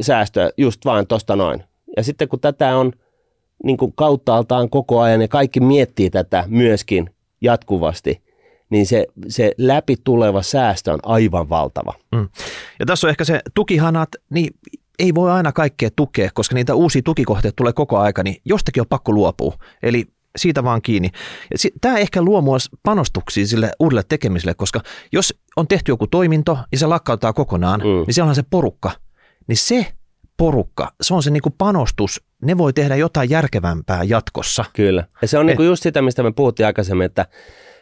säästöä 0.00 0.50
just 0.56 0.84
vaan 0.84 1.06
tosta 1.06 1.36
noin. 1.36 1.62
Ja 1.96 2.02
sitten 2.02 2.28
kun 2.28 2.40
tätä 2.40 2.76
on 2.76 2.92
niin 3.64 3.76
kuin 3.76 3.92
kauttaaltaan 3.96 4.70
koko 4.70 5.00
ajan 5.00 5.20
ja 5.20 5.28
kaikki 5.28 5.60
miettii 5.60 6.10
tätä 6.10 6.44
myöskin 6.48 7.10
jatkuvasti, 7.40 8.22
niin 8.70 8.86
se, 8.86 9.06
se 9.28 9.52
läpi 9.58 9.96
tuleva 10.04 10.42
säästö 10.42 10.92
on 10.92 10.98
aivan 11.02 11.48
valtava. 11.48 11.94
Mm. 12.12 12.28
Ja 12.78 12.86
tässä 12.86 13.06
on 13.06 13.10
ehkä 13.10 13.24
se 13.24 13.40
tukihanat, 13.54 14.08
niin 14.30 14.54
ei 14.98 15.14
voi 15.14 15.30
aina 15.30 15.52
kaikkea 15.52 15.90
tukea, 15.96 16.30
koska 16.34 16.54
niitä 16.54 16.74
uusia 16.74 17.02
tukikohteita 17.02 17.56
tulee 17.56 17.72
koko 17.72 17.98
aika, 17.98 18.22
niin 18.22 18.36
jostakin 18.44 18.80
on 18.80 18.86
pakko 18.88 19.12
luopua. 19.12 19.54
Eli 19.82 20.06
siitä 20.36 20.64
vaan 20.64 20.82
kiinni. 20.82 21.10
Tämä 21.80 21.98
ehkä 21.98 22.22
luo 22.22 22.42
myös 22.42 22.68
panostuksia 22.82 23.46
sille 23.46 23.70
uudelle 23.80 24.02
tekemiselle, 24.08 24.54
koska 24.54 24.80
jos 25.12 25.34
on 25.56 25.68
tehty 25.68 25.92
joku 25.92 26.06
toiminto 26.06 26.58
ja 26.72 26.78
se 26.78 26.86
lakkauttaa 26.86 27.32
kokonaan, 27.32 27.80
mm. 27.80 27.86
niin 27.86 28.14
siellä 28.14 28.28
on 28.28 28.34
se 28.34 28.44
porukka. 28.50 28.90
Niin 29.48 29.56
se 29.56 29.92
porukka, 30.36 30.92
se 31.00 31.14
on 31.14 31.22
se 31.22 31.30
niinku 31.30 31.50
panostus, 31.58 32.22
ne 32.42 32.58
voi 32.58 32.72
tehdä 32.72 32.96
jotain 32.96 33.30
järkevämpää 33.30 34.02
jatkossa. 34.04 34.64
Kyllä. 34.72 35.04
Ja 35.22 35.28
se 35.28 35.38
on 35.38 35.46
niinku 35.46 35.62
just 35.62 35.82
sitä, 35.82 36.02
mistä 36.02 36.22
me 36.22 36.32
puhuttiin 36.32 36.66
aikaisemmin, 36.66 37.04
että, 37.04 37.26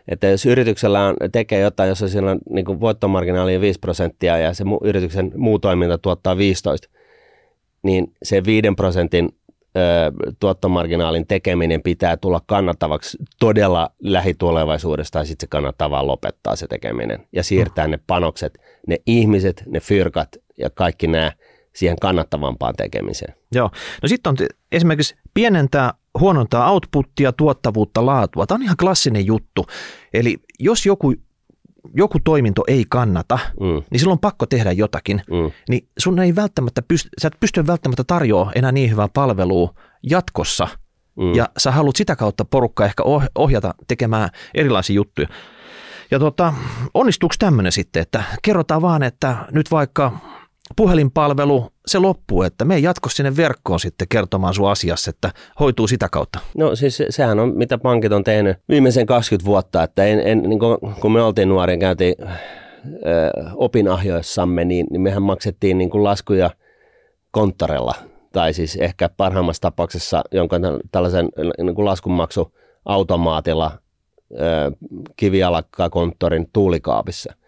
että 0.09 0.27
jos 0.27 0.47
yrityksellä 0.47 1.07
on, 1.07 1.17
tekee 1.33 1.61
jotain, 1.61 1.89
jos 1.89 2.05
siellä 2.07 2.31
on 2.31 2.39
niinku 2.51 2.81
voittomarginaali 2.81 3.61
5 3.61 3.79
prosenttia 3.79 4.39
ja 4.39 4.55
se 4.55 4.65
mu, 4.65 4.79
yrityksen 4.85 5.33
muu 5.37 5.59
toiminta 5.59 5.99
tuottaa 5.99 6.37
15, 6.37 6.89
niin 7.83 8.13
se 8.23 8.45
5 8.45 8.69
prosentin 8.77 9.29
ö, 9.77 9.81
tuottomarginaalin 10.41 11.27
tekeminen 11.27 11.83
pitää 11.83 12.17
tulla 12.17 12.41
kannattavaksi 12.47 13.19
todella 13.39 13.91
lähitulevaisuudessa 14.03 15.13
tai 15.13 15.27
sitten 15.27 15.47
se 15.47 15.51
kannattaa 15.51 15.91
vaan 15.91 16.07
lopettaa 16.07 16.57
se 16.57 16.67
tekeminen 16.67 17.27
ja 17.33 17.43
siirtää 17.43 17.87
mm. 17.87 17.91
ne 17.91 17.99
panokset, 18.07 18.59
ne 18.87 18.97
ihmiset, 19.07 19.63
ne 19.67 19.81
fyrkat 19.81 20.29
ja 20.59 20.71
kaikki 20.71 21.07
nämä– 21.07 21.33
siihen 21.77 21.97
kannattavampaan 22.01 22.75
tekemiseen. 22.77 23.35
Joo. 23.53 23.71
No 24.03 24.09
sitten 24.09 24.31
on 24.31 24.37
esimerkiksi 24.73 25.17
pienentää, 25.35 25.95
huonontaa 26.21 26.71
outputtia, 26.71 27.33
tuottavuutta, 27.33 28.07
laatua. 28.07 28.47
Tämä 28.47 28.57
on 28.57 28.63
ihan 28.63 28.77
klassinen 28.77 29.27
juttu. 29.27 29.67
Eli 30.15 30.37
jos 30.59 30.87
joku, 30.87 31.15
joku 31.95 32.19
toiminto 32.25 32.65
ei 32.69 32.85
kannata, 32.89 33.39
mm. 33.61 33.83
niin 33.91 33.99
silloin 34.01 34.17
on 34.17 34.21
pakko 34.21 34.47
tehdä 34.47 34.73
jotakin. 34.73 35.23
Mm. 35.31 35.51
Niin 35.69 35.89
sun 35.99 36.19
ei 36.19 36.37
välttämättä 36.37 36.83
pysty, 36.83 37.09
sä 37.21 37.29
et 37.29 37.41
pysty 37.41 37.67
välttämättä 37.67 38.05
tarjoamaan 38.05 38.53
enää 38.59 38.73
niin 38.73 38.91
hyvää 38.91 39.09
palvelua 39.09 39.75
jatkossa. 40.03 40.69
Mm. 41.17 41.35
Ja 41.35 41.49
sä 41.59 41.71
haluat 41.71 41.97
sitä 41.97 42.17
kautta 42.17 42.45
porukkaa 42.45 42.87
ehkä 42.87 43.03
ohjata 43.35 43.75
tekemään 43.89 44.29
erilaisia 44.55 44.95
juttuja. 44.95 45.29
Ja 46.11 46.19
tota, 46.19 46.55
onnistuuko 46.95 47.35
tämmöinen 47.39 47.73
sitten, 47.73 48.03
että 48.03 48.25
kerrotaan 48.43 48.83
vaan, 48.83 49.03
että 49.03 49.37
nyt 49.51 49.71
vaikka 49.71 50.19
puhelinpalvelu, 50.77 51.71
se 51.87 51.99
loppuu, 51.99 52.43
että 52.43 52.65
me 52.65 52.75
ei 52.75 52.83
jatko 52.83 53.09
sinne 53.09 53.37
verkkoon 53.37 53.81
sitten 53.81 54.09
kertomaan 54.09 54.55
sun 54.55 54.71
asiassa, 54.71 55.11
että 55.11 55.31
hoituu 55.61 55.87
sitä 55.87 56.09
kautta. 56.09 56.39
No 56.57 56.77
siis 56.77 57.03
sehän 57.11 57.39
on, 57.41 57.53
mitä 57.57 57.79
pankit 57.79 58.13
on 58.13 58.25
tehnyt 58.25 58.57
viimeisen 58.69 59.07
20 59.07 59.47
vuotta, 59.47 59.83
että 59.83 60.05
en, 60.05 60.21
en, 60.21 60.43
niin 60.43 60.59
kun, 60.59 60.79
kun 61.01 61.13
me 61.13 61.23
oltiin 61.23 61.49
nuoria, 61.49 61.79
käytiin 61.79 62.15
ö, 62.21 62.29
opinahjoissamme, 63.55 64.65
niin, 64.65 64.87
niin 64.91 65.01
mehän 65.01 65.23
maksettiin 65.23 65.79
niin 65.79 65.91
kuin 65.91 66.05
laskuja 66.05 66.51
konttorella, 67.31 67.95
tai 68.33 68.53
siis 68.53 68.77
ehkä 68.77 69.09
parhaimmassa 69.09 69.61
tapauksessa 69.61 70.25
jonkun 70.33 70.61
tällaisen 70.93 71.29
niin 71.63 71.75
kuin 71.75 71.85
laskunmaksuautomaatilla 71.85 73.79
kivialakkakonttorin 75.17 76.47
tuulikaapissa– 76.53 77.35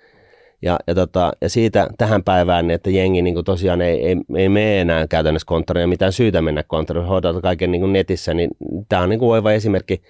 ja, 0.67 0.79
ja, 0.87 0.95
tota, 0.95 1.33
ja 1.41 1.49
siitä 1.49 1.89
tähän 1.99 2.25
päivään, 2.25 2.71
että 2.71 2.91
jengi 2.91 3.23
niin 3.23 3.45
tosiaan 3.45 3.81
ei, 3.81 4.07
ei, 4.07 4.17
ei 4.37 4.49
mene 4.49 4.81
enää 4.81 5.07
käytännössä 5.07 5.47
konttoriin 5.47 5.83
ja 5.83 5.89
mitään 5.89 6.13
syytä 6.13 6.43
mennä 6.43 6.63
konttoriin, 6.63 7.07
hoitaa 7.07 7.41
kaiken 7.41 7.73
niin 7.73 7.93
netissä, 7.93 8.35
niin 8.35 8.51
tämä 8.89 9.03
on 9.03 9.09
niin 9.09 9.23
oiva 9.23 9.53
esimerkki 9.53 10.03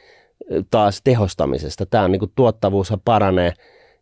taas 0.71 1.01
tehostamisesta. 1.05 1.87
Tämä 1.87 2.05
on 2.05 2.13
niin 2.13 2.33
tuottavuus 2.35 2.93
paranee 3.05 3.53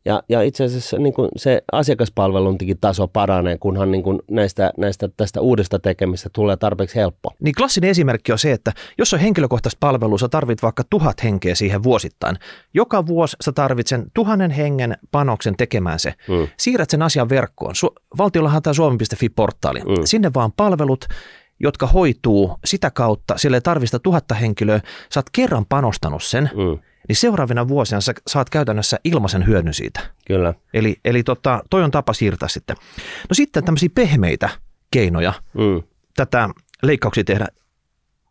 ja, 0.05 0.23
ja 0.29 0.43
itse 0.43 0.65
asiassa 0.65 0.99
niin 0.99 1.13
kuin 1.13 1.29
se 1.37 1.63
asiakaspalveluntikin 1.73 2.79
taso 2.81 3.09
paranee, 3.09 3.59
kunhan 3.59 3.91
niin 3.91 4.03
kuin 4.03 4.21
näistä, 4.31 4.73
näistä 4.77 5.09
tästä 5.17 5.41
uudesta 5.41 5.79
tekemistä 5.79 6.31
tulee 6.33 6.57
tarpeeksi 6.57 6.97
helppo. 6.97 7.31
Niin 7.41 7.55
klassinen 7.55 7.91
esimerkki 7.91 8.33
on 8.33 8.39
se, 8.39 8.53
että 8.53 8.73
jos 8.99 9.15
on 9.15 9.21
henkilökohtaista 9.21 9.79
palvelua, 9.81 10.19
sä 10.19 10.29
tarvit 10.29 10.63
vaikka 10.63 10.83
tuhat 10.91 11.25
henkeä 11.25 11.55
siihen 11.55 11.83
vuosittain. 11.83 12.37
Joka 12.75 13.07
vuosi 13.07 13.37
sä 13.41 13.53
tarvit 13.53 13.87
sen 13.87 14.05
tuhannen 14.15 14.51
hengen 14.51 14.97
panoksen 15.11 15.57
tekemään 15.57 15.99
se. 15.99 16.15
Mm. 16.29 16.49
Siirrät 16.57 16.91
sen 16.91 17.03
asian 17.03 17.29
verkkoon. 17.29 17.75
Su- 17.75 18.03
valtiollahan 18.19 18.63
tämä 18.63 18.75
suomi.fi-portaali. 18.75 19.81
Mm. 19.81 20.05
Sinne 20.05 20.31
vaan 20.35 20.53
palvelut 20.53 21.07
jotka 21.61 21.87
hoituu 21.87 22.59
sitä 22.65 22.91
kautta, 22.91 23.39
sille 23.39 23.57
ei 23.57 23.61
tarvista 23.61 23.99
tuhatta 23.99 24.35
henkilöä, 24.35 24.81
sä 25.13 25.21
oot 25.21 25.27
kerran 25.33 25.67
panostanut 25.69 26.23
sen, 26.23 26.51
Mm, 26.55 26.79
niin 27.09 27.17
seuraavina 27.17 27.69
vuosina 27.69 28.01
sä 28.01 28.15
saat 28.27 28.51
käytännössä 28.51 28.99
ilmaisen 29.05 29.47
hyödyn 29.47 29.75
siitä. 29.75 30.01
kyllä. 30.27 30.55
Eli, 30.75 30.97
eli 31.05 31.23
tota, 31.23 31.63
toi 31.71 31.83
on 31.85 31.91
tapa 31.91 32.13
siirtää 32.13 32.49
sitten. 32.49 32.77
No 33.29 33.35
sitten 33.35 33.65
tämmöisiä 33.65 33.89
pehmeitä 33.95 34.49
keinoja 34.91 35.33
Mm, 35.55 35.83
tätä 36.17 36.49
leikkauksia 36.83 37.25
tehdä 37.25 37.47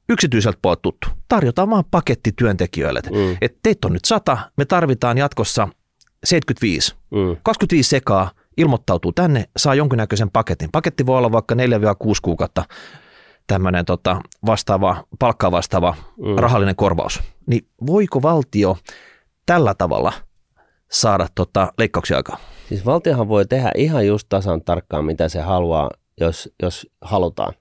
yksityiseltä 0.09 0.59
puolelta 0.61 0.82
tuttu. 0.82 1.07
Tarjotaan 1.28 1.69
vaan 1.69 1.84
paketti 1.91 2.32
työntekijöille, 2.36 2.99
että 2.99 3.11
mm, 3.11 3.38
et 3.41 3.57
teitä 3.63 3.88
on 3.88 3.93
nyt 3.93 4.05
100, 4.05 4.38
me 4.57 4.65
tarvitaan 4.65 5.17
jatkossa 5.17 5.67
75. 6.24 6.95
mm, 7.11 7.38
25 7.43 7.89
sekaa 7.89 8.32
ilmoittautuu 8.57 9.11
tänne, 9.11 9.45
saa 9.57 9.76
jonkinnäköisen 9.76 10.32
paketin. 10.32 10.69
Paketti 10.71 11.05
voi 11.05 11.17
olla 11.17 11.32
vaikka 11.32 11.55
4-6 11.55 11.57
kuukautta 12.21 12.63
tämmöinen 13.48 13.86
tota, 13.86 14.22
vastaava, 14.46 15.04
palkkaa 15.20 15.52
vastaava 15.52 15.96
Mm. 16.18 16.36
rahallinen 16.38 16.76
korvaus. 16.76 17.22
Niin 17.46 17.68
voiko 17.88 18.22
valtio 18.22 18.78
tällä 19.46 19.74
tavalla 19.74 20.14
saada 20.91 21.28
tota, 21.36 21.74
leikkauksia 21.78 22.18
aikaan? 22.18 22.39
Siis 22.70 22.86
valtiohan 22.86 23.28
voi 23.28 23.46
tehdä 23.46 23.72
ihan 23.76 24.08
just 24.08 24.30
tasan 24.30 24.62
tarkkaan, 24.62 25.06
mitä 25.06 25.30
se 25.30 25.41
haluaa, 25.41 25.89
jos, 26.20 26.50
jos 26.62 26.88
halutaan. 27.02 27.54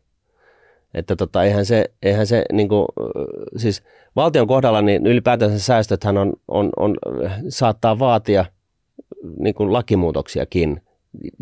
Että 0.94 1.16
tota, 1.16 1.44
eihän 1.44 1.66
se, 1.66 1.84
eihän 2.02 2.26
se 2.26 2.44
niin 2.52 2.68
kuin, 2.68 2.86
siis 3.56 3.82
valtion 4.16 4.46
kohdalla 4.46 4.82
niin 4.82 5.06
ylipäätänsä 5.06 5.58
säästöthän 5.58 6.18
on, 6.18 6.32
on, 6.48 6.70
on, 6.76 6.96
saattaa 7.48 7.98
vaatia 7.98 8.44
niin 9.38 9.54
kuin 9.54 9.72
lakimuutoksiakin 9.72 10.82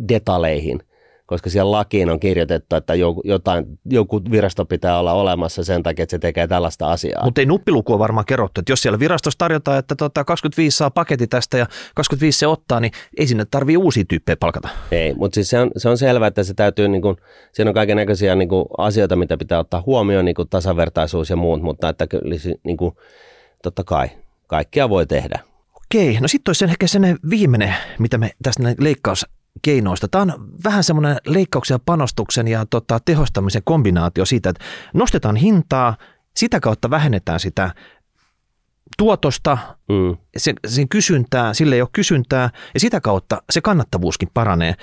detaleihin, 0.09 0.83
koska 1.31 1.51
siellä 1.51 1.71
lakiin 1.71 2.11
on 2.11 2.21
kirjoitettu, 2.21 2.77
että 2.77 2.95
joku, 2.95 3.21
jotain, 3.25 3.67
joku 3.85 4.21
virasto 4.31 4.65
pitää 4.65 4.99
olla 4.99 5.13
olemassa 5.13 5.65
sen 5.65 5.83
takia, 5.83 6.03
että 6.03 6.11
se 6.11 6.19
tekee 6.19 6.47
tällaista 6.47 6.91
asiaa. 6.91 7.25
Mutta 7.25 7.41
ei 7.41 7.47
nuppilukua 7.47 7.99
varmaan 7.99 8.27
kerrottu, 8.27 8.61
että 8.61 8.73
jos 8.73 8.83
siellä 8.83 8.99
virastossa 8.99 9.39
tarjotaan, 9.39 9.79
että 9.79 9.95
tota 9.95 10.25
25 10.25 10.77
saa 10.77 10.91
paketti 10.91 11.27
tästä 11.27 11.59
ja 11.59 11.67
25 11.95 12.39
se 12.39 12.47
ottaa, 12.47 12.81
niin 12.81 12.93
ei 13.19 13.27
sinne 13.27 13.45
tarvii 13.51 13.77
uusia 13.77 14.05
tyyppejä 14.09 14.37
palkata. 14.37 14.69
Ei, 14.91 15.15
mutta 15.15 15.35
siis 15.35 15.51
se 15.51 15.59
on, 15.59 15.71
se 15.77 15.89
on 15.89 15.99
selvää, 15.99 16.27
että 16.27 16.43
se 16.43 16.55
täytyy, 16.55 16.89
niin 16.89 17.03
kuin, 17.03 17.17
siinä 17.53 17.71
on 17.71 17.75
kaiken 17.75 17.97
näköisiä 17.97 18.35
niin 18.35 18.49
kuin, 18.49 18.65
asioita, 18.79 19.17
mitä 19.17 19.37
pitää 19.37 19.59
ottaa 19.59 19.83
huomioon, 19.87 20.25
niin 20.25 20.35
kuin 20.35 20.49
tasavertaisuus 20.49 21.31
ja 21.31 21.37
muut, 21.37 21.63
mutta 21.63 21.89
että 21.89 22.07
kyllä 22.07 22.37
niin 22.65 22.77
kuin, 22.77 22.97
totta 23.63 23.85
kai 23.85 24.09
kaikkia 24.47 24.89
voi 24.89 25.07
tehdä. 25.07 25.39
Okei, 25.77 26.21
no 26.21 26.29
sitten 26.29 26.51
olisi 26.51 26.65
ehkä 26.65 26.87
sen 26.87 27.19
viimeinen, 27.31 27.75
mitä 27.99 28.19
me 28.19 28.31
tästä 28.43 28.63
näin 28.63 28.77
leikkauskeinoista. 29.57 30.09
Tämä 30.09 30.23
on 30.23 30.49
vähän 30.65 30.85
semmoinen 30.85 31.17
leikkauksen 31.27 31.75
ja 31.75 31.79
panostuksen 31.87 32.49
ja 32.49 32.67
tota, 32.67 32.99
tehostamisen 33.05 33.63
kombinaatio 33.65 34.25
siitä, 34.25 34.51
että 34.51 34.65
nostetaan 34.95 35.37
hintaa, 35.37 35.97
sitä 36.37 36.61
kautta 36.61 36.91
vähennetään 36.91 37.41
sitä 37.41 37.75
tuotosta, 38.99 39.59
Mm, 39.89 40.17
sen, 40.37 40.55
sen 40.67 40.89
kysyntää, 40.89 41.55
sille 41.55 41.75
ei 41.75 41.81
ole 41.81 41.89
kysyntää 41.93 42.51
ja 42.75 42.81
sitä 42.81 43.01
kautta 43.01 43.43
se 43.51 43.61
kannattavuuskin 43.61 44.29
paranee. 44.35 44.75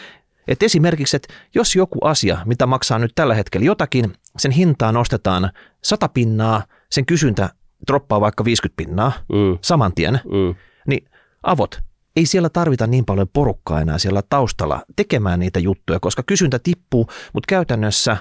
Et 0.47 0.63
esimerkiksi, 0.63 1.15
että 1.15 1.33
jos 1.55 1.75
joku 1.75 1.99
asia, 2.01 2.37
mitä 2.45 2.65
maksaa 2.65 2.99
nyt 2.99 3.11
tällä 3.15 3.35
hetkellä 3.35 3.65
jotakin, 3.65 4.13
sen 4.37 4.51
hintaa 4.51 4.91
nostetaan 4.91 5.51
100 5.83 6.09
pinnaa, 6.09 6.63
sen 6.89 7.05
kysyntä 7.05 7.49
droppaa 7.87 8.21
vaikka 8.21 8.45
50 8.45 8.77
pinnaa 8.77 9.11
mm, 9.29 9.57
saman 9.61 9.93
tien, 9.93 10.19
mm, 10.25 10.55
niin 10.87 11.09
avot, 11.43 11.81
ei 12.17 12.25
siellä 12.25 12.49
tarvita 12.49 12.87
niin 12.87 13.05
paljon 13.05 13.27
porukkaa 13.33 13.81
enää 13.81 13.97
siellä 13.97 14.21
taustalla 14.29 14.81
tekemään 14.95 15.39
niitä 15.39 15.59
juttuja, 15.59 15.99
koska 15.99 16.23
kysyntä 16.23 16.59
tippuu, 16.59 17.07
mutta 17.33 17.47
käytännössä 17.47 18.17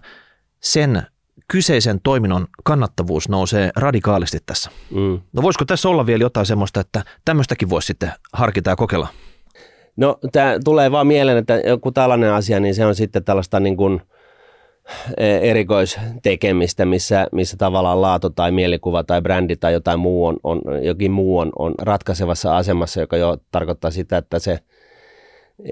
sen 0.60 1.02
kyseisen 1.48 2.00
toiminnon 2.00 2.46
kannattavuus 2.64 3.28
nousee 3.28 3.70
radikaalisti 3.76 4.38
tässä. 4.46 4.70
mm. 4.90 5.20
No 5.32 5.42
voisiko 5.42 5.64
tässä 5.64 5.88
olla 5.88 6.06
vielä 6.06 6.24
jotain 6.24 6.46
semmoista, 6.46 6.80
että 6.80 7.04
tämmöistäkin 7.24 7.70
voisi 7.70 7.86
sitten 7.86 8.12
harkita 8.32 8.70
ja 8.70 8.76
kokeilla? 8.76 9.08
No 9.96 10.18
tämä 10.32 10.56
tulee 10.64 10.90
vaan 10.90 11.06
mieleen, 11.06 11.38
että 11.38 11.58
joku 11.58 11.92
tällainen 11.92 12.32
asia, 12.32 12.60
niin 12.60 12.74
se 12.74 12.86
on 12.86 12.94
sitten 12.94 13.24
tällaista 13.24 13.60
niin 13.60 13.76
kuin 13.76 14.02
erikoistekemistä, 15.40 16.84
missä, 16.84 17.26
missä 17.32 17.56
tavallaan 17.56 18.02
laatu 18.02 18.30
tai 18.30 18.52
mielikuva 18.52 19.04
tai 19.04 19.22
brändi 19.22 19.56
tai 19.56 19.72
jotain 19.72 20.00
muu 20.00 20.26
on, 20.26 20.36
on 20.44 20.60
jokin 20.82 21.12
muu 21.12 21.38
on, 21.38 21.52
on 21.58 21.74
ratkaisevassa 21.82 22.56
asemassa, 22.56 23.00
joka 23.00 23.16
jo 23.16 23.36
tarkoittaa 23.52 23.90
sitä, 23.90 24.16
että 24.16 24.38
se 24.38 24.58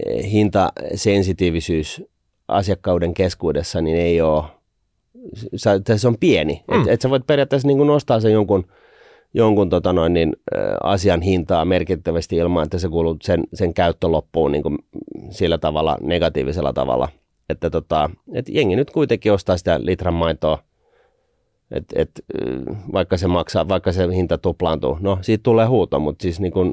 eh, 0.06 0.30
hintasensitiivisyys 0.30 2.02
asiakkauden 2.48 3.14
keskuudessa 3.14 3.80
niin 3.80 3.96
ei 3.96 4.20
ole, 4.20 4.44
se, 5.56 6.08
on 6.08 6.18
pieni. 6.20 6.64
Mm. 6.70 6.76
Mm. 6.76 6.88
Et, 6.88 7.00
sä 7.00 7.10
voit 7.10 7.26
periaatteessa 7.26 7.68
niin 7.68 7.86
nostaa 7.86 8.20
sen 8.20 8.32
jonkun, 8.32 8.66
jonkun 9.34 9.70
tota 9.70 9.92
noin, 9.92 10.12
niin, 10.12 10.36
ä, 10.56 10.58
asian 10.82 11.22
hintaa 11.22 11.64
merkittävästi 11.64 12.36
ilman, 12.36 12.64
että 12.64 12.78
se 12.78 12.88
kuuluu 12.88 13.16
sen, 13.22 13.44
sen 13.54 13.74
käyttö 13.74 14.08
loppuun 14.08 14.52
niin 14.52 14.62
kuin 14.62 14.78
sillä 15.30 15.58
tavalla 15.58 15.98
negatiivisella 16.00 16.72
tavalla. 16.72 17.08
Että 17.48 17.70
tota, 17.70 18.10
et 18.32 18.48
jengi 18.48 18.76
nyt 18.76 18.90
kuitenkin 18.90 19.32
ostaa 19.32 19.56
sitä 19.56 19.80
litran 19.82 20.14
maitoa, 20.14 20.62
et, 21.70 21.84
et, 21.94 22.10
vaikka 22.92 23.16
se 23.16 23.26
maksaa, 23.26 23.68
vaikka 23.68 23.92
se 23.92 24.08
hinta 24.14 24.38
tuplaantuu. 24.38 24.98
No, 25.00 25.18
siitä 25.22 25.42
tulee 25.42 25.66
huuto, 25.66 26.00
mutta 26.00 26.22
siis 26.22 26.40
niin 26.40 26.52
kuin 26.52 26.72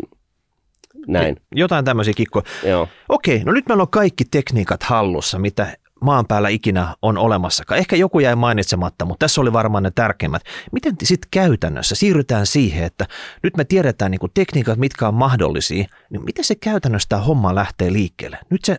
näin. 1.07 1.35
Jotain 1.55 1.85
tämmöisiä 1.85 2.13
kikkoja. 2.13 2.45
Joo. 2.63 2.87
Okei, 3.09 3.43
no 3.43 3.51
nyt 3.51 3.67
meillä 3.67 3.81
on 3.81 3.89
kaikki 3.89 4.25
tekniikat 4.31 4.83
hallussa, 4.83 5.39
mitä 5.39 5.77
maan 6.01 6.27
päällä 6.27 6.49
ikinä 6.49 6.95
on 7.01 7.17
olemassakaan. 7.17 7.77
Ehkä 7.77 7.95
joku 7.95 8.19
jäi 8.19 8.35
mainitsematta, 8.35 9.05
mutta 9.05 9.23
tässä 9.23 9.41
oli 9.41 9.53
varmaan 9.53 9.83
ne 9.83 9.91
tärkeimmät. 9.95 10.41
Miten 10.71 10.95
sitten 11.03 11.27
käytännössä 11.31 11.95
siirrytään 11.95 12.45
siihen, 12.45 12.83
että 12.83 13.05
nyt 13.43 13.57
me 13.57 13.63
tiedetään 13.63 14.11
niin 14.11 14.31
tekniikat, 14.33 14.79
mitkä 14.79 15.07
on 15.07 15.13
mahdollisia, 15.13 15.85
niin 16.09 16.25
miten 16.25 16.45
se 16.45 16.55
käytännössä 16.55 17.09
tämä 17.09 17.21
homma 17.21 17.55
lähtee 17.55 17.93
liikkeelle? 17.93 18.39
Nyt 18.49 18.65
se 18.65 18.77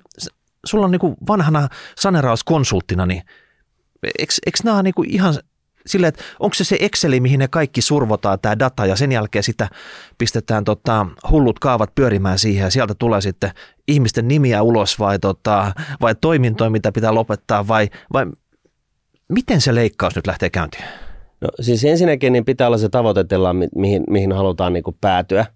sulla 0.67 0.85
on 0.85 0.91
niin 0.91 1.17
vanhana 1.29 1.69
sanerauskonsulttina, 1.99 3.07
niin 3.07 3.23
eikö, 4.19 4.35
eikö 4.47 4.59
nämä 4.65 4.79
ole 4.79 5.07
ihan 5.07 5.35
silleen, 5.87 6.09
että 6.09 6.23
onko 6.41 6.55
se 6.55 6.65
se 6.65 6.77
Exceli, 6.81 7.21
mihin 7.21 7.39
ne 7.39 7.49
kaikki 7.49 7.83
survotaan 7.83 8.39
tämä 8.43 8.59
data 8.59 8.87
ja 8.87 8.97
sen 8.97 9.13
jälkeen 9.13 9.43
sitä 9.43 9.69
pistetään 10.19 10.65
tota, 10.65 11.07
hullut 11.31 11.59
kaavat 11.59 11.95
pyörimään 11.95 12.39
siihen 12.39 12.65
ja 12.65 12.71
sieltä 12.71 12.95
tulee 12.95 13.21
sitten 13.21 13.51
ihmisten 13.89 14.29
nimiä 14.29 14.63
ulos 14.63 14.99
vai, 14.99 15.19
tota, 15.19 15.73
vai 16.01 16.15
toimintoja, 16.15 16.71
mitä 16.71 16.93
pitää 16.93 17.15
lopettaa 17.15 17.69
vai, 17.69 17.89
vai 18.13 18.27
miten 19.29 19.61
se 19.61 19.75
leikkaus 19.75 20.17
nyt 20.17 20.27
lähtee 20.27 20.51
käyntiin? 20.51 20.85
No 21.41 21.49
siis 21.61 21.85
ensinnäkin 21.85 22.33
niin 22.33 22.45
pitää 22.45 22.67
olla 22.67 22.79
se 22.79 22.89
tavoitetila, 22.89 23.53
mi- 23.53 23.69
mihin, 23.77 24.05
mihin 24.11 24.33
halutaan 24.33 24.73
niin 24.73 24.83
kuin 24.83 24.97
päätyä. 25.01 25.47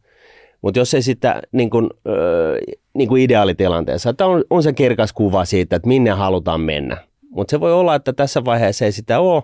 Mutta 0.63 0.79
jos 0.79 0.95
ei 0.95 1.03
sitä 1.03 1.43
niin 1.53 1.71
kuin, 1.71 1.91
öö, 2.09 2.59
niin 2.95 3.09
kuin 3.09 3.23
ideaalitilanteessa, 3.23 4.11
että 4.11 4.27
on, 4.27 4.45
on 4.51 4.63
se 4.63 4.73
kirkas 4.73 5.13
kuva 5.13 5.45
siitä, 5.45 5.77
että 5.77 5.89
minne 5.89 6.11
halutaan 6.11 6.61
mennä. 6.61 6.97
Mutta 7.31 7.51
se 7.51 7.61
voi 7.61 7.73
olla, 7.73 7.95
että 7.95 8.13
tässä 8.13 8.45
vaiheessa 8.45 8.85
ei 8.85 8.93
sitä 8.93 9.21
ole, 9.21 9.43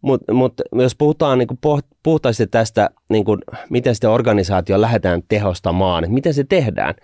mutta 0.00 0.32
mut, 0.34 0.54
jos 0.72 0.96
puhutaan 0.96 1.38
niin 1.38 1.48
kuin 1.48 1.82
puhtaasti 2.02 2.46
tästä, 2.46 2.90
niin 3.08 3.24
kuin, 3.24 3.40
miten 3.70 3.94
sitä 3.94 4.10
organisaatio 4.10 4.80
lähdetään 4.80 5.22
tehostamaan, 5.28 6.04
että 6.04 6.14
miten 6.14 6.34
se 6.34 6.44
tehdään, 6.44 6.94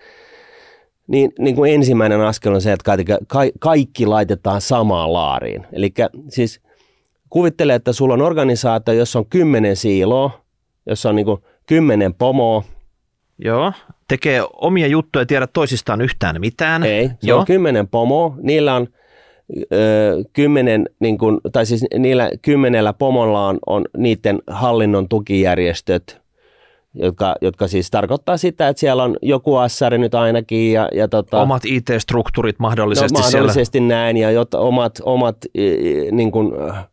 niin, 1.07 1.31
niin 1.39 1.55
kuin 1.55 1.73
ensimmäinen 1.73 2.21
askel 2.21 2.53
on 2.53 2.61
se, 2.61 2.71
että 2.71 2.83
kaikki, 2.83 3.13
ka- 3.27 3.59
kaikki 3.59 4.05
laitetaan 4.05 4.61
samaan 4.61 5.13
laariin. 5.13 5.67
Eli 5.73 5.93
siis 6.29 6.61
kuvittele, 7.29 7.75
että 7.75 7.93
sulla 7.93 8.13
on 8.13 8.21
organisaatio, 8.21 8.93
jossa 8.93 9.19
on 9.19 9.25
kymmenen 9.25 9.75
siiloa, 9.75 10.31
jossa 10.85 11.09
on 11.09 11.15
niin 11.15 11.25
kuin 11.25 11.41
kymmenen 11.65 12.13
pomoa, 12.13 12.63
Joo. 13.37 13.73
Tekee 14.07 14.43
omia 14.53 14.87
juttuja 14.87 15.21
ja 15.21 15.25
tiedä 15.25 15.47
toisistaan 15.47 16.01
yhtään 16.01 16.41
mitään. 16.41 16.83
Ei, 16.83 17.07
se 17.07 17.13
Joo. 17.23 17.39
on 17.39 17.45
kymmenen 17.45 17.87
pomoa. 17.87 18.35
Niillä 18.41 18.75
on 18.75 18.87
ö, 19.73 20.23
kymmenen, 20.33 20.89
niin 20.99 21.17
kun, 21.17 21.41
tai 21.51 21.65
siis 21.65 21.85
niillä 21.97 22.31
kymmenellä 22.41 22.93
pomolla 22.93 23.47
on, 23.47 23.57
on 23.65 23.85
niiden 23.97 24.39
hallinnon 24.47 25.09
tukijärjestöt, 25.09 26.21
jotka, 26.93 27.35
jotka 27.41 27.67
siis 27.67 27.91
tarkoittaa 27.91 28.37
sitä, 28.37 28.67
että 28.67 28.79
siellä 28.79 29.03
on 29.03 29.17
joku 29.21 29.55
assari 29.55 29.97
nyt 29.97 30.15
ainakin 30.15 30.73
ja, 30.73 30.89
ja 30.93 31.07
tota, 31.07 31.41
Omat 31.41 31.65
IT-struktuurit 31.65 32.59
mahdollisesti, 32.59 33.13
no, 33.13 33.19
mahdollisesti 33.19 33.79
näin 33.79 34.17
ja 34.17 34.31
jot, 34.31 34.53
omat, 34.53 34.99
omat 35.03 35.37
niin 36.11 36.31
kuin, 36.31 36.69
äh, 36.69 36.87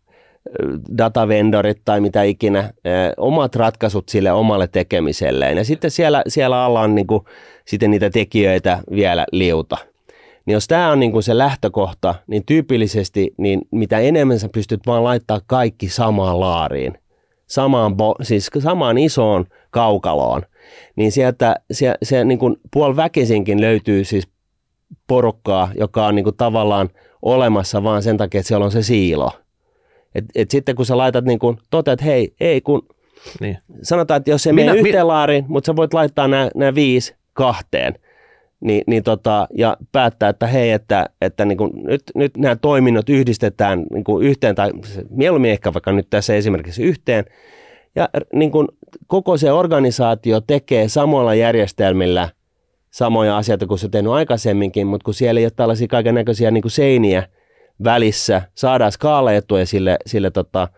datavendorit 0.98 1.80
tai 1.84 2.00
mitä 2.00 2.22
ikinä, 2.22 2.72
omat 3.16 3.56
ratkaisut 3.56 4.08
sille 4.08 4.32
omalle 4.32 4.66
tekemiselleen. 4.66 5.56
Ja 5.56 5.64
sitten 5.64 5.90
siellä, 5.90 6.22
siellä 6.28 6.64
alla 6.64 6.80
on 6.80 6.94
niin 6.94 7.06
kuin, 7.06 7.24
sitten 7.64 7.90
niitä 7.90 8.10
tekijöitä 8.10 8.78
vielä 8.90 9.26
liuta. 9.32 9.76
Niin 10.46 10.52
jos 10.52 10.68
tämä 10.68 10.90
on 10.90 11.00
niin 11.00 11.12
kuin 11.12 11.22
se 11.22 11.38
lähtökohta, 11.38 12.14
niin 12.26 12.46
tyypillisesti 12.46 13.34
niin 13.38 13.60
mitä 13.70 13.98
enemmän 13.98 14.38
sä 14.38 14.48
pystyt 14.48 14.80
vaan 14.86 15.04
laittaa 15.04 15.40
kaikki 15.46 15.88
samaan 15.88 16.40
laariin, 16.40 16.94
samaan, 17.46 17.92
bo- 17.92 18.24
siis 18.24 18.50
samaan 18.58 18.98
isoon 18.98 19.46
kaukaloon, 19.70 20.42
niin 20.96 21.12
sieltä 21.12 21.56
se, 21.70 21.94
se 22.02 22.24
niin 22.24 22.38
kuin 22.38 22.56
puoliväkisinkin 22.72 23.60
löytyy 23.60 24.04
siis 24.04 24.28
porukkaa, 25.06 25.70
joka 25.78 26.06
on 26.06 26.14
niin 26.14 26.24
kuin 26.24 26.36
tavallaan 26.36 26.88
olemassa 27.22 27.82
vaan 27.82 28.02
sen 28.02 28.16
takia, 28.16 28.40
että 28.40 28.48
siellä 28.48 28.64
on 28.64 28.72
se 28.72 28.82
siilo. 28.82 29.30
Et, 30.14 30.24
et 30.34 30.50
sitten 30.50 30.76
kun 30.76 30.86
sä 30.86 30.96
laitat 30.96 31.24
niin 31.24 31.38
kuin, 31.38 31.58
toteat, 31.70 32.00
että 32.00 32.04
hei, 32.04 32.34
ei 32.40 32.60
kun, 32.60 32.86
Niin. 33.40 33.58
sanotaan, 33.82 34.18
että 34.18 34.30
jos 34.30 34.46
ei 34.46 34.52
Minä- 34.52 34.72
mene 34.72 34.80
yhteen 34.88 35.08
laariin, 35.08 35.44
mutta 35.48 35.66
sä 35.66 35.76
voit 35.76 35.94
laittaa 35.94 36.28
nämä, 36.28 36.74
viisi 36.74 37.14
kahteen, 37.32 37.94
niin, 38.60 38.84
niin 38.86 39.02
tota, 39.02 39.48
ja 39.56 39.76
päättää, 39.92 40.28
että 40.28 40.46
hei, 40.46 40.70
että, 40.70 41.06
että 41.20 41.44
niin 41.44 41.58
kuin 41.58 41.70
nyt, 41.74 42.02
nyt 42.14 42.36
nämä 42.36 42.56
toiminnot 42.56 43.08
yhdistetään 43.08 43.84
niin 43.92 44.04
kuin 44.04 44.26
yhteen, 44.26 44.54
tai 44.54 44.70
se- 44.84 45.04
mieluummin 45.10 45.50
ehkä 45.50 45.72
vaikka 45.74 45.92
nyt 45.92 46.06
tässä 46.10 46.34
esimerkiksi 46.34 46.82
yhteen, 46.82 47.24
ja 47.96 48.08
niin 48.34 48.50
kuin 48.50 48.68
koko 49.06 49.36
se 49.36 49.52
organisaatio 49.52 50.40
tekee 50.40 50.88
samoilla 50.88 51.34
järjestelmillä 51.34 52.28
samoja 52.90 53.36
asioita 53.36 53.66
kuin 53.66 53.78
se 53.78 53.86
on 53.86 53.90
tehnyt 53.90 54.12
aikaisemminkin, 54.12 54.86
mutta 54.86 55.04
kun 55.04 55.14
siellä 55.14 55.38
ei 55.40 55.44
ole 55.46 55.52
tällaisia 55.56 55.88
kaiken 55.88 56.14
näköisiä 56.14 56.50
niin 56.50 56.70
seiniä 56.70 57.28
välissä, 57.84 58.42
saadaan 58.54 58.92
skaalaetuja 58.92 59.66
sille, 59.66 59.96
sille 60.06 60.30
tota, 60.30 60.68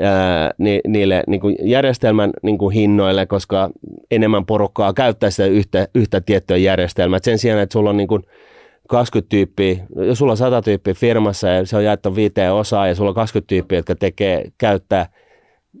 ää, 0.00 0.50
ni, 0.58 0.80
niille 0.86 1.22
niin 1.26 1.40
kuin 1.40 1.56
järjestelmän 1.62 2.30
niin 2.42 2.58
kuin 2.58 2.74
hinnoille, 2.74 3.26
koska 3.26 3.70
enemmän 4.10 4.46
porukkaa 4.46 4.92
käyttää 4.92 5.30
sitä 5.30 5.46
yhtä, 5.46 5.88
yhtä 5.94 6.20
tiettyä 6.20 6.56
järjestelmää. 6.56 7.16
Et 7.16 7.24
sen 7.24 7.38
sijaan, 7.38 7.60
että 7.60 7.72
sulla 7.72 7.90
on 7.90 7.96
niin 7.96 8.08
kuin 8.08 8.22
20 8.88 9.30
tyyppiä, 9.30 9.76
jos 9.96 10.18
sulla 10.18 10.32
on 10.32 10.36
100 10.36 10.62
tyyppiä 10.62 10.94
firmassa 10.94 11.48
ja 11.48 11.66
se 11.66 11.76
on 11.76 11.84
jaettu 11.84 12.16
viiteen 12.16 12.52
osaan 12.52 12.88
ja 12.88 12.94
sulla 12.94 13.10
on 13.10 13.14
20 13.14 13.48
tyyppiä, 13.48 13.78
jotka 13.78 13.94
tekee, 13.94 14.44
käyttää 14.58 15.06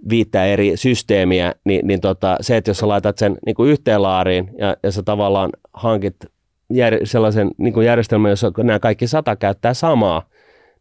viittä 0.08 0.44
eri 0.44 0.76
systeemiä, 0.76 1.54
niin, 1.64 1.86
niin 1.86 2.00
tota, 2.00 2.36
se, 2.40 2.56
että 2.56 2.70
jos 2.70 2.78
sä 2.78 2.88
laitat 2.88 3.18
sen 3.18 3.38
niin 3.46 3.54
kuin 3.54 3.70
yhteen 3.70 4.02
laariin 4.02 4.50
ja, 4.58 4.76
ja 4.82 4.92
sä 4.92 5.02
tavallaan 5.02 5.50
hankit 5.74 6.16
jär, 6.70 6.98
sellaisen 7.04 7.50
niin 7.58 7.72
kuin 7.72 7.86
järjestelmän, 7.86 8.30
jossa 8.30 8.52
nämä 8.62 8.78
kaikki 8.78 9.06
sata 9.06 9.36
käyttää 9.36 9.74
samaa, 9.74 10.22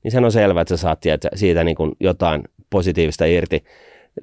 niin 0.04 0.12
sen 0.12 0.26
on 0.26 0.32
selvää, 0.32 0.62
että 0.62 0.78
sä 0.78 0.82
saat 0.82 1.00
tiedät, 1.00 1.26
siitä 1.36 1.64
niin 1.64 1.76
kuin 1.76 1.92
jotain 2.00 2.44
positiivista 2.70 3.26
irti. 3.26 3.64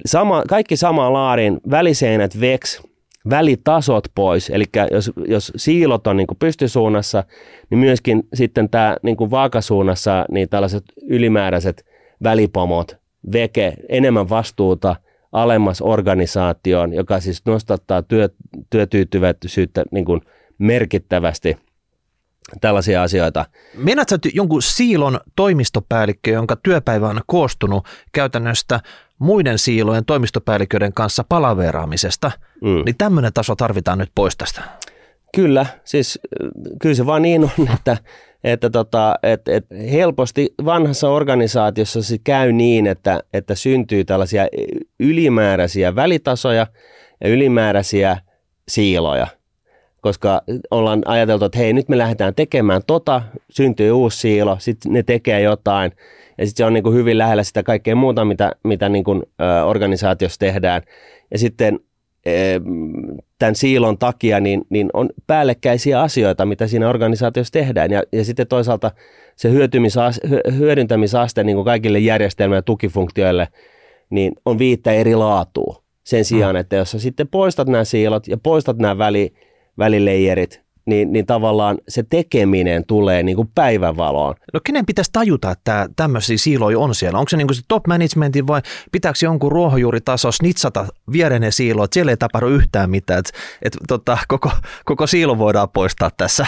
Sama, 0.07 0.43
kaikki 0.49 0.77
samaan 0.77 1.13
laariin, 1.13 1.61
väliseinät 1.71 2.41
veksi, 2.41 2.83
välitasot 3.31 4.05
pois, 4.15 4.51
eli 4.51 4.65
jos, 4.91 5.13
jos 5.29 5.53
siilot 5.57 6.07
on 6.07 6.17
niin 6.17 6.27
kuin 6.27 6.39
pystysuunnassa, 6.39 7.25
niin 7.71 7.79
myöskin 7.79 8.29
sitten 8.35 8.69
tämä 8.71 8.97
niin 9.03 9.17
kuin 9.17 9.31
vaakasuunnassa 9.31 10.27
niin 10.31 10.49
tällaiset 10.49 10.85
ylimääräiset 11.03 11.85
välipomot, 12.23 12.97
veke, 13.33 13.75
enemmän 13.89 14.29
vastuuta 14.29 14.97
alemmas 15.33 15.83
organisaatioon, 15.83 16.93
joka 16.93 17.21
siis 17.21 17.43
nostattaa 17.47 18.03
työ, 18.03 18.29
työtyytyväisyyttä 18.71 19.85
niin 19.91 20.05
kuin 20.05 20.21
merkittävästi 20.59 21.57
tällaisia 22.61 23.03
asioita. 23.03 23.45
Meinaat 23.75 24.09
sä 24.09 24.19
jonkun 24.35 24.63
siilon 24.63 25.21
toimistopäällikkö, 25.37 26.31
jonka 26.31 26.57
työpäivä 26.57 27.09
on 27.09 27.21
koostunut 27.27 27.87
käytännöstä 28.13 28.81
muiden 29.19 29.59
siilojen 29.59 30.05
toimistopäälliköiden 30.05 30.93
kanssa 30.93 31.25
palaveraamisesta, 31.29 32.31
Mm. 32.63 32.83
niin 32.85 32.95
tämmöinen 32.99 33.33
taso 33.33 33.57
tarvitaan 33.57 33.99
nyt 33.99 34.11
pois 34.15 34.37
tästä. 34.37 34.63
Kyllä, 35.35 35.67
siis 35.85 36.19
äh, 36.45 36.49
kyllä 36.83 36.95
se 36.95 37.07
vaan 37.07 37.23
niin 37.23 37.45
on, 37.45 37.51
että, 37.75 37.97
että 38.45 38.71
tota, 38.71 39.15
et, 39.23 39.49
et 39.49 39.67
helposti 39.93 40.55
vanhassa 40.65 41.09
organisaatiossa 41.09 42.03
se 42.03 42.17
käy 42.25 42.53
niin, 42.53 42.87
että, 42.87 43.23
että 43.33 43.55
syntyy 43.55 44.05
tällaisia 44.05 44.47
ylimääräisiä 45.01 45.95
välitasoja 45.95 46.67
ja 47.21 47.29
ylimääräisiä 47.29 48.19
siiloja, 48.69 49.27
koska 50.01 50.43
ollaan 50.71 51.03
ajateltu, 51.05 51.45
että 51.45 51.59
hei 51.59 51.73
nyt 51.73 51.89
me 51.89 51.99
lähdetään 51.99 52.35
tekemään 52.35 52.83
tota, 52.87 53.23
syntyy 53.51 53.93
uusi 53.93 54.19
siilo, 54.19 54.57
sitten 54.61 54.93
ne 54.93 55.03
tekee 55.03 55.41
jotain 55.41 55.93
ja 56.39 56.47
sitten 56.47 56.63
se 56.63 56.65
on 56.65 56.73
niin 56.73 56.85
kuin 56.85 56.95
hyvin 56.95 57.19
lähellä 57.19 57.43
sitä 57.43 57.63
kaikkea 57.63 57.97
muuta, 57.97 58.25
mitä, 58.25 58.53
mitä 58.65 58.89
niin 58.89 59.05
kuin, 59.05 59.23
ö, 59.41 59.65
organisaatiossa 59.65 60.39
tehdään 60.39 60.83
ja 61.31 61.39
sitten 61.39 61.81
eh, 62.27 62.61
tämän 63.39 63.55
siilon 63.55 63.99
takia 63.99 64.41
niin, 64.41 64.63
niin 64.69 64.91
on 64.93 65.11
päällekkäisiä 65.27 66.01
asioita, 66.01 66.47
mitä 66.47 66.67
siinä 66.67 66.89
organisaatiossa 66.89 67.53
tehdään. 67.53 67.91
Ja, 67.91 68.03
ja 68.13 68.25
sitten 68.25 68.47
toisaalta 68.47 68.91
se 69.37 69.51
hyödyntämisaste 70.59 71.45
niin 71.45 71.57
kuin 71.57 71.65
kaikille 71.65 71.99
järjestelmille 71.99 72.59
ja 72.59 72.63
tukifunktioille 72.63 73.49
niin 74.11 74.33
on 74.45 74.59
viittä 74.59 74.93
eri 74.93 75.15
laatua. 75.15 75.83
Sen 76.05 76.25
sijaan, 76.25 76.57
että 76.57 76.77
jos 76.77 76.91
sä 76.91 76.99
sitten 76.99 77.29
poistat 77.29 77.69
nämä 77.69 77.85
siilot 77.85 78.29
ja 78.29 78.37
poistat 78.37 78.79
nämä 78.79 78.99
väli, 78.99 79.35
välileijerit, 79.79 80.63
niin, 80.87 81.13
niin 81.13 81.27
tavallaan 81.27 81.79
se 81.89 82.03
tekeminen 82.03 82.87
tulee 82.87 83.23
niin 83.23 83.37
kuin 83.37 83.49
päivänvaloon. 83.55 84.35
No 84.53 84.61
kenen 84.65 84.87
pitäisi 84.87 85.11
tajuta, 85.13 85.51
että 85.51 85.89
tämmöisiä 85.97 86.39
siiloja 86.39 86.79
on 86.79 86.95
siellä? 86.95 87.19
Onko 87.19 87.29
se 87.29 87.37
niin 87.37 87.55
se 87.55 87.63
top 87.69 87.87
managementin 87.87 88.47
vai 88.47 88.63
pitääkö 88.93 89.19
jonkun 89.23 89.53
ruohonjuuritaso 89.53 90.33
snitsata 90.33 90.87
viereinen 91.13 91.53
siilo, 91.53 91.85
että 91.85 91.95
siellä 91.95 92.13
ei 92.13 92.17
tapahdu 92.17 92.47
yhtään 92.49 92.91
mitään, 92.91 93.19
että 93.19 93.33
et, 93.63 93.77
tota, 93.89 94.19
koko, 94.29 94.51
koko 94.85 95.07
siilo 95.07 95.39
voidaan 95.39 95.69
poistaa 95.69 96.11
tässä. 96.17 96.47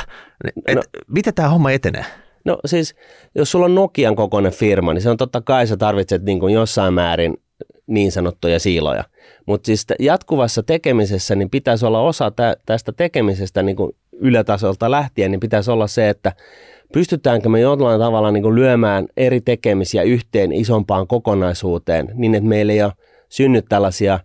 Et, 0.66 0.74
No. 0.76 0.82
miten 1.08 1.34
tämä 1.34 1.48
homma 1.48 1.70
etenee? 1.70 2.04
No 2.44 2.58
siis, 2.66 2.94
jos 3.34 3.50
sulla 3.50 3.64
on 3.64 3.74
Nokian 3.74 4.16
kokoinen 4.16 4.52
firma, 4.52 4.94
niin 4.94 5.02
se 5.02 5.10
on 5.10 5.16
totta 5.16 5.40
kai 5.40 5.66
sä 5.66 5.76
tarvitset 5.76 6.22
niin 6.22 6.40
kuin 6.40 6.54
jossain 6.54 6.94
määrin 6.94 7.36
niin 7.86 8.12
sanottuja 8.12 8.58
siiloja. 8.58 9.04
Mutta 9.46 9.66
siis 9.66 9.86
jatkuvassa 9.98 10.62
tekemisessä 10.62 11.34
niin 11.34 11.50
pitäisi 11.50 11.86
olla 11.86 12.00
osa 12.00 12.30
tä- 12.30 12.56
tästä 12.66 12.92
tekemisestä 12.92 13.62
niin 13.62 13.76
kuin 13.76 13.92
ylätasolta 14.12 14.90
lähtien, 14.90 15.30
niin 15.30 15.40
pitäisi 15.40 15.70
olla 15.70 15.86
se, 15.86 16.08
että 16.08 16.32
pystytäänkö 16.92 17.48
me 17.48 17.60
jollain 17.60 18.00
tavalla 18.00 18.30
niin 18.30 18.42
kuin 18.42 18.54
lyömään 18.54 19.06
eri 19.16 19.40
tekemisiä 19.40 20.02
yhteen 20.02 20.52
isompaan 20.52 21.06
kokonaisuuteen, 21.06 22.08
niin 22.14 22.34
että 22.34 22.48
meillä 22.48 22.72
ei 22.72 22.82
ole 22.82 22.92
synny 23.28 23.62
tällaisia 23.62 24.18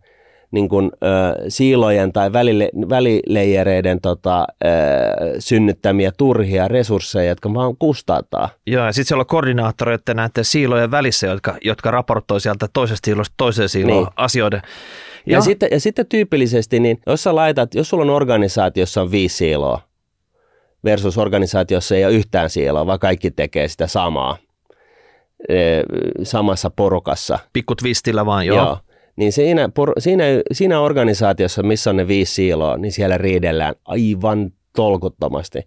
niin 0.54 0.70
kuin, 0.70 0.92
ö, 1.04 1.50
siilojen 1.50 2.14
tai 2.14 2.34
välile, 2.34 2.70
välileijereiden 2.90 4.02
tota, 4.02 4.48
ö, 4.66 4.68
synnyttämiä 5.40 6.12
turhia 6.18 6.68
resursseja, 6.68 7.30
jotka 7.30 7.54
vaan 7.54 7.78
kustantaa. 7.80 8.50
Joo, 8.68 8.86
ja 8.86 8.92
sitten 8.92 9.08
siellä 9.08 9.22
on 9.22 9.26
koordinaattoreita 9.28 10.14
näiden 10.14 10.46
siilojen 10.46 10.92
välissä, 10.92 11.28
jotka, 11.28 11.56
jotka 11.64 11.92
raportoi 11.92 12.42
sieltä 12.42 12.68
toisesta 12.74 13.06
siilosta 13.06 13.34
toiseen 13.38 13.70
siiloon 13.70 14.04
Niin. 14.04 14.14
asioiden. 14.16 14.62
Ja, 15.26 15.42
sitten, 15.42 15.70
ja 15.72 15.80
sitten 15.80 16.06
tyypillisesti, 16.08 16.80
niin 16.80 17.00
jos 17.08 17.24
sä 17.24 17.36
laitat, 17.36 17.76
jos 17.76 17.90
sulla 17.90 18.04
on 18.04 18.10
organisaatiossa 18.10 19.02
on 19.02 19.12
viisi 19.12 19.36
siiloa 19.38 19.82
versus 20.86 21.18
organisaatiossa 21.18 21.96
ei 21.96 22.06
ole 22.06 22.14
yhtään 22.14 22.50
siiloa, 22.50 22.86
vaan 22.86 23.00
kaikki 23.00 23.32
tekee 23.32 23.68
sitä 23.68 23.88
samaa 23.88 24.38
samassa 26.24 26.70
porukassa, 26.70 27.40
pikku 27.54 27.76
twistillä 27.76 28.26
vaan, 28.26 28.46
joo. 28.46 28.58
Joo. 28.58 28.78
Niin 29.16 29.32
siinä, 29.32 29.70
por, 29.70 29.94
siinä, 30.00 30.24
siinä 30.52 30.80
organisaatiossa, 30.80 31.64
missä 31.64 31.90
on 31.90 31.98
ne 31.98 32.08
viisi 32.08 32.34
siiloa, 32.34 32.78
niin 32.78 32.92
siellä 32.92 33.18
riidellään 33.18 33.76
aivan 33.86 34.52
tolkuttomasti. 34.76 35.60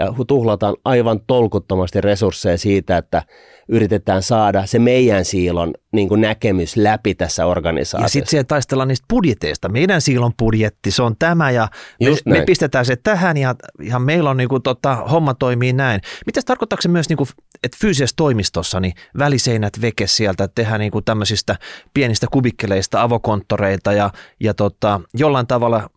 Ja 0.00 0.24
tuhlataan 0.26 0.76
aivan 0.84 1.20
tolkuttomasti 1.26 2.00
resursseja 2.00 2.58
siitä, 2.58 2.96
että 2.96 3.22
yritetään 3.68 4.22
saada 4.22 4.66
se 4.66 4.78
meidän 4.78 5.24
siilon 5.24 5.74
niin 5.92 6.08
kuin 6.08 6.20
näkemys 6.20 6.76
läpi 6.76 7.14
tässä 7.14 7.42
Ja 7.42 7.46
organisaatiossa. 7.46 8.12
sitten 8.12 8.30
siellä 8.30 8.44
taistellaan 8.44 8.88
niistä 8.88 9.06
budjeteista. 9.10 9.68
Meidän 9.68 10.00
siilon 10.00 10.32
budjetti, 10.38 10.90
se 10.90 11.02
on 11.02 11.16
tämä 11.18 11.50
ja 11.50 11.68
me, 12.00 12.38
me 12.38 12.44
pistetään 12.44 12.86
se 12.86 12.96
tähän 12.96 13.36
ja, 13.36 13.54
ja 13.82 13.98
meillä 13.98 14.30
on 14.30 14.36
niinku, 14.36 14.60
tota, 14.60 14.94
homma 14.96 15.34
toimii 15.34 15.72
näin. 15.72 16.00
Mitä 16.26 16.40
tarkoittaako 16.46 16.82
se 16.82 16.88
myös, 16.88 17.08
niinku, 17.08 17.28
että 17.64 17.78
fyysisessä 17.80 18.16
toimistossa 18.16 18.80
niin 18.80 18.92
väliseinät 19.18 19.72
veke 19.80 20.06
sieltä, 20.06 20.44
että 20.44 20.54
tehdään 20.54 20.80
niinku 20.80 21.02
tämmöisistä 21.02 21.56
pienistä 21.94 22.26
kubikkeleista 22.30 23.02
avokonttoreita 23.02 23.92
ja, 23.92 24.10
ja 24.40 24.54
tota, 24.54 25.00
jollain 25.14 25.46
tavalla 25.46 25.90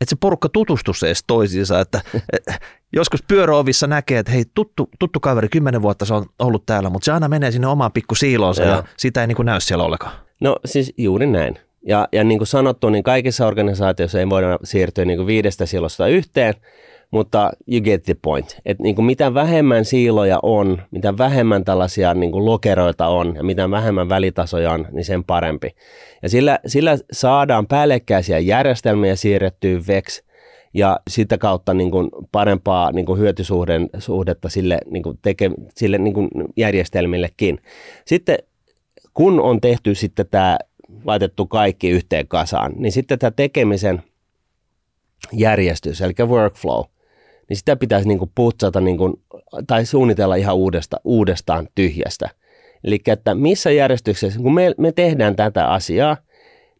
että 0.00 0.10
se 0.10 0.16
porukka 0.20 0.48
tutustuisi 0.48 1.06
edes 1.06 1.24
toisiinsa, 1.26 1.80
että 1.80 2.00
et, 2.32 2.42
joskus 2.92 3.22
pyöräovissa 3.22 3.86
näkee, 3.86 4.18
että 4.18 4.32
hei 4.32 4.44
tuttu, 4.54 4.88
tuttu 4.98 5.20
kaveri, 5.20 5.48
kymmenen 5.48 5.82
vuotta 5.82 6.04
se 6.04 6.14
on 6.14 6.26
ollut 6.38 6.66
täällä, 6.66 6.90
mutta 6.90 7.04
se 7.04 7.12
aina 7.12 7.28
menee 7.28 7.50
sinne 7.50 7.66
omaan 7.66 7.92
pikku 7.92 8.14
siiloonsa 8.14 8.62
ja 8.62 8.84
sitä 8.96 9.20
ei 9.20 9.26
niin 9.26 9.36
näy 9.44 9.60
siellä 9.60 9.84
ollenkaan. 9.84 10.12
No 10.40 10.56
siis 10.64 10.94
juuri 10.96 11.26
näin. 11.26 11.58
Ja, 11.86 12.08
ja 12.12 12.24
niin 12.24 12.38
kuin 12.38 12.48
sanottu, 12.48 12.90
niin 12.90 13.04
kaikissa 13.04 13.46
organisaatioissa 13.46 14.18
ei 14.18 14.30
voida 14.30 14.58
siirtyä 14.64 15.04
niin 15.04 15.16
kuin 15.16 15.26
viidestä 15.26 15.66
siilosta 15.66 16.06
yhteen, 16.06 16.54
mutta 17.10 17.50
you 17.68 17.80
get 17.80 18.02
the 18.02 18.16
point. 18.22 18.60
Että 18.66 18.82
niin 18.82 18.94
kuin 18.94 19.04
mitä 19.04 19.34
vähemmän 19.34 19.84
siiloja 19.84 20.38
on, 20.42 20.82
mitä 20.90 21.18
vähemmän 21.18 21.64
tällaisia 21.64 22.14
niin 22.14 22.32
kuin 22.32 22.44
lokeroita 22.44 23.06
on 23.06 23.36
ja 23.36 23.44
mitä 23.44 23.70
vähemmän 23.70 24.08
välitasoja 24.08 24.72
on, 24.72 24.86
niin 24.92 25.04
sen 25.04 25.24
parempi. 25.24 25.70
Ja 26.22 26.28
sillä, 26.28 26.58
sillä 26.66 26.98
saadaan 27.12 27.66
päällekkäisiä 27.66 28.38
järjestelmiä 28.38 29.16
siirrettyä 29.16 29.80
VEX 29.88 30.22
ja 30.74 31.00
sitä 31.10 31.38
kautta 31.38 31.74
niin 31.74 31.90
kuin 31.90 32.08
parempaa 32.32 32.92
niin 32.92 33.06
kuin 33.06 33.20
hyötysuhdetta 33.20 34.48
sille, 34.48 34.78
niin 34.90 35.02
kuin 35.02 35.18
teke, 35.22 35.50
sille 35.76 35.98
niin 35.98 36.14
kuin 36.14 36.28
järjestelmillekin. 36.56 37.58
Sitten 38.04 38.38
kun 39.14 39.40
on 39.40 39.60
tehty 39.60 39.94
sitten 39.94 40.26
tämä, 40.30 40.58
laitettu 41.04 41.46
kaikki 41.46 41.90
yhteen 41.90 42.28
kasaan, 42.28 42.72
niin 42.76 42.92
sitten 42.92 43.18
tämä 43.18 43.30
tekemisen 43.30 44.02
järjestys, 45.32 46.00
eli 46.00 46.12
workflow, 46.26 46.84
niin 47.48 47.56
sitä 47.56 47.76
pitäisi 47.76 48.08
niin 48.08 48.18
kuin 48.18 48.30
putsata 48.34 48.80
niin 48.80 48.98
kuin, 48.98 49.14
tai 49.66 49.86
suunnitella 49.86 50.34
ihan 50.34 50.56
uudesta, 50.56 51.00
uudestaan 51.04 51.68
tyhjästä. 51.74 52.28
Eli 52.84 53.00
että 53.06 53.34
missä 53.34 53.70
järjestyksessä, 53.70 54.40
kun 54.40 54.54
me, 54.54 54.74
me 54.78 54.92
tehdään 54.92 55.36
tätä 55.36 55.68
asiaa, 55.68 56.16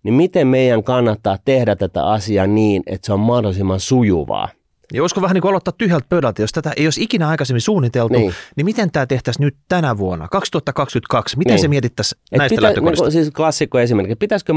niin 0.03 0.15
miten 0.15 0.47
meidän 0.47 0.83
kannattaa 0.83 1.39
tehdä 1.45 1.77
tätä 1.77 2.07
asiaa 2.07 2.47
niin, 2.47 2.83
että 2.87 3.07
se 3.07 3.13
on 3.13 3.21
mahdollisimman 3.21 3.81
sujuvaa. 3.81 4.49
Ja 4.93 5.03
olisiko 5.03 5.23
vähän 5.23 5.35
niin 5.35 5.43
kuin 5.43 5.51
aloittaa 5.51 5.75
tyhjältä 5.79 6.07
pöydältä, 6.09 6.43
jos 6.43 6.53
tätä 6.53 6.73
ei 6.77 6.87
olisi 6.87 7.03
ikinä 7.03 7.29
aikaisemmin 7.29 7.61
suunniteltu, 7.61 8.15
niin, 8.15 8.35
niin 8.57 8.65
miten 8.65 8.91
tämä 8.91 9.07
tehtäisiin 9.07 9.45
nyt 9.45 9.57
tänä 9.69 9.99
vuonna, 9.99 10.29
2022? 10.29 11.39
Miten 11.39 11.55
niin. 11.55 11.61
se 11.61 11.69
mietittäisiin 11.69 12.21
Et 12.33 12.39
näistä 12.39 12.53
pitä, 12.55 12.63
lähtökohdista? 12.63 13.05
Niin 13.05 13.13
siis 13.13 13.31
klassikko 13.31 13.79
esimerkki. 13.79 14.17
Pitäisikö 14.17 14.53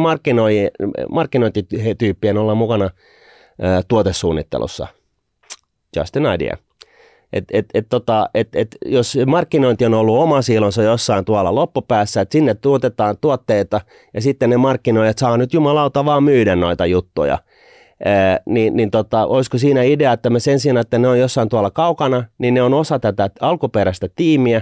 markkinointityyppien 1.09 2.37
olla 2.37 2.55
mukana 2.55 2.85
ä, 2.85 2.89
tuotesuunnittelussa? 3.87 4.87
Just 5.97 6.15
an 6.15 6.35
idea. 6.35 6.57
Et, 7.33 7.43
et, 7.51 7.65
et, 7.73 7.85
tota, 7.89 8.29
et, 8.33 8.47
et, 8.55 8.77
jos 8.85 9.17
markkinointi 9.27 9.85
on 9.85 9.93
ollut 9.93 10.17
oma 10.17 10.41
siilonsa 10.41 10.83
jossain 10.83 11.25
tuolla 11.25 11.55
loppupäässä, 11.55 12.21
että 12.21 12.33
sinne 12.33 12.53
tuotetaan 12.53 13.17
tuotteita 13.21 13.81
ja 14.13 14.21
sitten 14.21 14.49
ne 14.49 14.57
markkinoijat 14.57 15.17
saa 15.17 15.37
nyt 15.37 15.53
jumalauta 15.53 16.05
vaan 16.05 16.23
myydä 16.23 16.55
noita 16.55 16.85
juttuja– 16.85 17.37
Ää, 18.05 18.39
niin, 18.45 18.75
niin 18.75 18.91
tota, 18.91 19.25
olisiko 19.25 19.57
siinä 19.57 19.83
idea, 19.83 20.13
että 20.13 20.29
me 20.29 20.39
sen 20.39 20.59
sijaan, 20.59 20.77
että 20.77 20.97
ne 20.99 21.07
on 21.07 21.19
jossain 21.19 21.49
tuolla 21.49 21.71
kaukana, 21.71 22.23
niin 22.37 22.53
ne 22.53 22.61
on 22.61 22.73
osa 22.73 22.99
tätä 22.99 23.29
alkuperäistä 23.41 24.07
tiimiä. 24.15 24.61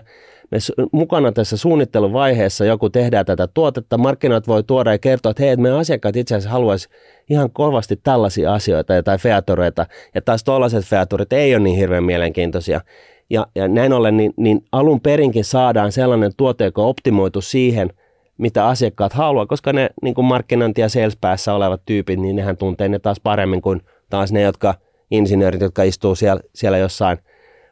Me 0.51 0.57
mukana 0.91 1.31
tässä 1.31 1.57
suunnitteluvaiheessa 1.57 2.65
joku 2.65 2.89
tehdään 2.89 3.25
tätä 3.25 3.47
tuotetta, 3.47 3.97
markkinat 3.97 4.47
voi 4.47 4.63
tuoda 4.63 4.91
ja 4.91 4.97
kertoa, 4.97 5.29
että 5.29 5.43
hei, 5.43 5.51
että 5.51 5.61
meidän 5.61 5.79
asiakkaat 5.79 6.15
itse 6.15 6.35
asiassa 6.35 6.49
haluaisi 6.49 6.89
ihan 7.31 7.51
kovasti 7.51 7.95
tällaisia 7.95 8.53
asioita 8.53 9.03
tai 9.03 9.17
featureita, 9.17 9.85
ja 10.15 10.21
taas 10.21 10.43
tuollaiset 10.43 10.85
featurit 10.85 11.33
ei 11.33 11.55
ole 11.55 11.63
niin 11.63 11.77
hirveän 11.77 12.03
mielenkiintoisia. 12.03 12.81
Ja, 13.29 13.47
ja 13.55 13.67
näin 13.67 13.93
ollen, 13.93 14.17
niin, 14.17 14.33
niin 14.37 14.65
alun 14.71 15.01
perinkin 15.01 15.45
saadaan 15.45 15.91
sellainen 15.91 16.31
tuote, 16.37 16.63
joka 16.65 16.81
on 16.81 16.87
optimoitu 16.87 17.41
siihen– 17.41 17.89
mitä 18.41 18.67
asiakkaat 18.67 19.13
haluaa, 19.13 19.45
koska 19.45 19.73
ne 19.73 19.89
niin 20.01 20.15
kuin 20.15 20.25
markkinointi- 20.25 20.81
ja 20.81 20.89
sales 20.89 21.47
olevat 21.47 21.81
tyypit, 21.85 22.19
niin 22.19 22.35
nehän 22.35 22.57
tuntee 22.57 22.89
ne 22.89 22.99
taas 22.99 23.19
paremmin 23.23 23.61
kuin 23.61 23.81
taas 24.09 24.31
ne, 24.31 24.41
jotka 24.41 24.73
insinöörit, 25.11 25.61
jotka 25.61 25.83
istuu 25.83 26.15
siellä, 26.15 26.41
siellä 26.55 26.77
jossain 26.77 27.17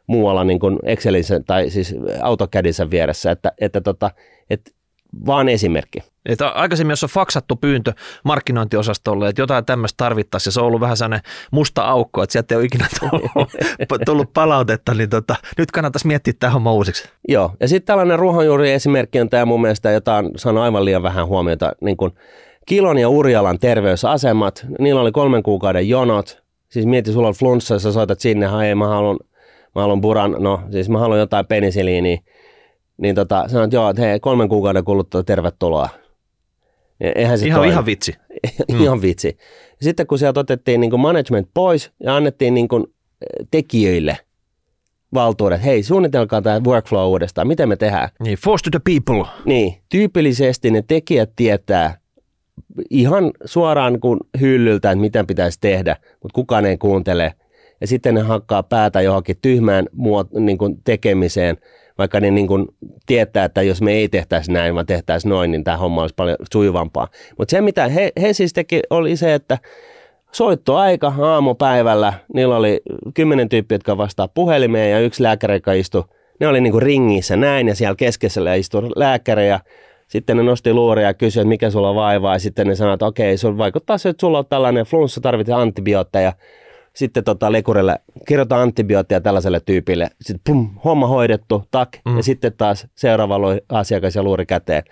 muualla 0.06 0.44
niin 0.44 0.60
kuin 0.60 0.78
Excelissä 0.82 1.40
tai 1.46 1.70
siis 1.70 1.94
AutoCADissa 2.22 2.90
vieressä, 2.90 3.30
että, 3.30 3.52
että, 3.60 3.80
tota, 3.80 4.10
että 4.50 4.70
vaan 5.26 5.48
esimerkki. 5.48 5.98
Että 6.26 6.48
aikaisemmin, 6.48 6.92
jos 6.92 7.04
on 7.04 7.10
faksattu 7.10 7.56
pyyntö 7.56 7.92
markkinointiosastolle, 8.24 9.28
että 9.28 9.42
jotain 9.42 9.64
tämmöistä 9.64 9.96
tarvittaisiin, 9.96 10.50
ja 10.50 10.52
se 10.52 10.60
on 10.60 10.66
ollut 10.66 10.80
vähän 10.80 10.96
sellainen 10.96 11.20
musta 11.50 11.82
aukko, 11.82 12.22
että 12.22 12.32
sieltä 12.32 12.54
ei 12.54 12.56
ole 12.56 12.64
ikinä 12.64 12.86
tullut, 13.00 13.50
tullut 14.06 14.32
palautetta, 14.32 14.94
niin 14.94 15.10
tota, 15.10 15.36
nyt 15.58 15.70
kannattaisi 15.70 16.06
miettiä 16.06 16.34
tämä 16.40 16.52
homma 16.52 16.72
uusiksi. 16.72 17.08
Joo, 17.28 17.52
ja 17.60 17.68
sitten 17.68 17.86
tällainen 17.86 18.18
ruohonjuuri 18.18 18.72
esimerkki 18.72 19.20
on 19.20 19.28
tämä 19.28 19.44
mun 19.44 19.60
mielestä, 19.60 19.90
jota 19.90 20.16
on 20.16 20.30
saanut 20.36 20.62
aivan 20.62 20.84
liian 20.84 21.02
vähän 21.02 21.26
huomiota, 21.26 21.72
niin 21.80 21.96
kuin 21.96 22.12
Kilon 22.66 22.98
ja 22.98 23.08
Urjalan 23.08 23.58
terveysasemat, 23.58 24.66
niillä 24.78 25.00
oli 25.00 25.12
kolmen 25.12 25.42
kuukauden 25.42 25.88
jonot, 25.88 26.42
siis 26.68 26.86
mieti, 26.86 27.12
sulla 27.12 27.28
on 27.28 27.34
flunssa, 27.34 27.78
sä 27.78 27.92
soitat 27.92 28.20
sinne, 28.20 28.50
hei 28.58 28.74
mä 28.74 28.88
haluan, 28.88 29.18
mä 29.74 29.80
haluan 29.82 30.00
buran, 30.00 30.36
no 30.38 30.60
siis 30.70 30.88
mä 30.88 30.98
haluan 30.98 31.18
jotain 31.18 31.46
penisiliiniä, 31.46 32.18
niin 33.00 33.14
tota, 33.14 33.44
sanoin, 33.48 33.64
että 33.64 33.76
joo, 33.76 33.90
että 33.90 34.02
hei, 34.02 34.20
kolmen 34.20 34.48
kuukauden 34.48 34.84
kuluttua 34.84 35.22
tervetuloa. 35.22 35.88
Eihän 37.00 37.38
se 37.38 37.46
ihan, 37.46 37.68
ihan 37.68 37.86
vitsi. 37.86 38.14
ihan 38.80 38.98
mm. 38.98 39.02
vitsi. 39.02 39.36
Sitten 39.82 40.06
kun 40.06 40.18
sieltä 40.18 40.40
otettiin 40.40 40.80
niin 40.80 40.90
kuin 40.90 41.00
management 41.00 41.48
pois 41.54 41.90
ja 42.02 42.16
annettiin 42.16 42.54
niin 42.54 42.68
kuin 42.68 42.84
eh, 42.86 43.46
tekijöille 43.50 44.18
valtuudet, 45.14 45.64
hei 45.64 45.82
suunnitelkaa 45.82 46.42
tämä 46.42 46.60
workflow 46.60 47.10
uudestaan, 47.10 47.48
miten 47.48 47.68
me 47.68 47.76
tehdään. 47.76 48.08
Niin, 48.20 48.38
force 48.38 48.70
to 48.70 48.78
the 48.78 48.94
people. 48.94 49.30
Niin, 49.44 49.74
tyypillisesti 49.88 50.70
ne 50.70 50.84
tekijät 50.88 51.30
tietää 51.36 51.98
ihan 52.90 53.30
suoraan 53.44 54.00
kuin 54.00 54.20
hyllyltä, 54.40 54.90
että 54.90 55.00
mitä 55.00 55.24
pitäisi 55.24 55.58
tehdä, 55.60 55.96
mutta 56.22 56.34
kukaan 56.34 56.66
ei 56.66 56.78
kuuntele. 56.78 57.34
Ja 57.80 57.86
sitten 57.86 58.14
ne 58.14 58.20
hakkaa 58.20 58.62
päätä 58.62 59.00
johonkin 59.00 59.36
tyhmään 59.42 59.86
muot, 59.92 60.32
niin 60.32 60.58
kuin 60.58 60.76
tekemiseen– 60.84 61.56
vaikka 62.00 62.20
ne 62.20 62.30
niin 62.30 62.46
kuin 62.46 62.66
tietää, 63.06 63.44
että 63.44 63.62
jos 63.62 63.82
me 63.82 63.92
ei 63.92 64.08
tehtäisi 64.08 64.52
näin, 64.52 64.74
vaan 64.74 64.86
tehtäisiin 64.86 65.30
noin, 65.30 65.50
niin 65.50 65.64
tämä 65.64 65.76
homma 65.76 66.00
olisi 66.00 66.14
paljon 66.14 66.36
sujuvampaa. 66.52 67.08
Mutta 67.38 67.50
se, 67.50 67.60
mitä 67.60 67.88
he, 67.88 68.12
he 68.20 68.32
siis 68.32 68.52
teki, 68.52 68.82
oli 68.90 69.16
se, 69.16 69.34
että 69.34 69.58
soittoaika 70.32 71.12
aamupäivällä, 71.20 72.12
niillä 72.34 72.56
oli 72.56 72.80
kymmenen 73.14 73.48
tyyppiä, 73.48 73.74
jotka 73.74 73.96
vastaa 73.96 74.28
puhelimeen 74.28 74.90
ja 74.90 75.00
yksi 75.00 75.22
lääkäri, 75.22 75.54
joka 75.54 75.72
istui, 75.72 76.04
ne 76.40 76.48
oli 76.48 76.60
niin 76.60 76.72
kuin 76.72 76.82
ringissä 76.82 77.36
näin 77.36 77.68
ja 77.68 77.74
siellä 77.74 77.94
keskellä 77.96 78.54
istui 78.54 78.82
lääkäri 78.96 79.48
ja 79.48 79.60
sitten 80.08 80.36
ne 80.36 80.42
nosti 80.42 80.72
luuria 80.72 81.06
ja 81.06 81.14
kysyi, 81.14 81.40
että 81.40 81.48
mikä 81.48 81.70
sulla 81.70 81.94
vaivaa 81.94 82.34
ja 82.34 82.38
sitten 82.38 82.66
ne 82.66 82.74
sanoivat, 82.74 82.96
että 82.96 83.06
okei, 83.06 83.36
se 83.36 83.58
vaikuttaa 83.58 83.98
se, 83.98 84.08
että 84.08 84.20
sulla 84.20 84.38
on 84.38 84.46
tällainen 84.46 84.86
flunssa, 84.86 85.20
tarvitsee 85.20 85.54
antibiootteja 85.54 86.32
sitten 86.94 87.24
tota 87.24 87.52
lekurille 87.52 88.00
kirjoita 88.28 88.62
antibioottia 88.62 89.20
tällaiselle 89.20 89.60
tyypille, 89.60 90.10
sitten 90.20 90.40
pum, 90.46 90.70
homma 90.84 91.06
hoidettu, 91.06 91.64
tak, 91.70 91.88
mm. 92.08 92.16
ja 92.16 92.22
sitten 92.22 92.52
taas 92.52 92.86
seuraava 92.94 93.36
asiakas 93.68 94.14
ja 94.14 94.22
luuri 94.22 94.46
käteen. 94.46 94.82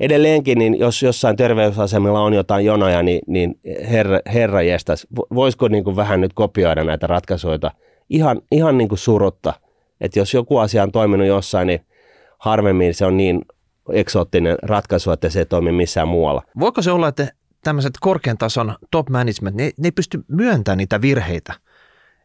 Edelleenkin, 0.00 0.58
niin 0.58 0.78
jos 0.78 1.02
jossain 1.02 1.36
terveysasemilla 1.36 2.20
on 2.20 2.34
jotain 2.34 2.64
jonoja, 2.64 3.02
niin, 3.02 3.20
niin 3.26 3.60
herra, 3.90 4.20
herra 4.26 4.62
jestas, 4.62 5.06
voisiko 5.34 5.68
niin 5.68 5.84
kuin 5.84 5.96
vähän 5.96 6.20
nyt 6.20 6.32
kopioida 6.32 6.84
näitä 6.84 7.06
ratkaisuja 7.06 7.70
ihan, 8.10 8.40
ihan 8.50 8.78
niin 8.78 8.88
kuin 8.88 8.98
surutta, 8.98 9.52
että 10.00 10.18
jos 10.18 10.34
joku 10.34 10.58
asia 10.58 10.82
on 10.82 10.92
toiminut 10.92 11.26
jossain, 11.26 11.66
niin 11.66 11.80
harvemmin 12.38 12.94
se 12.94 13.06
on 13.06 13.16
niin 13.16 13.42
eksoottinen 13.92 14.56
ratkaisu, 14.62 15.10
että 15.10 15.28
se 15.28 15.38
ei 15.38 15.46
toimi 15.46 15.72
missään 15.72 16.08
muualla. 16.08 16.42
Voiko 16.60 16.82
se 16.82 16.90
olla, 16.90 17.08
että 17.08 17.28
tämmöiset 17.64 17.94
korkean 18.00 18.38
tason 18.38 18.76
top 18.90 19.08
management, 19.08 19.56
ne, 19.56 19.70
ne 19.78 19.86
ei 19.86 19.92
pysty 19.92 20.24
myöntämään 20.28 20.78
niitä 20.78 21.00
virheitä. 21.00 21.54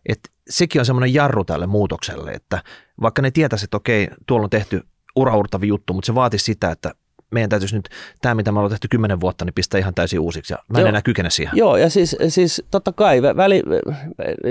Et 0.09 0.19
sekin 0.49 0.81
on 0.81 0.85
semmoinen 0.85 1.13
jarru 1.13 1.43
tälle 1.43 1.67
muutokselle, 1.67 2.31
että 2.31 2.63
vaikka 3.01 3.21
ne 3.21 3.31
tietäisi, 3.31 3.65
että 3.65 3.77
okei, 3.77 4.07
tuolla 4.27 4.43
on 4.43 4.49
tehty 4.49 4.81
uraurtavi 5.15 5.67
juttu, 5.67 5.93
mutta 5.93 6.05
se 6.05 6.15
vaatisi 6.15 6.45
sitä, 6.45 6.71
että 6.71 6.91
meidän 7.31 7.49
täytyisi 7.49 7.75
nyt 7.75 7.89
tämä, 8.21 8.35
mitä 8.35 8.51
me 8.51 8.59
ollaan 8.59 8.71
tehty 8.71 8.87
kymmenen 8.87 9.19
vuotta, 9.19 9.45
niin 9.45 9.53
pistää 9.53 9.79
ihan 9.79 9.93
täysin 9.93 10.19
uusiksi. 10.19 10.53
Ja 10.53 10.57
mä 10.67 10.77
en 10.77 10.81
Joo. 10.81 10.89
enää 10.89 11.01
kykene 11.01 11.29
siihen. 11.29 11.57
Joo, 11.57 11.77
ja 11.77 11.89
siis, 11.89 12.15
siis 12.27 12.63
totta 12.71 12.91
kai 12.91 13.21
väli, 13.21 13.63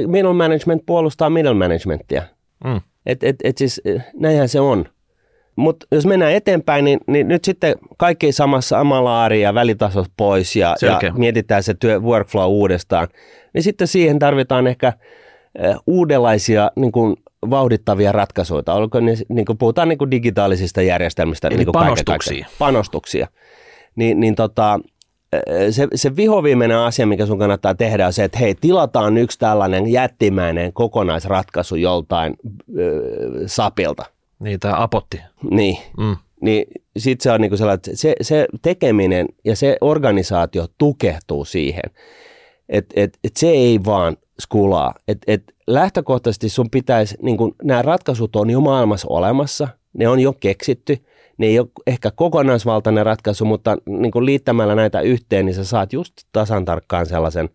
middle 0.06 0.34
management 0.34 0.82
puolustaa 0.86 1.30
middle 1.30 1.54
managementia. 1.54 2.22
Mm. 2.64 2.80
Et, 3.06 3.24
et, 3.24 3.36
et 3.44 3.58
siis 3.58 3.80
näinhän 4.14 4.48
se 4.48 4.60
on. 4.60 4.84
Mutta 5.58 5.86
jos 5.92 6.06
mennään 6.06 6.32
eteenpäin, 6.32 6.84
niin, 6.84 7.00
niin 7.06 7.28
nyt 7.28 7.44
sitten 7.44 7.74
kaikki 7.96 8.32
samassa 8.32 8.76
samalla 8.76 9.28
ja 9.28 9.54
välitasot 9.54 10.08
pois 10.16 10.56
ja, 10.56 10.76
ja 10.82 11.12
mietitään 11.12 11.62
se 11.62 11.74
työ, 11.74 12.00
workflow 12.00 12.46
uudestaan. 12.50 13.08
Niin 13.54 13.62
sitten 13.62 13.88
siihen 13.88 14.18
tarvitaan 14.18 14.66
ehkä 14.66 14.92
uudenlaisia 15.86 16.70
niin 16.76 16.92
kuin 16.92 17.16
vauhdittavia 17.50 18.12
ratkaisuja. 18.12 18.62
Olko 18.68 19.00
ne, 19.00 19.14
niin 19.28 19.44
kuin 19.44 19.58
puhutaan 19.58 19.88
niin 19.88 19.98
kuin 19.98 20.10
digitaalisista 20.10 20.82
järjestelmistä. 20.82 21.48
Eli 21.48 21.56
niin 21.56 21.66
kuin 21.66 21.72
panostuksia. 21.72 22.46
panostuksia. 22.58 23.28
Niin, 23.96 24.20
niin 24.20 24.34
tota, 24.34 24.80
se, 25.70 25.88
se 25.94 26.16
vihoviimeinen 26.16 26.78
asia, 26.78 27.06
mikä 27.06 27.26
sun 27.26 27.38
kannattaa 27.38 27.74
tehdä, 27.74 28.06
on 28.06 28.12
se, 28.12 28.24
että 28.24 28.38
hei, 28.38 28.54
tilataan 28.54 29.18
yksi 29.18 29.38
tällainen 29.38 29.88
jättimäinen 29.88 30.72
kokonaisratkaisu 30.72 31.76
joltain 31.76 32.32
äh, 32.32 32.86
sapilta– 33.46 34.04
niin, 34.40 34.60
tämä 34.60 34.82
apotti. 34.82 35.20
Niin. 35.50 35.78
Mm. 35.98 36.16
Niin 36.40 36.66
sitten 36.96 37.22
se 37.22 37.30
on 37.30 37.40
niinku 37.40 37.56
sellainen, 37.56 37.76
että 37.76 37.90
se, 37.94 38.14
se 38.20 38.46
tekeminen 38.62 39.28
ja 39.44 39.56
se 39.56 39.76
organisaatio 39.80 40.66
tukehtuu 40.78 41.44
siihen, 41.44 41.82
että 42.68 42.94
et, 42.96 43.18
et 43.24 43.36
se 43.36 43.48
ei 43.48 43.80
vaan 43.84 44.16
skulaa. 44.40 44.94
Et, 45.08 45.18
et 45.26 45.42
lähtökohtaisesti 45.66 46.48
sun 46.48 46.70
pitäisi, 46.70 47.16
niinku, 47.22 47.54
nämä 47.62 47.82
ratkaisut 47.82 48.36
on 48.36 48.50
jo 48.50 48.60
maailmassa 48.60 49.08
olemassa, 49.10 49.68
ne 49.92 50.08
on 50.08 50.20
jo 50.20 50.32
keksitty, 50.32 50.98
ne 51.38 51.46
ei 51.46 51.58
ole 51.58 51.68
ehkä 51.86 52.10
kokonaisvaltainen 52.10 53.06
ratkaisu, 53.06 53.44
mutta 53.44 53.78
niin 53.86 54.12
kuin 54.12 54.26
liittämällä 54.26 54.74
näitä 54.74 55.00
yhteen, 55.00 55.46
niin 55.46 55.54
sä 55.54 55.64
saat 55.64 55.92
just 55.92 56.12
tasan 56.32 56.64
tarkkaan 56.64 57.06
sellaisen 57.06 57.48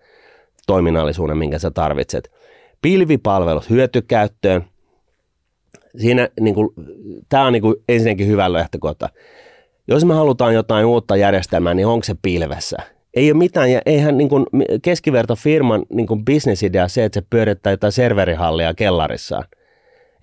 toiminnallisuuden, 0.68 1.38
minkä 1.38 1.60
sä 1.60 1.72
tarvitset. 1.72 2.32
Pilvipalvelut 2.82 3.70
hyötykäyttöön, 3.70 4.66
siinä 5.98 6.30
niin 6.40 6.56
kuin, 6.56 6.70
tämä 7.30 7.46
on 7.46 7.54
niin 7.54 7.62
kuin 7.62 7.76
ensinnäkin 7.90 8.28
hyvä 8.28 8.54
lähtökohta. 8.54 9.10
Jos 9.88 10.06
me 10.06 10.14
halutaan 10.14 10.54
jotain 10.54 10.86
uutta 10.86 11.16
järjestelmää, 11.16 11.74
niin 11.74 11.88
onko 11.88 12.04
se 12.04 12.16
pilvessä? 12.22 12.78
Ei 13.14 13.32
ole 13.32 13.38
mitään, 13.38 13.72
ja 13.72 13.82
eihän 13.86 14.18
niin 14.18 14.30
kuin 14.30 14.46
keskiverto 14.82 15.36
firman 15.36 15.84
niin 15.90 16.08
kuin 16.08 16.26
bisnesidea 16.26 16.88
se, 16.88 17.06
että 17.06 17.20
se 17.20 17.26
pyörittää 17.30 17.74
jotain 17.74 17.92
serverihallia 17.92 18.74
kellarissaan. 18.74 19.44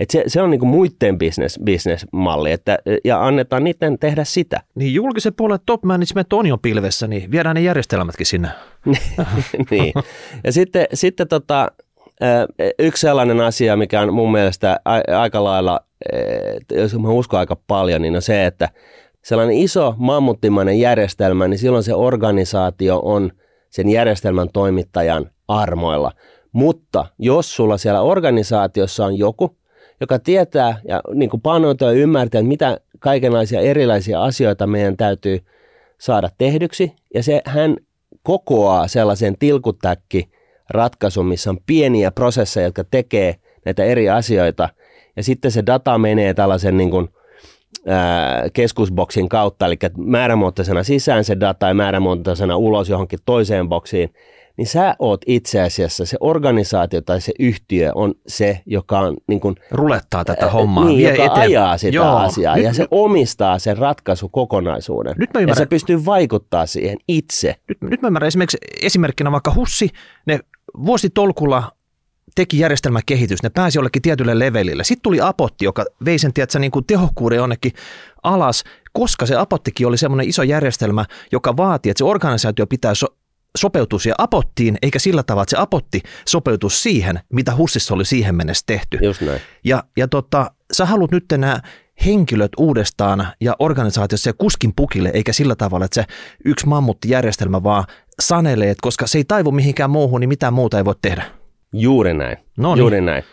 Et 0.01 0.11
se, 0.11 0.25
se 0.27 0.43
on 0.43 0.51
niin 0.51 0.59
kuin 0.59 0.71
muiden 0.71 1.19
business, 1.19 1.59
business-malli, 1.65 2.53
että, 2.53 2.79
ja 3.05 3.27
annetaan 3.27 3.65
niiden 3.65 3.99
tehdä 3.99 4.25
sitä. 4.25 4.61
Niin 4.75 4.95
julkisen 4.95 5.35
puolen 5.35 5.59
top 5.67 5.83
management 5.83 6.33
on 6.33 6.47
jo 6.47 6.59
pilvessä, 6.59 7.07
niin 7.07 7.31
viedään 7.31 7.55
ne 7.55 7.63
järjestelmätkin 7.63 8.27
sinne. 8.27 8.49
niin. 9.71 9.93
Ja 10.45 10.53
sitten, 10.53 10.87
sitten 10.95 11.29
tota, 11.29 11.69
Yksi 12.79 13.01
sellainen 13.01 13.41
asia, 13.41 13.77
mikä 13.77 14.01
on 14.01 14.15
mun 14.15 14.33
mielestä 14.33 14.81
aika 15.19 15.45
lailla, 15.45 15.81
jos 16.73 16.99
mä 16.99 17.09
uskon 17.09 17.41
aika 17.41 17.57
paljon, 17.67 18.03
niin 18.03 18.17
on 18.17 18.23
se, 18.23 18.47
että 18.47 18.69
sellainen 19.25 19.57
iso 19.57 19.95
mammuttimainen 19.99 20.81
järjestelmä, 20.81 21.49
niin 21.49 21.59
silloin 21.59 21.85
se 21.85 21.95
organisaatio 21.95 23.01
on 23.05 23.33
sen 23.71 23.89
järjestelmän 23.89 24.49
toimittajan 24.53 25.31
armoilla. 25.49 26.13
Mutta 26.53 27.07
jos 27.19 27.57
sulla 27.57 27.79
siellä 27.79 28.01
organisaatiossa 28.01 29.05
on 29.05 29.19
joku, 29.19 29.57
joka 30.01 30.19
tietää 30.19 30.81
ja 30.89 31.01
niin 31.15 31.31
kuin 31.31 31.41
ja 31.41 31.91
ymmärtää, 31.91 32.39
että 32.39 32.49
mitä 32.49 32.81
kaikenlaisia 32.99 33.61
erilaisia 33.61 34.23
asioita 34.23 34.67
meidän 34.67 34.97
täytyy 34.97 35.39
saada 35.99 36.29
tehdyksi, 36.39 36.93
ja 37.15 37.23
se 37.23 37.43
hän 37.45 37.77
kokoaa 38.23 38.89
sellaisen 38.89 39.39
tilkutäkki 39.39 40.31
ratkaisun, 40.71 41.27
missä 41.27 41.51
on 41.51 41.59
pieniä 41.67 42.11
prosesseja, 42.11 42.67
jotka 42.67 42.85
tekee 42.91 43.37
näitä 43.65 43.85
eri 43.85 44.11
asioita, 44.11 44.69
ja 45.17 45.23
sitten 45.23 45.51
se 45.51 45.63
data 45.67 45.99
menee 45.99 46.35
tällaisen 46.35 46.77
niin 46.77 46.91
kuin, 46.91 47.09
ää, 47.87 48.51
keskusboksin 48.53 49.29
kautta, 49.29 49.67
eli 49.67 49.77
määrämuotoisena 49.99 50.83
sisään 50.83 51.25
se 51.25 51.41
data 51.41 51.69
ja 51.69 51.75
määrämuotoisena 51.75 52.57
ulos 52.57 52.89
johonkin 52.89 53.19
toiseen 53.25 53.69
boksiin, 53.69 54.15
niin 54.57 54.67
sä 54.67 54.97
oot 54.99 55.21
itse 55.27 55.61
asiassa, 55.61 56.07
se 56.07 56.17
organisaatio 56.21 57.01
tai 57.01 57.21
se 57.21 57.33
yhtiö 57.39 57.93
on 57.95 58.15
se, 58.27 58.61
joka 58.67 58.99
on 58.99 59.17
niin 59.27 59.41
kuin, 59.41 59.55
Rulettaa 59.71 60.25
tätä 60.25 60.51
hommaa, 60.51 60.85
niin, 60.85 60.99
vie 60.99 61.11
joka 61.11 61.25
eteen. 61.25 61.41
ajaa 61.41 61.79
sitä 61.79 61.97
Joo, 61.97 62.17
asiaa 62.17 62.57
nyt, 62.57 62.65
ja 62.65 62.75
se 62.75 62.87
omistaa 62.91 63.59
sen 63.59 63.79
ratkaisukokonaisuuden. 63.79 65.15
Nyt 65.19 65.31
mä 65.35 65.41
ja 65.41 65.55
se 65.55 65.67
pystyy 65.67 66.05
vaikuttaa 66.05 66.67
siihen 66.67 66.99
itse. 67.09 67.57
Nyt, 67.69 67.79
nyt 67.83 68.03
mä 68.03 68.09
ymmärrän 68.09 68.29
esimerkiksi 68.29 68.59
esimerkkinä 68.83 69.33
vaikka 69.33 69.55
Hussi, 69.55 69.91
ne 70.27 70.41
vuositolkulla 70.87 71.73
teki 72.35 72.59
järjestelmäkehitys, 72.59 73.43
ne 73.43 73.51
pääsi 73.51 73.79
jollekin 73.79 74.03
tietylle 74.03 74.39
levelille. 74.39 74.85
Sitten 74.85 75.03
tuli 75.03 75.21
Apotti, 75.21 75.65
joka 75.65 75.85
vei 76.05 76.19
sen 76.19 76.33
tiedätkö, 76.33 76.59
niin 76.59 76.71
kuin 76.71 76.85
tehokkuuden 76.85 77.37
jonnekin 77.37 77.73
alas, 78.23 78.65
koska 78.93 79.27
se 79.27 79.37
Apottikin 79.37 79.87
oli 79.87 79.99
semmoinen 79.99 80.29
iso 80.29 80.43
järjestelmä, 80.43 81.05
joka 81.33 81.57
vaati, 81.57 81.91
että 81.91 81.99
se 81.99 82.05
organisaatio 82.05 82.67
pitää 82.67 82.95
so- 82.95 83.17
sopeutua 83.59 83.99
siihen 83.99 84.15
apottiin, 84.19 84.79
eikä 84.83 84.99
sillä 84.99 85.23
tavalla, 85.23 85.43
että 85.43 85.57
se 85.57 85.63
apotti 85.63 86.03
sopeutuu 86.29 86.71
siihen, 86.71 87.21
mitä 87.33 87.57
Hussissa 87.57 87.95
oli 87.95 88.05
siihen 88.05 88.35
mennessä 88.35 88.63
tehty. 88.67 88.99
Just 89.03 89.21
näin. 89.21 89.41
Ja, 89.65 89.85
ja 89.97 90.09
tota, 90.09 90.51
sä 90.73 90.87
haluat 90.87 91.11
nyt 91.11 91.25
nämä 91.33 91.61
henkilöt 92.07 92.53
uudestaan 92.59 93.27
ja 93.41 93.57
organisaatiossa 93.59 94.31
ja 94.31 94.35
kuskin 94.35 94.73
pukille, 94.77 95.11
eikä 95.15 95.33
sillä 95.33 95.57
tavalla, 95.57 95.85
että 95.85 95.95
se 95.95 96.05
yksi 96.45 96.67
mammuttijärjestelmä 96.67 97.63
vaan 97.63 97.85
sanelee, 98.21 98.71
että 98.71 98.83
koska 98.83 99.07
se 99.07 99.19
ei 99.19 99.25
taivu 99.25 99.53
mihinkään 99.53 99.91
muuhun, 99.91 100.21
niin 100.21 100.29
mitään 100.29 100.55
muuta 100.55 100.79
ei 100.79 100.85
voi 100.85 100.95
tehdä. 101.03 101.23
Juuri 101.73 102.15
näin. 102.15 102.39
No 102.57 102.75
niin. 102.75 102.81
Juuri 102.81 103.01
näin. 103.01 103.25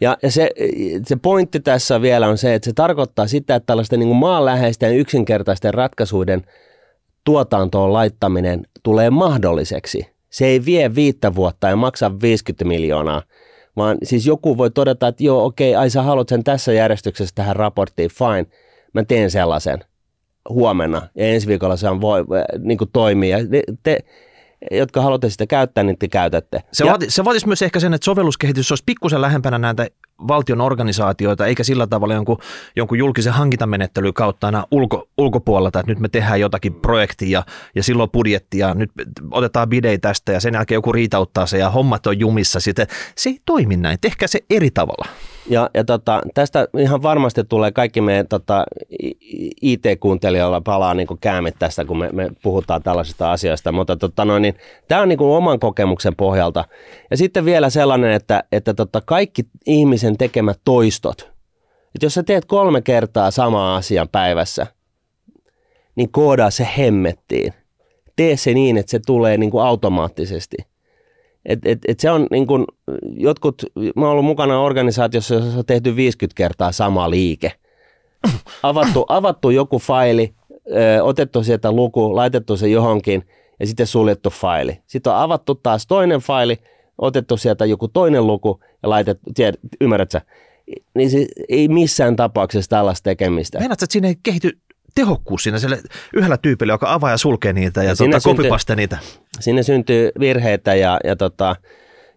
Ja 0.00 0.16
se, 0.28 0.50
se 1.06 1.16
pointti 1.16 1.60
tässä 1.60 2.02
vielä 2.02 2.28
on 2.28 2.38
se, 2.38 2.54
että 2.54 2.64
se 2.64 2.72
tarkoittaa 2.72 3.26
sitä, 3.26 3.54
että 3.54 3.66
tällaisten 3.66 4.00
niin 4.00 4.16
maanläheisten 4.16 4.96
yksinkertaisten 4.96 5.74
ratkaisuiden 5.74 6.42
tuotantoon 7.24 7.92
laittaminen 7.92 8.66
tulee 8.82 9.10
mahdolliseksi. 9.10 10.06
Se 10.30 10.46
ei 10.46 10.64
vie 10.64 10.94
viittä 10.94 11.34
vuotta 11.34 11.68
ja 11.68 11.76
maksa 11.76 12.20
50 12.22 12.64
miljoonaa, 12.64 13.22
vaan 13.76 13.98
siis 14.02 14.26
joku 14.26 14.58
voi 14.58 14.70
todeta, 14.70 15.08
että 15.08 15.24
joo, 15.24 15.44
okei, 15.44 15.74
ai 15.74 15.90
sä 15.90 16.02
haluat 16.02 16.28
sen 16.28 16.44
tässä 16.44 16.72
järjestyksessä 16.72 17.34
tähän 17.34 17.56
raporttiin, 17.56 18.10
fine, 18.10 18.46
mä 18.94 19.04
teen 19.04 19.30
sellaisen 19.30 19.78
huomenna 20.48 21.08
ja 21.14 21.26
ensi 21.26 21.46
viikolla 21.46 21.76
se 21.76 21.88
on 21.88 22.00
voi, 22.00 22.24
niin 22.58 22.78
kuin 22.78 22.90
toimii. 22.92 23.30
Ja 23.30 23.38
te, 23.82 23.98
jotka 24.70 25.02
haluatte 25.02 25.30
sitä 25.30 25.46
käyttää, 25.46 25.84
niin 25.84 25.98
te 25.98 26.08
käytätte. 26.08 26.62
Se, 26.72 26.84
ja, 26.84 26.90
vaati, 26.90 27.10
se 27.10 27.24
vaatisi 27.24 27.46
myös 27.46 27.62
ehkä 27.62 27.80
sen, 27.80 27.94
että 27.94 28.04
sovelluskehitys 28.04 28.72
olisi 28.72 28.84
pikkusen 28.86 29.22
lähempänä 29.22 29.58
näitä 29.58 29.86
valtion 30.28 30.60
organisaatioita, 30.60 31.46
eikä 31.46 31.64
sillä 31.64 31.86
tavalla 31.86 32.14
jonkun, 32.14 32.38
jonkun 32.76 32.98
julkisen 32.98 33.32
hankintamenettelyn 33.32 34.14
kautta 34.14 34.46
aina 34.46 34.64
ulko, 34.70 35.08
ulkopuolelta, 35.18 35.80
että 35.80 35.92
nyt 35.92 36.00
me 36.00 36.08
tehdään 36.08 36.40
jotakin 36.40 36.74
projektia 36.74 37.42
ja 37.74 37.82
silloin 37.82 38.10
budjetti 38.10 38.58
ja 38.58 38.74
nyt 38.74 38.90
otetaan 39.30 39.68
bidei 39.68 39.98
tästä 39.98 40.32
ja 40.32 40.40
sen 40.40 40.54
jälkeen 40.54 40.76
joku 40.76 40.92
riitauttaa 40.92 41.46
se 41.46 41.58
ja 41.58 41.70
hommat 41.70 42.06
on 42.06 42.20
jumissa 42.20 42.60
sitten. 42.60 42.86
Se 43.16 43.30
ei 43.30 43.38
toimi 43.44 43.76
näin, 43.76 43.98
tehkää 44.00 44.28
se 44.28 44.40
eri 44.50 44.70
tavalla. 44.70 45.08
Ja, 45.50 45.70
ja 45.74 45.84
tota, 45.84 46.22
tästä 46.34 46.68
ihan 46.78 47.02
varmasti 47.02 47.44
tulee 47.44 47.72
kaikki 47.72 48.00
meidän 48.00 48.28
tota, 48.28 48.64
IT-kuuntelijoilla 49.62 50.60
palaa 50.60 50.94
niin 50.94 51.08
käämit 51.20 51.54
tästä, 51.58 51.84
kun 51.84 51.98
me, 51.98 52.08
me 52.12 52.28
puhutaan 52.42 52.82
tällaisista 52.82 53.32
asioista, 53.32 53.72
mutta 53.72 53.96
tota, 53.96 54.24
no, 54.24 54.38
niin, 54.38 54.54
tämä 54.88 55.02
on 55.02 55.08
niin 55.08 55.18
kuin 55.18 55.36
oman 55.36 55.58
kokemuksen 55.58 56.16
pohjalta. 56.16 56.64
Ja 57.10 57.16
sitten 57.16 57.44
vielä 57.44 57.70
sellainen, 57.70 58.12
että, 58.12 58.44
että 58.52 58.74
tota, 58.74 59.00
kaikki 59.00 59.42
ihmisen 59.66 60.16
tekemät 60.16 60.60
toistot, 60.64 61.20
että 61.94 62.06
jos 62.06 62.14
sä 62.14 62.22
teet 62.22 62.44
kolme 62.44 62.82
kertaa 62.82 63.30
samaa 63.30 63.76
asian 63.76 64.08
päivässä, 64.08 64.66
niin 65.94 66.12
koodaa 66.12 66.50
se 66.50 66.68
hemmettiin. 66.78 67.52
Tee 68.16 68.36
se 68.36 68.54
niin, 68.54 68.76
että 68.76 68.90
se 68.90 69.00
tulee 69.06 69.36
niin 69.36 69.50
kuin 69.50 69.64
automaattisesti– 69.64 70.56
et, 71.48 71.58
et, 71.64 71.78
et 71.88 72.00
se 72.00 72.10
on 72.10 72.26
niin 72.30 72.46
kuin, 72.46 72.64
jotkut, 73.16 73.62
mä 73.96 74.04
oon 74.04 74.12
ollut 74.12 74.24
mukana 74.24 74.60
organisaatiossa, 74.60 75.34
jossa 75.34 75.58
on 75.58 75.64
tehty 75.66 75.96
50 75.96 76.36
kertaa 76.36 76.72
sama 76.72 77.10
liike. 77.10 77.52
Avattu, 78.62 79.04
avattu 79.08 79.50
joku 79.50 79.78
faili, 79.78 80.34
otettu 81.02 81.42
sieltä 81.42 81.72
luku, 81.72 82.16
laitettu 82.16 82.56
se 82.56 82.68
johonkin 82.68 83.24
ja 83.60 83.66
sitten 83.66 83.86
suljettu 83.86 84.30
faili. 84.30 84.78
Sitten 84.86 85.12
on 85.12 85.18
avattu 85.18 85.54
taas 85.54 85.86
toinen 85.86 86.20
faili, 86.20 86.58
otettu 86.98 87.36
sieltä 87.36 87.64
joku 87.64 87.88
toinen 87.88 88.26
luku 88.26 88.60
ja 88.82 88.90
laitettu, 88.90 89.30
tiedät, 89.34 89.60
ymmärrät 89.80 90.10
sä? 90.10 90.20
Niin 90.94 91.10
se 91.10 91.26
ei 91.48 91.68
missään 91.68 92.16
tapauksessa 92.16 92.68
tällaista 92.68 93.04
tekemistä. 93.04 93.58
Meinaatko, 93.58 93.84
että 93.84 93.92
siinä 93.92 94.08
ei 94.08 94.16
kehity 94.22 94.58
tehokkuus 94.94 95.42
siinä 95.42 95.58
sille 95.58 95.78
yhdellä 96.14 96.36
tyypillä, 96.36 96.72
joka 96.72 96.92
avaa 96.92 97.10
ja 97.10 97.16
sulkee 97.16 97.52
niitä 97.52 97.82
ja, 97.82 97.88
ja 97.88 97.96
tuota, 97.96 98.20
syntyy, 98.20 98.76
niitä. 98.76 98.98
Sinne 99.40 99.62
syntyy 99.62 100.10
virheitä 100.20 100.74
ja, 100.74 101.00
ja, 101.04 101.16
tota, 101.16 101.56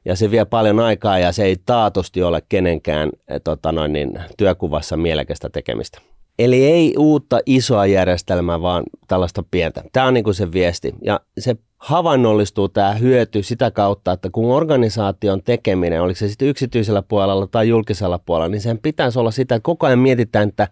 ja 0.05 0.15
se 0.15 0.31
vie 0.31 0.45
paljon 0.45 0.79
aikaa 0.79 1.19
ja 1.19 1.31
se 1.31 1.43
ei 1.43 1.55
taatusti 1.65 2.23
ole 2.23 2.43
kenenkään 2.49 3.09
eh, 3.27 3.41
tota 3.43 3.71
noin, 3.71 3.93
niin, 3.93 4.19
työkuvassa 4.37 4.97
mielekästä 4.97 5.49
tekemistä. 5.49 6.01
Eli 6.39 6.65
ei 6.65 6.93
uutta 6.97 7.39
isoa 7.45 7.85
järjestelmää, 7.85 8.61
vaan 8.61 8.83
tällaista 9.07 9.43
pientä. 9.51 9.83
Tämä 9.93 10.05
on 10.05 10.13
niin 10.13 10.23
kuin 10.23 10.33
se 10.33 10.51
viesti. 10.51 10.93
Ja 11.01 11.19
se 11.39 11.55
havainnollistuu 11.81 12.69
tämä 12.69 12.93
hyöty 12.93 13.43
sitä 13.43 13.71
kautta, 13.71 14.11
että 14.11 14.29
kun 14.31 14.51
organisaation 14.51 15.43
tekeminen, 15.43 16.01
oliko 16.01 16.17
se 16.17 16.27
sitten 16.27 16.47
yksityisellä 16.47 17.01
puolella 17.01 17.47
tai 17.47 17.67
julkisella 17.69 18.19
puolella, 18.19 18.49
niin 18.49 18.61
sen 18.61 18.79
pitäisi 18.79 19.19
olla 19.19 19.31
sitä, 19.31 19.55
että 19.55 19.65
koko 19.65 19.87
ajan 19.87 19.99
mietitään, 19.99 20.49
että 20.49 20.67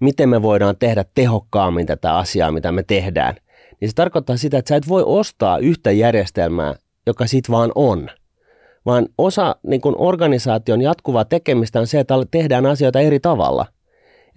miten 0.00 0.28
me 0.28 0.42
voidaan 0.42 0.76
tehdä 0.78 1.04
tehokkaammin 1.14 1.86
tätä 1.86 2.16
asiaa, 2.16 2.50
mitä 2.50 2.72
me 2.72 2.82
tehdään. 2.82 3.34
Niin 3.80 3.88
se 3.88 3.94
tarkoittaa 3.94 4.36
sitä, 4.36 4.58
että 4.58 4.68
sä 4.68 4.76
et 4.76 4.88
voi 4.88 5.02
ostaa 5.06 5.58
yhtä 5.58 5.90
järjestelmää, 5.90 6.74
joka 7.06 7.26
sit 7.26 7.50
vaan 7.50 7.72
on. 7.74 8.10
Vaan 8.86 9.06
osa 9.18 9.56
niin 9.66 9.80
kun 9.80 9.94
organisaation 9.98 10.82
jatkuvaa 10.82 11.24
tekemistä 11.24 11.80
on 11.80 11.86
se, 11.86 12.00
että 12.00 12.14
tehdään 12.30 12.66
asioita 12.66 13.00
eri 13.00 13.20
tavalla– 13.20 13.66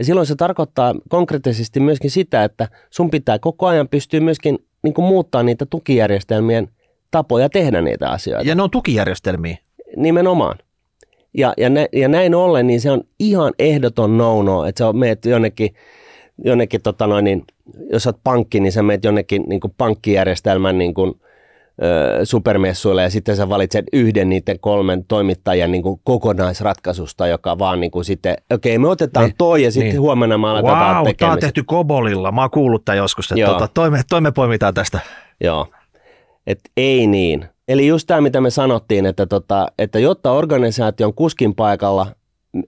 ja 0.02 0.06
silloin 0.06 0.28
se 0.28 0.36
tarkoittaa 0.36 0.96
konkreettisesti 1.10 1.80
myöskin 1.80 2.12
sitä, 2.12 2.44
että 2.44 2.68
sun 2.90 3.10
pitää 3.10 3.40
koko 3.40 3.68
ajan 3.68 3.88
pystyä 3.88 4.20
myöskin 4.20 4.60
niin 4.84 4.94
kuin 4.94 5.06
muuttaa 5.06 5.44
niitä 5.44 5.66
tukijärjestelmien 5.66 6.70
tapoja 7.12 7.50
tehdä 7.50 7.82
niitä 7.82 8.10
asioita. 8.10 8.50
Ja 8.50 8.56
ne 8.56 8.64
on 8.64 8.72
tukijärjestelmiä. 8.72 9.58
Nimenomaan. 9.98 10.58
Ja, 11.38 11.54
ja, 11.58 11.70
nä, 11.70 11.88
ja 11.94 12.08
näin 12.08 12.36
ollen, 12.36 12.68
niin 12.68 12.82
se 12.82 12.92
on 12.92 13.04
ihan 13.20 13.54
ehdoton 13.60 14.18
no 14.18 14.66
että 14.66 14.80
sä 14.80 14.94
meet 14.94 15.26
jonnekin, 15.26 15.76
jonnekin 16.44 16.82
tota 16.82 17.08
noin, 17.08 17.26
niin, 17.26 17.44
jos 17.92 18.08
olet 18.08 18.18
pankki, 18.24 18.60
niin 18.60 18.72
sä 18.72 18.84
meet 18.84 19.04
jonnekin 19.04 19.44
niin 19.48 19.60
kuin 19.60 19.74
pankkijärjestelmän 19.78 20.78
niin 20.78 20.94
kuin, 20.94 21.14
supermessuille 22.24 23.04
ja 23.04 23.10
sitten 23.10 23.36
sä 23.36 23.50
valitset 23.50 23.86
yhden 23.94 24.30
niiden 24.30 24.60
kolmen 24.60 25.06
toimittajan 25.06 25.72
niin 25.72 25.84
kuin 25.84 26.02
kokonaisratkaisusta, 26.04 27.28
joka 27.28 27.60
vaan 27.60 27.80
niin 27.80 27.92
kuin 27.92 28.06
sitten, 28.06 28.36
okei 28.54 28.76
okay, 28.76 28.82
me 28.82 28.88
otetaan 28.88 29.26
niin, 29.26 29.36
toi 29.38 29.64
ja 29.64 29.72
sitten 29.72 29.90
niin. 29.90 30.02
huomenna 30.02 30.38
me 30.38 30.50
aletaan 30.50 30.96
wow, 30.96 31.04
tekemistä. 31.04 31.18
tämä 31.20 31.32
on 31.32 31.40
tehty 31.40 31.64
Kobolilla, 31.64 32.32
mä 32.32 32.42
oon 32.42 32.52
kuullut 32.52 32.86
tämän 32.86 32.98
joskus, 32.98 33.32
että 33.32 33.46
tuota, 33.46 33.68
toi, 33.74 33.90
me, 33.90 34.02
toi 34.10 34.22
me 34.22 34.32
poimitaan 34.32 34.74
tästä. 34.74 35.00
Joo, 35.44 35.68
että 36.48 36.70
ei 36.78 37.08
niin. 37.08 37.46
Eli 37.68 37.88
just 37.88 38.08
tämä, 38.08 38.22
mitä 38.22 38.42
me 38.42 38.50
sanottiin, 38.50 39.06
että, 39.06 39.26
tota, 39.26 39.68
että 39.78 40.00
jotta 40.00 40.32
organisaation 40.32 41.14
kuskin 41.14 41.56
paikalla 41.56 42.08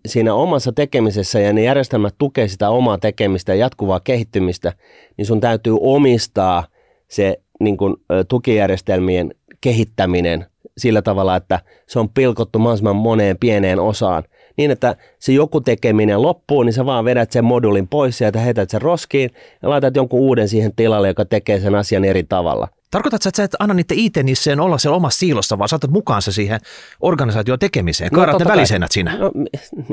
siinä 0.06 0.34
omassa 0.34 0.72
tekemisessä 0.72 1.40
ja 1.40 1.54
ne 1.54 1.64
järjestelmät 1.64 2.16
tukee 2.18 2.48
sitä 2.48 2.70
omaa 2.70 2.98
tekemistä 2.98 3.52
ja 3.52 3.60
jatkuvaa 3.60 4.00
kehittymistä, 4.00 4.74
niin 5.18 5.26
sun 5.26 5.40
täytyy 5.40 5.78
omistaa 5.82 6.64
se 7.10 7.43
niin 7.64 7.78
kuin, 7.78 7.96
tukijärjestelmien 8.28 9.36
kehittäminen 9.62 10.46
sillä 10.78 11.02
tavalla, 11.02 11.36
että 11.36 11.60
se 11.88 12.00
on 12.00 12.10
pilkottu 12.10 12.60
mahdollisimman 12.60 12.96
moneen 12.96 13.38
pieneen 13.38 13.80
osaan. 13.80 14.24
Niin, 14.58 14.72
että 14.72 14.96
se 15.20 15.34
joku 15.34 15.62
tekeminen 15.62 16.22
loppuu, 16.22 16.64
niin 16.64 16.74
sä 16.74 16.86
vaan 16.86 17.06
vedät 17.06 17.32
sen 17.32 17.46
modulin 17.46 17.88
pois 17.88 18.22
ja 18.22 18.32
heität 18.40 18.70
sen 18.70 18.82
roskiin 18.82 19.30
ja 19.62 19.70
laitat 19.70 19.96
jonkun 19.96 20.20
uuden 20.20 20.50
siihen 20.50 20.76
tilalle, 20.76 21.08
joka 21.08 21.26
tekee 21.26 21.60
sen 21.60 21.76
asian 21.76 22.06
eri 22.06 22.24
tavalla. 22.24 22.68
Tarkoitatko, 22.92 23.30
että 23.30 23.38
sä 23.38 23.44
et 23.44 23.56
anna 23.60 23.74
niiden 23.74 23.98
IT-nisseen 24.00 24.60
olla 24.60 24.78
siellä 24.78 24.96
omassa 24.96 25.20
siilossa, 25.20 25.58
vaan 25.58 25.70
saatat 25.70 25.92
mukaansa 25.92 26.32
siihen 26.32 26.60
organisaation 27.02 27.60
tekemiseen? 27.60 28.10
No, 28.12 28.16
Kaadat 28.16 28.40
ne 28.40 28.46
väliseinät 28.46 28.92
siinä. 28.92 29.18
No, 29.18 29.32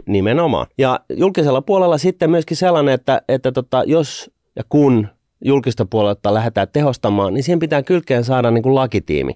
nimenomaan. 0.06 0.66
Ja 0.78 1.00
julkisella 1.16 1.62
puolella 1.62 1.98
sitten 1.98 2.30
myöskin 2.30 2.56
sellainen, 2.56 2.94
että, 2.94 3.22
että 3.28 3.52
tota, 3.52 3.82
jos 3.86 4.30
ja 4.56 4.62
kun 4.68 5.08
julkista 5.40 5.86
puolelta 5.90 6.34
lähdetään 6.34 6.68
tehostamaan, 6.72 7.34
niin 7.34 7.42
siihen 7.44 7.58
pitää 7.58 7.82
kylkeen 7.82 8.24
saada 8.24 8.50
niin 8.50 8.62
kuin 8.62 8.74
lakitiimi, 8.74 9.32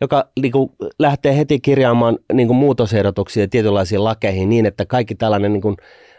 joka 0.00 0.28
niin 0.40 0.52
kuin 0.52 0.70
lähtee 0.98 1.36
heti 1.36 1.60
kirjaamaan 1.60 2.18
niin 2.32 2.46
kuin 2.46 2.56
muutosehdotuksia 2.56 3.48
tietynlaisiin 3.48 4.04
lakeihin 4.04 4.48
niin, 4.48 4.66
että 4.66 4.86
kaikki 4.86 5.14
tällainen 5.14 5.52
niin 5.52 5.62
kuin 5.62 5.76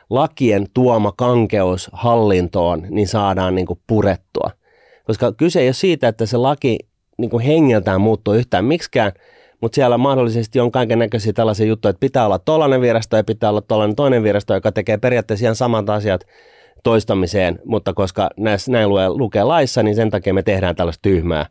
lakien 0.09 0.65
tuoma 0.73 1.13
kankeus 1.17 1.89
hallintoon 1.93 2.85
niin 2.89 3.07
saadaan 3.07 3.55
niin 3.55 3.67
kuin 3.67 3.79
purettua. 3.87 4.51
Koska 5.03 5.31
kyse 5.31 5.61
ei 5.61 5.67
ole 5.67 5.73
siitä, 5.73 6.07
että 6.07 6.25
se 6.25 6.37
laki 6.37 6.77
niin 7.17 7.29
kuin 7.29 7.43
hengeltään 7.43 8.01
muuttuu 8.01 8.33
yhtään 8.33 8.65
miksikään, 8.65 9.11
mutta 9.61 9.75
siellä 9.75 9.97
mahdollisesti 9.97 10.59
on 10.59 10.71
kaiken 10.71 10.99
näköisiä 10.99 11.33
tällaisia 11.33 11.65
juttuja, 11.65 11.89
että 11.89 11.99
pitää 11.99 12.25
olla 12.25 12.39
tollainen 12.39 12.81
virasto 12.81 13.17
ja 13.17 13.23
pitää 13.23 13.49
olla 13.49 13.61
tollainen 13.61 13.95
toinen 13.95 14.23
virasto, 14.23 14.53
joka 14.53 14.71
tekee 14.71 14.97
periaatteessa 14.97 15.45
ihan 15.45 15.55
samat 15.55 15.89
asiat 15.89 16.25
toistamiseen, 16.83 17.59
mutta 17.65 17.93
koska 17.93 18.29
näissä, 18.37 18.71
näin 18.71 18.89
lukee, 18.89 19.09
lukee 19.09 19.43
laissa, 19.43 19.83
niin 19.83 19.95
sen 19.95 20.09
takia 20.09 20.33
me 20.33 20.43
tehdään 20.43 20.75
tällaista 20.75 21.01
tyhmää. 21.01 21.45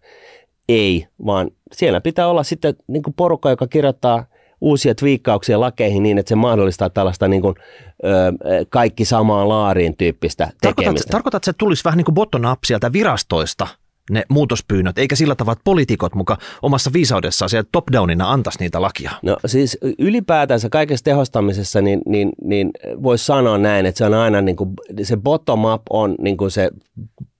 Ei, 0.69 1.07
vaan 1.27 1.51
siellä 1.73 2.01
pitää 2.01 2.29
olla 2.29 2.43
sitten 2.43 2.75
niin 2.87 3.03
kuin 3.03 3.15
porukka, 3.15 3.51
joka 3.51 3.67
kirjoittaa 3.67 4.25
uusia 4.61 4.95
twiikkauksia 4.95 5.61
lakeihin 5.61 6.03
niin, 6.03 6.19
että 6.19 6.29
se 6.29 6.35
mahdollistaa 6.35 6.91
tällaista 6.91 7.29
niin 7.29 7.43
kuin, 7.43 7.55
ö, 8.05 8.09
kaikki 8.69 9.05
samaan 9.05 9.49
laariin 9.49 9.97
tyyppistä 9.97 10.45
tekemistä. 10.45 10.83
Tarkoitat, 10.85 11.11
tarkoitat 11.11 11.39
että 11.39 11.53
se 11.53 11.59
tulisi 11.59 11.85
vähän 11.85 11.97
niin 11.97 12.05
kuin 12.05 12.15
bottom 12.15 12.43
up 12.53 12.59
sieltä 12.65 12.93
virastoista, 12.93 13.67
ne 14.11 14.25
muutospyynnöt, 14.29 14.99
eikä 14.99 15.17
sillä 15.17 15.35
tavalla, 15.35 15.53
että 15.53 15.65
poliitikot 15.65 16.15
muka 16.15 16.39
omassa 16.63 16.93
viisaudessaan 16.93 17.49
siellä 17.49 17.69
top-downina 17.73 18.31
antaisi 18.31 18.59
niitä 18.59 18.83
lakia? 18.83 19.11
No 19.23 19.37
siis 19.47 19.79
ylipäätänsä 19.99 20.69
kaikessa 20.69 21.05
tehostamisessa 21.05 21.81
niin, 21.81 22.01
niin, 22.07 22.33
niin 22.45 22.71
voisi 23.03 23.25
sanoa 23.25 23.59
näin, 23.59 23.87
että 23.87 23.99
se 23.99 24.05
on 24.05 24.15
aina 24.15 24.41
niin 24.41 24.57
kuin, 24.57 24.71
se 25.03 25.17
bottom-up 25.17 25.83
on 25.91 26.15
niin 26.19 26.37
kuin 26.37 26.51
se 26.51 26.71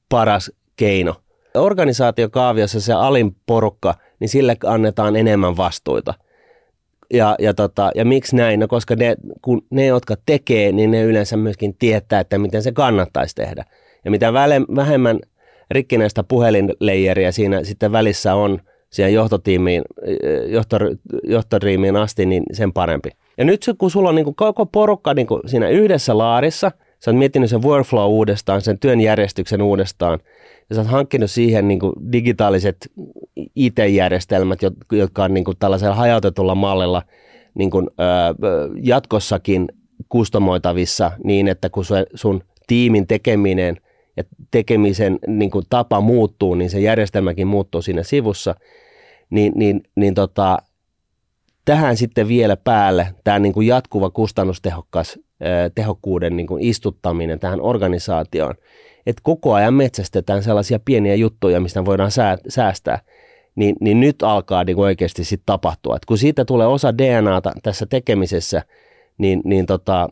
paras 0.09 0.53
keino. 0.77 1.15
Organisaatiokaaviossa 1.55 2.81
se 2.81 2.93
alin 2.93 3.37
porukka, 3.47 3.95
niin 4.21 4.29
sille 4.29 4.57
annetaan 4.67 5.17
enemmän 5.17 5.57
vastuita. 5.57 6.15
Ja, 7.13 7.37
ja, 7.39 7.55
tota, 7.55 7.91
ja 7.95 8.05
miksi 8.05 8.37
näin? 8.37 8.61
No 8.61 8.69
koska 8.69 8.97
ne, 8.97 9.17
kun 9.43 9.67
ne, 9.71 9.87
jotka 9.87 10.17
tekee, 10.27 10.73
niin 10.73 10.91
ne 10.91 11.03
yleensä 11.03 11.37
myöskin 11.37 11.77
tietää, 11.79 12.21
että 12.21 12.39
miten 12.39 12.63
se 12.63 12.73
kannattaisi 12.73 13.35
tehdä. 13.35 13.65
Ja 14.05 14.11
mitä 14.11 14.33
vähemmän 14.77 15.19
rikkinäistä 15.73 16.23
puhelinleijeriä 16.23 17.33
siinä 17.33 17.65
sitten 17.65 17.93
välissä 17.93 18.35
on 18.35 18.59
siihen 18.91 19.15
johtotiimiin, 19.15 19.83
johtor, 20.47 20.97
johtoriimiin 21.23 21.97
asti, 21.97 22.27
niin 22.27 22.43
sen 22.53 22.73
parempi. 22.73 23.11
Ja 23.39 23.45
nyt 23.45 23.65
kun 23.79 23.91
sulla 23.91 24.09
on 24.09 24.15
niin 24.15 24.25
kuin 24.25 24.37
koko 24.37 24.67
porukka 24.67 25.15
niin 25.15 25.27
kuin 25.27 25.41
siinä 25.47 25.69
yhdessä 25.69 26.19
laarissa, 26.19 26.73
sä 27.01 27.11
oot 27.11 27.19
miettinyt 27.19 27.51
sen 27.51 27.63
workflow 27.63 28.11
uudestaan, 28.11 28.61
sen 28.61 28.79
työn 28.79 29.01
järjestyksen 29.01 29.63
uudestaan, 29.63 30.19
ja 30.71 30.75
sä 30.75 30.81
oot 30.81 30.91
hankkinut 30.91 31.31
siihen 31.31 31.69
niin 31.69 31.81
kuin 31.81 31.93
digitaaliset 32.13 32.77
IT-järjestelmät, 33.57 34.59
jotka 34.93 35.25
on 35.25 35.35
niin 35.35 35.45
kuin 35.45 35.57
tällaisella 35.59 35.95
hajautetulla 35.95 36.55
mallilla 36.55 37.03
niin 37.55 37.71
kuin, 37.71 37.89
ö, 37.91 38.03
jatkossakin 38.83 39.69
kustomoitavissa 40.09 41.13
niin, 41.25 41.49
että 41.49 41.71
kun 41.71 41.85
sun 42.15 42.43
tiimin 42.67 43.07
tekeminen– 43.07 43.77
ja 44.17 44.25
tekemisen 44.51 45.19
niin 45.27 45.51
kuin 45.51 45.65
tapa 45.71 46.01
muuttuu, 46.01 46.55
niin 46.55 46.71
se 46.71 46.81
järjestelmäkin 46.81 47.47
muuttuu 47.47 47.83
siinä 47.83 48.03
sivussa, 48.03 48.55
niin, 49.31 49.53
niin, 49.57 49.83
niin 49.97 50.15
tota, 50.15 50.59
tähän 51.65 51.97
sitten 51.97 52.29
vielä 52.29 52.57
päälle 52.57 53.15
tämä 53.25 53.39
niin 53.39 53.53
kuin 53.53 53.67
jatkuva 53.67 54.11
kustannustehokas 54.11 55.19
tehokkuuden 55.75 56.37
niin 56.37 56.47
kuin 56.47 56.63
istuttaminen 56.63 57.39
tähän 57.39 57.61
organisaatioon, 57.61 58.55
että 59.07 59.21
koko 59.23 59.55
ajan 59.55 59.75
metsästetään 59.75 60.43
sellaisia 60.43 60.81
pieniä 60.85 61.15
juttuja, 61.15 61.61
mistä 61.61 61.85
voidaan 61.85 62.11
säästää, 62.49 62.99
niin, 63.55 63.77
niin 63.81 64.01
nyt 64.01 64.23
alkaa 64.23 64.65
niin 64.65 64.77
kuin 64.77 64.85
oikeasti 64.85 65.25
sitten 65.25 65.47
tapahtua. 65.47 65.97
Et 65.97 66.05
kun 66.05 66.19
siitä 66.19 66.45
tulee 66.45 66.67
osa 66.67 66.99
DNAta 66.99 67.53
tässä 67.63 67.87
tekemisessä, 67.87 68.63
niin, 69.19 69.41
niin 69.45 69.67
tota, 69.67 70.09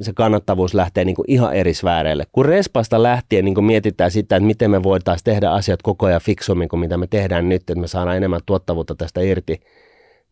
se 0.00 0.12
kannattavuus 0.12 0.74
lähtee 0.74 1.04
niin 1.04 1.16
kuin 1.16 1.24
ihan 1.28 1.54
eri 1.54 1.74
sfääreille. 1.74 2.24
Kun 2.32 2.44
respasta 2.44 3.02
lähtien 3.02 3.44
niin 3.44 3.54
kuin 3.54 3.64
mietitään 3.64 4.10
sitä, 4.10 4.36
että 4.36 4.46
miten 4.46 4.70
me 4.70 4.82
voitaisiin 4.82 5.24
tehdä 5.24 5.50
asiat 5.50 5.82
koko 5.82 6.06
ajan 6.06 6.20
fiksummin 6.20 6.68
kuin 6.68 6.80
mitä 6.80 6.96
me 6.96 7.06
tehdään 7.06 7.48
nyt, 7.48 7.62
että 7.62 7.74
me 7.74 7.86
saadaan 7.86 8.16
enemmän 8.16 8.40
tuottavuutta 8.46 8.94
tästä 8.94 9.20
irti, 9.20 9.60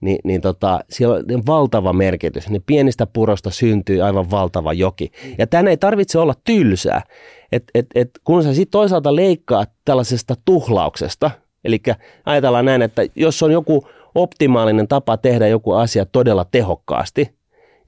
niin, 0.00 0.18
niin 0.24 0.40
tota, 0.40 0.80
siellä 0.90 1.16
on 1.16 1.42
valtava 1.46 1.92
merkitys. 1.92 2.48
Niin 2.48 2.62
pienistä 2.66 3.06
purosta 3.06 3.50
syntyy 3.50 4.02
aivan 4.02 4.30
valtava 4.30 4.72
joki. 4.72 5.12
Ja 5.38 5.46
tänne 5.46 5.70
ei 5.70 5.76
tarvitse 5.76 6.18
olla 6.18 6.34
tylsää. 6.44 7.02
Et, 7.52 7.64
et, 7.74 7.86
et 7.94 8.10
kun 8.24 8.42
sä 8.42 8.54
sitten 8.54 8.70
toisaalta 8.70 9.16
leikkaat 9.16 9.70
tällaisesta 9.84 10.34
tuhlauksesta, 10.44 11.30
eli 11.64 11.82
ajatellaan 12.26 12.64
näin, 12.64 12.82
että 12.82 13.02
jos 13.14 13.42
on 13.42 13.52
joku 13.52 13.88
optimaalinen 14.14 14.88
tapa 14.88 15.16
tehdä 15.16 15.46
joku 15.46 15.72
asia 15.72 16.06
todella 16.06 16.46
tehokkaasti, 16.50 17.36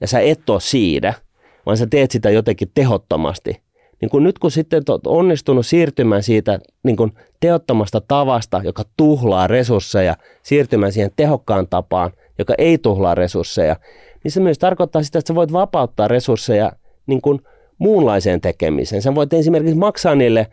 ja 0.01 0.07
sä 0.07 0.19
et 0.19 0.49
ole 0.49 0.61
siinä– 0.61 1.13
vaan 1.69 1.77
sä 1.77 1.87
teet 1.87 2.11
sitä 2.11 2.29
jotenkin 2.29 2.71
tehottomasti. 2.73 3.61
Niin 4.01 4.09
kun 4.09 4.23
nyt 4.23 4.39
kun 4.39 4.51
sitten 4.51 4.83
olet 4.89 5.07
onnistunut 5.07 5.65
siirtymään 5.65 6.23
siitä 6.23 6.59
niin 6.83 6.97
kun 6.97 7.11
tehottomasta 7.39 8.01
tavasta, 8.01 8.61
joka 8.63 8.83
tuhlaa 8.97 9.47
resursseja, 9.47 10.15
siirtymään 10.43 10.91
siihen 10.91 11.11
tehokkaan 11.15 11.67
tapaan, 11.69 12.11
joka 12.39 12.53
ei 12.57 12.77
tuhlaa 12.77 13.15
resursseja, 13.15 13.75
niin 14.23 14.31
se 14.31 14.39
myös 14.39 14.57
tarkoittaa 14.57 15.03
sitä, 15.03 15.19
että 15.19 15.27
sä 15.27 15.35
voit 15.35 15.53
vapauttaa 15.53 16.07
resursseja 16.07 16.71
niin 17.07 17.21
kun 17.21 17.41
muunlaiseen 17.77 18.41
tekemiseen. 18.41 19.01
Sä 19.01 19.15
voit 19.15 19.33
esimerkiksi 19.33 19.77
maksaa 19.77 20.15
niille 20.15 20.47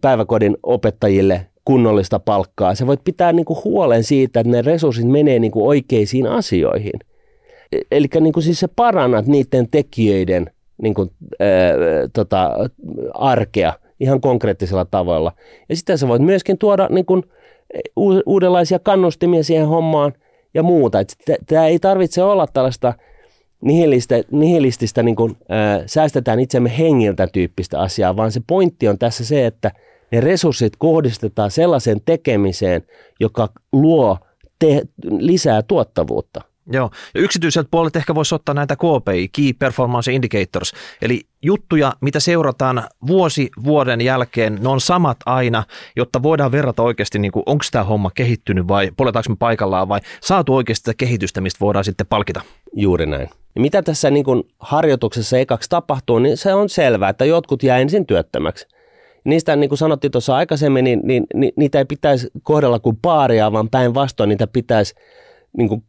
päiväkodin 0.00 0.56
opettajille 0.62 1.46
kunnollista 1.64 2.18
palkkaa. 2.18 2.74
Sä 2.74 2.86
voit 2.86 3.04
pitää 3.04 3.32
niin 3.32 3.46
kuin 3.46 3.64
huolen 3.64 4.04
siitä, 4.04 4.40
että 4.40 4.50
ne 4.50 4.62
resurssit 4.62 5.08
menee 5.08 5.38
niin 5.38 5.52
kuin 5.52 5.66
oikeisiin 5.66 6.26
asioihin– 6.26 7.00
eli 7.90 8.06
niin 8.20 8.32
kuin 8.32 8.44
siis 8.44 8.60
se 8.60 8.68
parannat 8.76 9.26
niiden 9.26 9.68
tekijöiden 9.70 10.50
niin 10.82 10.94
kuin, 10.94 11.10
ää, 11.40 11.48
tota, 12.12 12.50
arkea 13.14 13.72
ihan 14.00 14.20
konkreettisella 14.20 14.84
tavalla. 14.84 15.32
Ja 15.68 15.76
sitten 15.76 15.98
sä 15.98 16.08
voit 16.08 16.22
myöskin 16.22 16.58
tuoda 16.58 16.88
niin 16.90 17.06
kuin, 17.06 17.22
uudenlaisia 18.26 18.78
kannustimia 18.78 19.42
siihen 19.42 19.66
hommaan 19.66 20.12
ja 20.54 20.62
muuta. 20.62 20.98
Tämä 21.46 21.66
ei 21.66 21.78
tarvitse 21.78 22.22
olla 22.22 22.46
tällaista 22.46 22.94
nihilistä, 23.60 24.22
nihilististä 24.30 25.02
niin 25.02 25.16
kuin, 25.16 25.36
ää, 25.48 25.82
säästetään 25.86 26.40
itsemme 26.40 26.78
hengiltä 26.78 27.26
tyyppistä 27.26 27.80
asiaa, 27.80 28.16
vaan 28.16 28.32
se 28.32 28.40
pointti 28.46 28.88
on 28.88 28.98
tässä 28.98 29.24
se, 29.24 29.46
että 29.46 29.70
ne 30.12 30.20
resurssit 30.20 30.72
kohdistetaan 30.78 31.50
sellaiseen 31.50 32.00
tekemiseen, 32.04 32.82
joka 33.20 33.48
luo 33.72 34.18
te- 34.58 34.82
lisää 35.18 35.62
tuottavuutta. 35.62 36.40
Joo, 36.72 36.90
ja 37.14 37.20
yksityiseltä 37.20 37.68
puolelta 37.70 37.98
ehkä 37.98 38.14
voisi 38.14 38.34
ottaa 38.34 38.54
näitä 38.54 38.76
KPI, 38.76 39.28
Key 39.28 39.52
Performance 39.58 40.12
Indicators, 40.12 40.72
eli 41.02 41.20
juttuja, 41.42 41.92
mitä 42.00 42.20
seurataan 42.20 42.84
vuosi 43.06 43.50
vuoden 43.64 44.00
jälkeen, 44.00 44.58
ne 44.62 44.68
on 44.68 44.80
samat 44.80 45.16
aina, 45.26 45.64
jotta 45.96 46.22
voidaan 46.22 46.52
verrata 46.52 46.82
oikeasti, 46.82 47.18
niin 47.18 47.32
onko 47.46 47.64
tämä 47.72 47.84
homma 47.84 48.10
kehittynyt 48.10 48.68
vai 48.68 48.90
poletaanko 48.96 49.30
me 49.30 49.36
paikallaan 49.38 49.88
vai 49.88 50.00
saatu 50.22 50.54
oikeasti 50.54 50.82
sitä 50.82 50.94
kehitystä, 50.96 51.40
mistä 51.40 51.60
voidaan 51.60 51.84
sitten 51.84 52.06
palkita. 52.06 52.40
Juuri 52.72 53.06
näin. 53.06 53.28
Ja 53.54 53.60
mitä 53.60 53.82
tässä 53.82 54.10
niin 54.10 54.24
kuin 54.24 54.42
harjoituksessa 54.58 55.38
ekaksi 55.38 55.70
tapahtuu, 55.70 56.18
niin 56.18 56.36
se 56.36 56.54
on 56.54 56.68
selvää, 56.68 57.08
että 57.08 57.24
jotkut 57.24 57.62
jää 57.62 57.78
ensin 57.78 58.06
työttömäksi. 58.06 58.66
Niistä, 59.24 59.56
niin 59.56 59.68
kuin 59.70 59.78
sanottiin 59.78 60.10
tuossa 60.10 60.36
aikaisemmin, 60.36 60.84
niin, 60.84 61.00
niin, 61.04 61.26
niin 61.34 61.52
niitä 61.56 61.78
ei 61.78 61.84
pitäisi 61.84 62.28
kohdella 62.42 62.78
kuin 62.78 62.98
paaria, 63.02 63.52
vaan 63.52 63.70
päinvastoin 63.70 64.28
niitä 64.28 64.46
pitäisi 64.46 64.94
niin 65.56 65.68
kuin, 65.68 65.84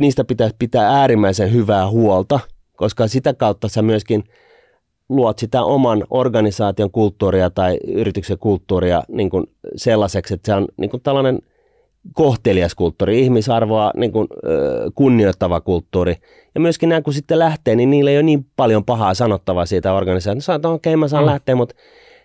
niistä 0.00 0.24
pitäisi 0.24 0.56
pitää 0.58 0.88
äärimmäisen 0.88 1.52
hyvää 1.52 1.90
huolta, 1.90 2.40
koska 2.76 3.08
sitä 3.08 3.34
kautta 3.34 3.68
sä 3.68 3.82
myöskin 3.82 4.24
luot 5.08 5.38
sitä 5.38 5.62
oman 5.62 6.04
organisaation 6.10 6.90
kulttuuria 6.90 7.50
tai 7.50 7.78
yrityksen 7.86 8.38
kulttuuria 8.38 9.02
niin 9.08 9.30
kuin 9.30 9.46
sellaiseksi, 9.76 10.34
että 10.34 10.46
se 10.46 10.54
on 10.54 10.68
niin 10.76 10.90
kuin 10.90 11.02
tällainen 11.02 11.38
kohtelias 12.14 12.74
kulttuuri, 12.74 13.20
ihmisarvoa 13.20 13.90
niin 13.96 14.12
kuin, 14.12 14.28
kunnioittava 14.94 15.60
kulttuuri. 15.60 16.16
Ja 16.54 16.60
myöskin 16.60 16.88
nämä, 16.88 17.02
kun 17.02 17.14
sitten 17.14 17.38
lähtee, 17.38 17.76
niin 17.76 17.90
niillä 17.90 18.10
ei 18.10 18.16
ole 18.16 18.22
niin 18.22 18.46
paljon 18.56 18.84
pahaa 18.84 19.14
sanottavaa 19.14 19.66
siitä 19.66 19.92
organisaatiosta. 19.92 20.46
Sanotaan, 20.46 20.74
että 20.74 20.80
okei, 20.80 20.94
okay, 20.94 21.00
mä 21.00 21.08
saan 21.08 21.24
mm. 21.24 21.26
lähteä, 21.26 21.54
mutta 21.54 21.74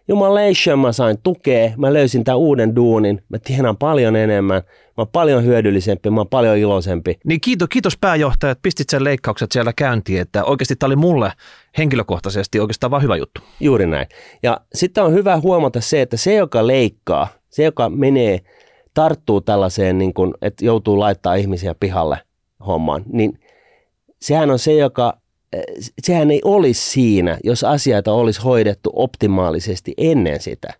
jumalation 0.07 0.79
mä 0.79 0.91
sain 0.91 1.17
tukea, 1.23 1.71
mä 1.77 1.93
löysin 1.93 2.23
tämän 2.23 2.39
uuden 2.39 2.75
duunin, 2.75 3.21
mä 3.29 3.37
tienaan 3.39 3.77
paljon 3.77 4.15
enemmän, 4.15 4.61
mä 4.67 4.93
oon 4.97 5.07
paljon 5.07 5.43
hyödyllisempi, 5.43 6.09
mä 6.09 6.19
oon 6.19 6.27
paljon 6.27 6.57
iloisempi. 6.57 7.19
Niin 7.25 7.41
kiitos, 7.41 7.69
kiitos 7.69 7.97
pääjohtaja, 7.97 8.51
että 8.51 8.61
pistit 8.61 8.89
sen 8.89 9.03
leikkaukset 9.03 9.51
siellä 9.51 9.73
käyntiin, 9.73 10.21
että 10.21 10.43
oikeasti 10.43 10.75
tämä 10.75 10.87
oli 10.87 10.95
mulle 10.95 11.31
henkilökohtaisesti 11.77 12.59
oikeastaan 12.59 12.91
vaan 12.91 13.03
hyvä 13.03 13.15
juttu. 13.15 13.41
Juuri 13.59 13.85
näin. 13.85 14.07
Ja 14.43 14.61
sitten 14.73 15.03
on 15.03 15.13
hyvä 15.13 15.39
huomata 15.39 15.81
se, 15.81 16.01
että 16.01 16.17
se, 16.17 16.33
joka 16.33 16.67
leikkaa, 16.67 17.27
se, 17.49 17.63
joka 17.63 17.89
menee, 17.89 18.39
tarttuu 18.93 19.41
tällaiseen, 19.41 19.97
niin 19.97 20.13
kuin, 20.13 20.33
että 20.41 20.65
joutuu 20.65 20.99
laittaa 20.99 21.35
ihmisiä 21.35 21.75
pihalle 21.79 22.17
hommaan, 22.67 23.03
niin 23.13 23.39
sehän 24.21 24.51
on 24.51 24.59
se, 24.59 24.73
joka 24.73 25.17
sehän 26.01 26.31
ei 26.31 26.41
olisi 26.43 26.91
siinä, 26.91 27.37
jos 27.43 27.63
asioita 27.63 28.13
olisi 28.13 28.41
hoidettu 28.41 28.91
optimaalisesti 28.93 29.93
ennen 29.97 30.41
sitä. 30.41 30.73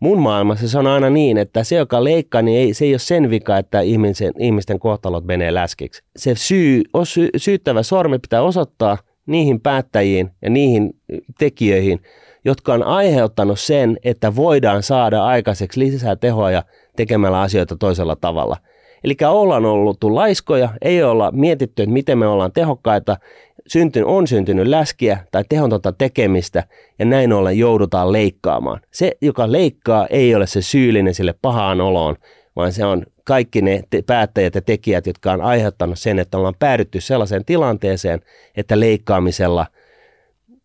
Mun 0.00 0.18
maailmassa 0.18 0.68
se 0.68 0.78
on 0.78 0.86
aina 0.86 1.10
niin, 1.10 1.38
että 1.38 1.64
se, 1.64 1.76
joka 1.76 2.04
leikkaa, 2.04 2.42
niin 2.42 2.60
ei, 2.60 2.74
se 2.74 2.84
ei 2.84 2.92
ole 2.92 2.98
sen 2.98 3.30
vika, 3.30 3.58
että 3.58 3.80
ihmisten, 3.80 4.32
ihmisten 4.38 4.78
kohtalot 4.78 5.24
menee 5.24 5.54
läskiksi. 5.54 6.02
Se 6.16 6.34
syy, 6.34 6.82
sy, 7.04 7.28
syyttävä 7.36 7.82
sormi 7.82 8.18
pitää 8.18 8.42
osoittaa 8.42 8.98
niihin 9.26 9.60
päättäjiin 9.60 10.30
ja 10.42 10.50
niihin 10.50 10.90
tekijöihin, 11.38 12.00
jotka 12.44 12.74
on 12.74 12.82
aiheuttanut 12.82 13.60
sen, 13.60 13.96
että 14.04 14.36
voidaan 14.36 14.82
saada 14.82 15.24
aikaiseksi 15.24 15.80
lisää 15.80 16.16
tehoja 16.16 16.62
tekemällä 16.96 17.40
asioita 17.40 17.76
toisella 17.76 18.16
tavalla. 18.16 18.56
Eli 19.04 19.16
ollaan 19.28 19.64
ollut 19.64 20.04
laiskoja, 20.04 20.68
ei 20.82 21.02
olla 21.02 21.30
mietitty, 21.32 21.82
että 21.82 21.92
miten 21.92 22.18
me 22.18 22.26
ollaan 22.26 22.52
tehokkaita, 22.52 23.16
syntyn, 23.66 24.04
on 24.04 24.26
syntynyt 24.26 24.66
läskiä 24.66 25.18
tai 25.30 25.44
tehontonta 25.48 25.92
tekemistä 25.92 26.64
ja 26.98 27.04
näin 27.04 27.32
ollen 27.32 27.58
joudutaan 27.58 28.12
leikkaamaan. 28.12 28.80
Se, 28.90 29.12
joka 29.20 29.52
leikkaa, 29.52 30.06
ei 30.06 30.34
ole 30.34 30.46
se 30.46 30.62
syyllinen 30.62 31.14
sille 31.14 31.34
pahaan 31.42 31.80
oloon, 31.80 32.16
vaan 32.56 32.72
se 32.72 32.84
on 32.84 33.06
kaikki 33.24 33.62
ne 33.62 33.82
te- 33.90 34.02
päättäjät 34.02 34.54
ja 34.54 34.62
tekijät, 34.62 35.06
jotka 35.06 35.32
on 35.32 35.40
aiheuttanut 35.40 35.98
sen, 35.98 36.18
että 36.18 36.38
ollaan 36.38 36.54
päädytty 36.58 37.00
sellaiseen 37.00 37.44
tilanteeseen, 37.44 38.20
että 38.56 38.80
leikkaamisella 38.80 39.66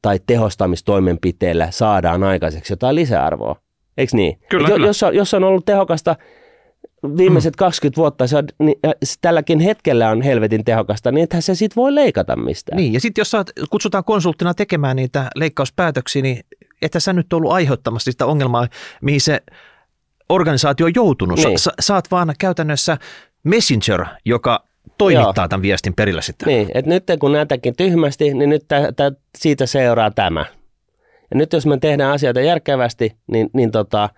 tai 0.02 0.20
tehostamistoimenpiteellä 0.28 1.68
saadaan 1.72 2.24
aikaiseksi 2.24 2.74
jotain 2.74 2.96
lisäarvoa. 2.96 3.56
Eikö 3.98 4.16
niin? 4.16 4.40
Kyllä, 4.50 4.68
jo, 4.68 4.74
kyllä. 4.74 4.88
Jos, 4.88 5.04
on, 5.04 5.16
jos 5.16 5.34
on 5.34 5.44
ollut 5.44 5.66
tehokasta 5.66 6.16
viimeiset 7.18 7.56
20 7.56 7.98
vuotta, 7.98 8.28
se 8.28 8.38
on, 8.38 8.48
niin, 8.60 8.80
ja 8.84 8.94
tälläkin 9.22 9.60
hetkellä 9.60 10.10
on 10.10 10.22
helvetin 10.22 10.66
tehokasta, 10.66 11.12
niin 11.12 11.24
ethän 11.24 11.42
se 11.42 11.56
sit 11.56 11.76
voi 11.76 11.96
leikata 11.96 12.36
mistään. 12.36 12.78
Niin, 12.78 12.94
ja 12.94 13.00
sitten 13.00 13.22
jos 13.22 13.32
saat, 13.32 13.52
kutsutaan 13.70 14.04
konsulttina 14.04 14.54
tekemään 14.54 14.96
niitä 14.96 15.30
leikkauspäätöksiä, 15.36 16.22
niin 16.22 16.44
että 16.82 17.00
sä 17.00 17.14
nyt 17.14 17.34
ollut 17.34 17.52
aiheuttamassa 17.52 18.12
sitä 18.12 18.26
ongelmaa, 18.26 18.68
mihin 19.02 19.22
se 19.22 19.42
organisaatio 20.30 20.86
on 20.86 20.96
joutunut. 20.96 21.40
Niin. 21.40 21.60
Sä, 21.60 21.72
sä 21.80 21.96
oot 21.96 22.12
vaan 22.12 22.34
käytännössä 22.40 22.98
messenger, 23.44 24.06
joka 24.26 24.64
toimittaa 24.98 25.48
tämän 25.48 25.62
viestin 25.62 25.94
perille 25.94 26.22
sitten. 26.22 26.48
Niin, 26.48 26.68
että 26.74 26.90
nyt 26.90 27.04
kun 27.20 27.32
näitäkin 27.32 27.76
tyhmästi, 27.76 28.34
niin 28.34 28.50
nyt 28.50 28.66
tä, 28.68 28.92
tä, 28.96 29.12
siitä 29.38 29.66
seuraa 29.66 30.12
tämä. 30.12 30.46
Ja 31.32 31.38
nyt 31.38 31.54
jos 31.54 31.66
me 31.66 31.78
tehdään 31.78 32.14
asioita 32.14 32.42
järkevästi, 32.42 33.16
niin, 33.28 33.50
niin 33.54 33.72
tota, 33.72 34.10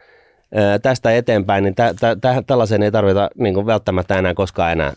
tästä 0.81 1.11
eteenpäin, 1.15 1.63
niin 1.63 1.75
tä, 1.75 1.93
tä, 1.99 2.15
tä, 2.15 2.43
tällaisen 2.47 2.83
ei 2.83 2.91
tarvita 2.91 3.29
niin 3.37 3.53
kuin 3.53 3.65
välttämättä 3.65 4.19
enää 4.19 4.33
koskaan 4.33 4.71
enää 4.71 4.93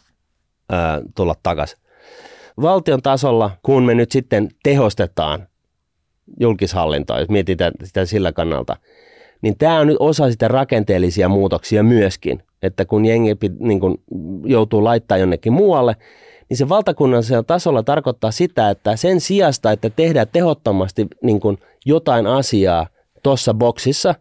ö, 0.73 0.77
tulla 1.15 1.35
takaisin. 1.43 1.79
Valtion 2.63 3.03
tasolla, 3.03 3.51
kun 3.63 3.83
me 3.83 3.95
nyt 3.95 4.13
sitten 4.13 4.49
tehostetaan 4.63 5.47
julkishallintoa, 6.41 7.21
jos 7.21 7.29
mietitään 7.29 7.73
sitä 7.85 8.07
sillä 8.07 8.33
kannalta, 8.33 8.77
niin 9.43 9.59
tämä 9.59 9.81
on 9.81 9.87
nyt 9.87 9.97
osa 10.01 10.31
sitä 10.31 10.49
rakenteellisia 10.49 11.29
muutoksia 11.29 11.83
myöskin, 11.83 12.43
että 12.63 12.85
kun 12.85 13.05
jengi 13.05 13.37
niin 13.59 13.81
kun 13.81 14.03
joutuu 14.45 14.85
laittaa 14.85 15.19
jonnekin 15.19 15.53
muualle, 15.53 15.97
niin 16.49 16.57
se 16.57 16.69
valtakunnallisella 16.69 17.43
tasolla 17.43 17.83
tarkoittaa 17.83 18.31
sitä, 18.31 18.71
että 18.71 18.97
sen 18.97 19.21
sijasta, 19.21 19.73
että 19.73 19.91
tehdään 19.91 20.27
tehottomasti 20.33 21.07
niin 21.23 21.41
jotain 21.85 22.27
asiaa 22.27 22.87
tuossa 23.23 23.55
boksissa, 23.55 24.15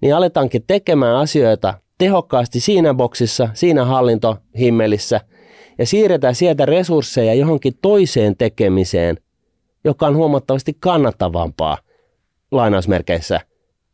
niin 0.00 0.14
aletaankin 0.14 0.64
tekemään 0.66 1.16
asioita 1.16 1.74
tehokkaasti 1.98 2.60
siinä 2.60 2.94
boksissa, 2.94 3.48
siinä 3.54 3.84
hallintohimmelissä, 3.84 5.20
ja 5.78 5.86
siirretään 5.86 6.34
sieltä 6.34 6.66
resursseja 6.66 7.34
johonkin 7.34 7.78
toiseen 7.82 8.36
tekemiseen, 8.36 9.16
joka 9.84 10.06
on 10.06 10.16
huomattavasti 10.16 10.76
kannattavampaa 10.80 11.78
lainausmerkeissä 12.50 13.40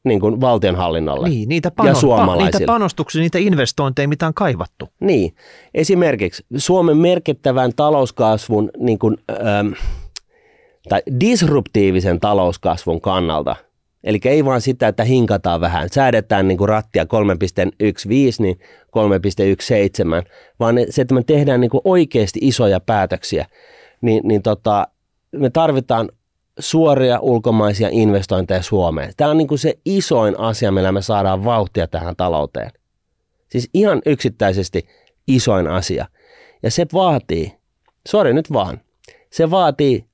niin 0.04 0.20
kuin 0.20 0.40
valtionhallinnolle. 0.40 1.28
Niin, 1.28 1.48
niitä, 1.48 1.66
Ja 1.66 1.84
pano- 1.84 1.94
suomalaisille. 1.94 2.50
niitä 2.58 2.72
panostuksia, 2.72 3.20
niitä 3.22 3.38
investointeja, 3.38 4.08
mitä 4.08 4.26
on 4.26 4.34
kaivattu. 4.34 4.88
Niin. 5.00 5.34
Esimerkiksi 5.74 6.44
Suomen 6.56 6.96
merkittävän 6.96 7.72
talouskasvun 7.76 8.70
niin 8.78 8.98
kuin, 8.98 9.16
ähm, 9.30 9.72
tai 10.88 11.02
disruptiivisen 11.20 12.20
talouskasvun 12.20 13.00
kannalta, 13.00 13.56
eli 14.04 14.20
ei 14.24 14.44
vaan 14.44 14.60
sitä, 14.60 14.88
että 14.88 15.04
hinkataan 15.04 15.60
vähän, 15.60 15.88
säädetään 15.92 16.48
niin 16.48 16.58
kuin 16.58 16.68
rattia 16.68 17.04
3.15, 17.04 17.08
niin 18.38 18.58
3.17, 20.22 20.30
vaan 20.60 20.76
se, 20.90 21.02
että 21.02 21.14
me 21.14 21.22
tehdään 21.22 21.60
niin 21.60 21.70
kuin 21.70 21.80
oikeasti 21.84 22.40
isoja 22.42 22.80
päätöksiä, 22.80 23.46
niin, 24.00 24.20
niin 24.24 24.42
tota, 24.42 24.88
me 25.32 25.50
tarvitaan 25.50 26.08
suoria 26.58 27.20
ulkomaisia 27.20 27.88
investointeja 27.92 28.62
Suomeen. 28.62 29.12
Tämä 29.16 29.30
on 29.30 29.38
niin 29.38 29.48
kuin 29.48 29.58
se 29.58 29.78
isoin 29.84 30.40
asia, 30.40 30.72
millä 30.72 30.92
me 30.92 31.02
saadaan 31.02 31.44
vauhtia 31.44 31.86
tähän 31.86 32.16
talouteen. 32.16 32.70
Siis 33.48 33.70
ihan 33.74 34.02
yksittäisesti 34.06 34.88
isoin 35.26 35.66
asia. 35.66 36.06
Ja 36.62 36.70
se 36.70 36.86
vaatii, 36.92 37.52
sori 38.08 38.34
nyt 38.34 38.52
vaan, 38.52 38.80
se 39.30 39.50
vaatii, 39.50 40.04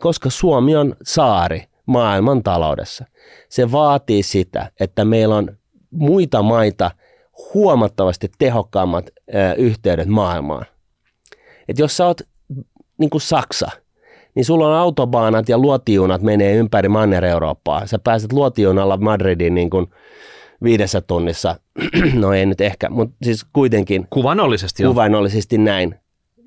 koska 0.00 0.30
Suomi 0.30 0.76
on 0.76 0.96
saari 1.02 1.69
maailman 1.90 2.42
taloudessa, 2.42 3.04
se 3.48 3.72
vaatii 3.72 4.22
sitä, 4.22 4.70
että 4.80 5.04
meillä 5.04 5.36
on 5.36 5.56
muita 5.90 6.42
maita 6.42 6.90
huomattavasti 7.54 8.30
tehokkaammat 8.38 9.10
ö, 9.34 9.54
yhteydet 9.56 10.08
maailmaan. 10.08 10.66
Et 11.68 11.78
jos 11.78 11.96
sä 11.96 12.06
oot 12.06 12.20
niin 12.98 13.10
kuin 13.10 13.20
Saksa, 13.20 13.70
niin 14.34 14.44
sulla 14.44 14.66
on 14.68 14.74
autobaanat 14.74 15.48
ja 15.48 15.58
luotijunat 15.58 16.22
menee 16.22 16.54
ympäri 16.54 16.88
Manner-Eurooppaa. 16.88 17.86
Sä 17.86 17.98
pääset 17.98 18.32
luotijunalla 18.32 18.96
Madridiin 18.96 19.54
niin 19.54 19.70
kuin 19.70 19.86
viidessä 20.62 21.00
tunnissa, 21.00 21.56
no 22.20 22.32
ei 22.32 22.46
nyt 22.46 22.60
ehkä, 22.60 22.90
mutta 22.90 23.16
siis 23.22 23.44
kuitenkin 23.52 24.06
Kuvanollisesti 24.10 24.84
on. 24.84 24.90
kuvainnollisesti 24.90 25.58
näin, 25.58 25.94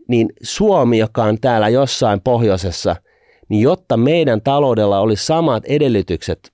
niin 0.08 0.34
Suomi, 0.44 0.98
joka 0.98 1.24
on 1.24 1.38
täällä 1.42 1.70
jossain 1.70 2.22
pohjoisessa, 2.22 2.96
niin 3.50 3.62
jotta 3.62 3.98
meidän 3.98 4.42
taloudella 4.42 5.00
olisi 5.00 5.26
samat 5.26 5.66
edellytykset 5.66 6.52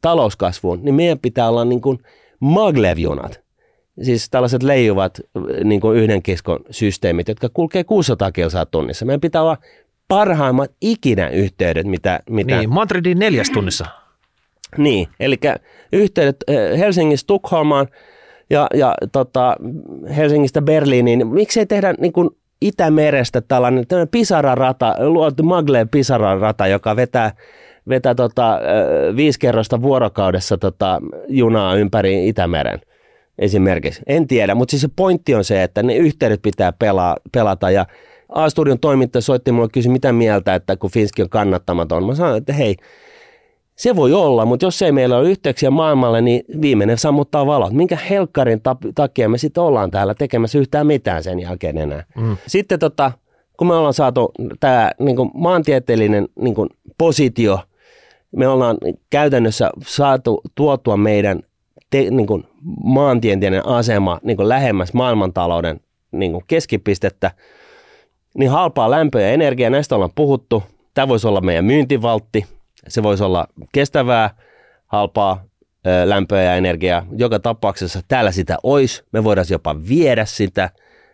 talouskasvuun, 0.00 0.80
niin 0.82 0.94
meidän 0.94 1.18
pitää 1.18 1.48
olla 1.48 1.64
niin 1.64 1.80
kuin 1.80 1.98
maglevjunat. 2.40 3.40
Siis 4.02 4.30
tällaiset 4.30 4.62
leijuvat 4.62 5.20
niin 5.64 5.80
kuin 5.80 5.98
yhden 5.98 6.22
kiskon 6.22 6.60
systeemit, 6.70 7.28
jotka 7.28 7.48
kulkee 7.48 7.84
600 7.84 8.32
kilsaa 8.32 8.66
tunnissa. 8.66 9.04
Meidän 9.04 9.20
pitää 9.20 9.42
olla 9.42 9.56
parhaimmat 10.08 10.70
ikinä 10.80 11.28
yhteydet, 11.28 11.86
mitä, 11.86 12.20
mitä 12.30 12.58
Niin, 12.58 12.72
Madridin 12.72 13.18
neljäs 13.18 13.50
tunnissa. 13.50 13.86
niin, 14.76 15.08
eli 15.20 15.36
yhteydet 15.92 16.36
eh, 16.48 16.78
Helsingistä 16.78 17.26
Tukholmaan 17.26 17.88
ja, 18.50 18.66
ja 18.74 18.94
tota, 19.12 19.56
Helsingistä 20.16 20.62
Berliiniin. 20.62 21.26
Miksei 21.26 21.66
tehdä 21.66 21.94
niin 21.98 22.12
kuin 22.12 22.30
Itämerestä 22.60 23.40
tällainen, 23.40 23.86
tällainen 23.86 24.10
pisararata, 24.10 24.94
luotu 24.98 25.42
Maglev 25.42 25.88
pisararata, 25.90 26.66
joka 26.66 26.96
vetää, 26.96 27.32
vetää 27.88 28.14
tota, 28.14 28.60
viisi 29.16 29.38
kerrosta 29.38 29.82
vuorokaudessa 29.82 30.58
tota, 30.58 31.00
junaa 31.28 31.74
ympäri 31.74 32.28
Itämeren 32.28 32.80
esimerkiksi. 33.38 34.02
En 34.06 34.26
tiedä, 34.26 34.54
mutta 34.54 34.70
siis 34.70 34.82
se 34.82 34.88
pointti 34.96 35.34
on 35.34 35.44
se, 35.44 35.62
että 35.62 35.82
ne 35.82 35.96
yhteydet 35.96 36.42
pitää 36.42 36.72
pelaa, 36.72 37.16
pelata 37.32 37.70
ja 37.70 37.86
A-studion 38.28 38.78
toimittaja 38.78 39.22
soitti 39.22 39.52
mulle 39.52 39.68
kysyi 39.72 39.92
mitä 39.92 40.12
mieltä, 40.12 40.54
että 40.54 40.76
kun 40.76 40.90
Finski 40.90 41.22
on 41.22 41.28
kannattamaton. 41.28 42.06
Mä 42.06 42.14
sanoin, 42.14 42.36
että 42.36 42.52
hei, 42.52 42.76
se 43.78 43.96
voi 43.96 44.12
olla, 44.12 44.44
mutta 44.44 44.66
jos 44.66 44.82
ei 44.82 44.92
meillä 44.92 45.16
ole 45.16 45.30
yhteyksiä 45.30 45.70
maailmalle, 45.70 46.20
niin 46.20 46.44
viimeinen 46.60 46.98
sammuttaa 46.98 47.46
valot. 47.46 47.72
Minkä 47.72 47.98
helkkarin 48.10 48.60
takia 48.94 49.28
me 49.28 49.38
sitten 49.38 49.62
ollaan 49.62 49.90
täällä 49.90 50.14
tekemässä 50.14 50.58
yhtään 50.58 50.86
mitään 50.86 51.22
sen 51.22 51.40
jälkeen 51.40 51.78
enää. 51.78 52.04
Mm. 52.16 52.36
Sitten 52.46 52.78
tota, 52.78 53.12
kun 53.56 53.66
me 53.66 53.74
ollaan 53.74 53.94
saatu 53.94 54.32
tämä 54.60 54.90
niin 54.98 55.16
maantieteellinen 55.34 56.28
niin 56.40 56.54
positio, 56.98 57.60
me 58.36 58.48
ollaan 58.48 58.76
käytännössä 59.10 59.70
saatu 59.86 60.40
tuotua 60.54 60.96
meidän 60.96 61.42
te, 61.90 62.10
niin 62.10 62.26
kuin 62.26 62.44
maantieteellinen 62.84 63.66
asema 63.66 64.20
niin 64.22 64.48
lähemmäs 64.48 64.94
maailmantalouden 64.94 65.80
niin 66.12 66.42
keskipistettä, 66.46 67.30
niin 68.38 68.50
halpaa 68.50 68.90
lämpöä 68.90 69.22
ja 69.22 69.28
energiaa, 69.28 69.70
näistä 69.70 69.94
ollaan 69.94 70.12
puhuttu. 70.14 70.62
Tämä 70.94 71.08
voisi 71.08 71.28
olla 71.28 71.40
meidän 71.40 71.64
myyntivaltti, 71.64 72.46
se 72.88 73.02
voisi 73.02 73.24
olla 73.24 73.46
kestävää, 73.72 74.30
halpaa 74.86 75.44
lämpöä 76.04 76.42
ja 76.42 76.54
energiaa. 76.54 77.06
Joka 77.16 77.38
tapauksessa 77.38 78.00
täällä 78.08 78.32
sitä 78.32 78.56
olisi. 78.62 79.02
Me 79.12 79.24
voidaan 79.24 79.46
jopa 79.50 79.76
viedä 79.88 80.24
sitä 80.24 80.70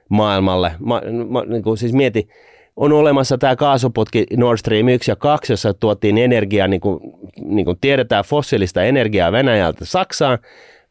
maailmalle. 0.08 0.72
Ma, 0.78 1.00
ma, 1.28 1.44
niin 1.44 1.62
kuin 1.62 1.78
siis 1.78 1.92
mieti, 1.92 2.28
on 2.76 2.92
olemassa 2.92 3.38
tämä 3.38 3.56
kaasuputki 3.56 4.26
Nord 4.36 4.58
Stream 4.58 4.88
1 4.88 5.10
ja 5.10 5.16
2, 5.16 5.52
jossa 5.52 5.74
tuotiin 5.74 6.18
energiaa, 6.18 6.68
niin 6.68 6.80
kuin, 6.80 7.00
niin 7.44 7.64
kuin 7.64 7.78
tiedetään, 7.80 8.24
fossiilista 8.24 8.82
energiaa 8.82 9.32
Venäjältä 9.32 9.84
Saksaan. 9.84 10.38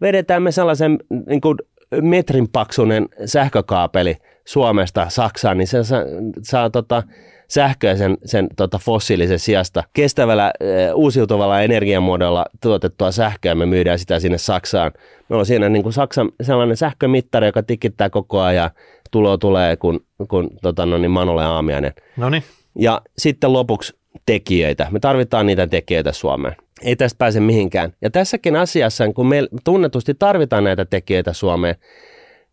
Vedetään 0.01 0.43
me 0.43 0.51
sellaisen 0.51 0.99
niin 1.27 1.41
kuin 1.41 1.57
metrin 2.01 2.49
paksunen 2.49 3.09
sähkökaapeli 3.25 4.15
Suomesta 4.45 5.05
Saksaan, 5.09 5.57
niin 5.57 5.67
se 5.67 5.83
saa, 5.83 6.01
saa 6.41 6.69
tota, 6.69 7.03
sähköä 7.53 7.95
sen, 7.95 8.17
sen 8.25 8.47
tota 8.55 8.77
fossiilisen 8.77 9.39
sijasta. 9.39 9.83
Kestävällä 9.93 10.53
uusiutuvalla 10.93 11.61
energiamuodolla 11.61 12.45
tuotettua 12.61 13.11
sähköä 13.11 13.55
me 13.55 13.65
myydään 13.65 13.99
sitä 13.99 14.19
sinne 14.19 14.37
Saksaan. 14.37 14.91
Me 15.29 15.35
on 15.35 15.45
siinä 15.45 15.69
niin 15.69 15.83
kuin 15.83 15.93
Saksan 15.93 16.31
sellainen 16.41 16.77
sähkömittari, 16.77 17.47
joka 17.47 17.63
tikittää 17.63 18.09
koko 18.09 18.41
ajan. 18.41 18.69
Tulo 19.11 19.37
tulee, 19.37 19.75
kun, 19.75 20.05
kun 20.29 20.49
tota, 20.61 20.85
no 20.85 20.97
niin, 20.97 21.11
Manolle 21.11 21.45
aamiainen. 21.45 21.93
No 22.17 22.29
niin. 22.29 22.43
Ja 22.79 23.01
sitten 23.17 23.53
lopuksi 23.53 23.93
tekijöitä. 24.25 24.87
Me 24.91 24.99
tarvitaan 24.99 25.45
niitä 25.45 25.67
tekijöitä 25.67 26.11
Suomeen. 26.11 26.55
Ei 26.81 26.95
tästä 26.95 27.17
pääse 27.17 27.39
mihinkään. 27.39 27.93
Ja 28.01 28.09
tässäkin 28.09 28.55
asiassa, 28.55 29.13
kun 29.13 29.27
me 29.27 29.47
tunnetusti 29.63 30.13
tarvitaan 30.13 30.63
näitä 30.63 30.85
tekijöitä 30.85 31.33
Suomeen, 31.33 31.75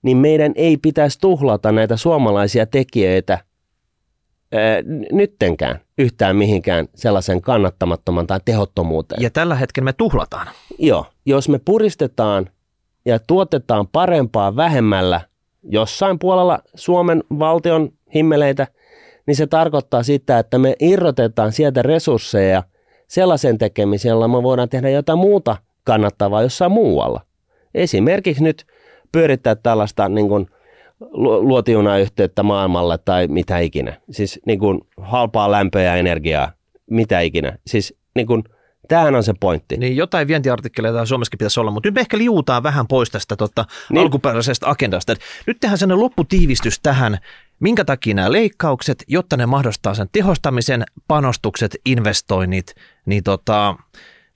niin 0.02 0.16
meidän 0.16 0.52
ei 0.54 0.76
pitäisi 0.76 1.18
tuhlata 1.20 1.72
näitä 1.72 1.96
suomalaisia 1.96 2.66
tekijöitä 2.66 3.38
nyttenkään 5.12 5.80
yhtään 5.98 6.36
mihinkään 6.36 6.88
sellaisen 6.94 7.40
kannattamattoman 7.40 8.26
tai 8.26 8.40
tehottomuuteen. 8.44 9.22
Ja 9.22 9.30
tällä 9.30 9.54
hetkellä 9.54 9.84
me 9.84 9.92
tuhlataan. 9.92 10.46
Joo, 10.78 11.06
jos 11.26 11.48
me 11.48 11.60
puristetaan 11.64 12.50
ja 13.04 13.18
tuotetaan 13.18 13.88
parempaa 13.88 14.56
vähemmällä 14.56 15.20
jossain 15.62 16.18
puolella 16.18 16.58
Suomen 16.74 17.24
valtion 17.38 17.92
himmeleitä, 18.14 18.66
niin 19.26 19.36
se 19.36 19.46
tarkoittaa 19.46 20.02
sitä, 20.02 20.38
että 20.38 20.58
me 20.58 20.74
irrotetaan 20.80 21.52
sieltä 21.52 21.82
resursseja 21.82 22.62
sellaisen 23.08 23.58
tekemiseen, 23.58 24.10
jolla 24.10 24.28
me 24.28 24.42
voidaan 24.42 24.68
tehdä 24.68 24.90
jotain 24.90 25.18
muuta 25.18 25.56
kannattavaa 25.84 26.42
jossain 26.42 26.72
muualla. 26.72 27.20
Esimerkiksi 27.74 28.42
nyt 28.42 28.66
pyörittää 29.12 29.54
tällaista 29.54 30.08
niin 30.08 30.28
kuin 30.28 30.46
luotijunayhteyttä 31.40 32.42
maailmalle 32.42 32.98
tai 32.98 33.28
mitä 33.28 33.58
ikinä. 33.58 34.00
Siis 34.10 34.40
niin 34.46 34.58
kuin 34.58 34.80
halpaa 35.00 35.50
lämpöä 35.50 35.82
ja 35.82 35.96
energiaa, 35.96 36.52
mitä 36.90 37.20
ikinä. 37.20 37.58
Siis 37.66 37.94
niin 38.14 38.26
kuin, 38.26 38.44
tämähän 38.88 39.14
on 39.14 39.22
se 39.22 39.34
pointti. 39.40 39.76
Niin 39.76 39.96
jotain 39.96 40.28
vientiartikkeleita 40.28 41.06
Suomessakin 41.06 41.38
pitäisi 41.38 41.60
olla, 41.60 41.70
mutta 41.70 41.86
nyt 41.86 41.94
me 41.94 42.00
ehkä 42.00 42.18
liutaan 42.18 42.62
vähän 42.62 42.86
pois 42.86 43.10
tästä 43.10 43.36
tota, 43.36 43.64
niin. 43.90 44.02
alkuperäisestä 44.02 44.70
agendasta. 44.70 45.14
Nyt 45.46 45.60
tehdään 45.60 45.78
sellainen 45.78 46.04
lopputiivistys 46.04 46.80
tähän, 46.80 47.18
minkä 47.60 47.84
takia 47.84 48.14
nämä 48.14 48.32
leikkaukset, 48.32 49.04
jotta 49.08 49.36
ne 49.36 49.46
mahdollistaa 49.46 49.94
sen 49.94 50.08
tehostamisen, 50.12 50.84
panostukset, 51.08 51.76
investoinnit, 51.86 52.74
niin 53.06 53.22
tota, 53.22 53.76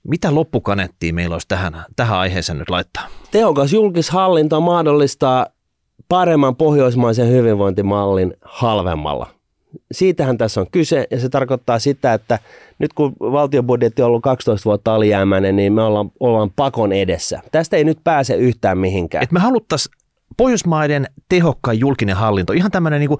mitä 0.09 0.35
loppukanettia 0.35 1.15
meillä 1.15 1.35
olisi 1.35 1.49
tähän, 1.49 1.85
tähän 1.97 2.19
aiheeseen 2.19 2.59
nyt 2.59 2.71
laittaa? 2.71 3.07
Tehokas 3.31 3.73
julkishallinto 3.73 4.61
mahdollistaa 4.61 5.47
paremman 6.09 6.57
pohjoismaisen 6.57 7.29
hyvinvointimallin 7.29 8.35
halvemmalla. 8.43 9.27
Siitähän 9.93 10.39
tässä 10.39 10.61
on 10.61 10.67
kyse 10.71 11.07
ja 11.11 11.21
se 11.21 11.29
tarkoittaa 11.29 11.79
sitä, 11.79 12.15
että 12.15 12.39
nyt 12.79 12.93
kun 12.93 13.13
valtiobudjetti 13.21 14.03
on 14.03 14.09
ollut 14.09 14.23
12 14.23 14.65
vuotta 14.65 14.95
alijäämäinen, 14.95 15.57
niin 15.57 15.73
me 15.73 15.83
ollaan, 15.83 16.11
ollaan 16.21 16.51
pakon 16.57 16.93
edessä. 16.93 17.41
Tästä 17.53 17.77
ei 17.77 17.85
nyt 17.85 17.99
pääse 18.05 18.35
yhtään 18.35 18.79
mihinkään. 18.79 19.25
Et 19.25 19.33
me 19.33 19.41
haluttaisiin 19.41 20.05
Pohjoismaiden 20.37 21.07
tehokkain 21.29 21.81
julkinen 21.81 22.17
hallinto, 22.17 22.53
ihan 22.53 22.71
tämmöinen 22.71 23.01
niin 23.01 23.19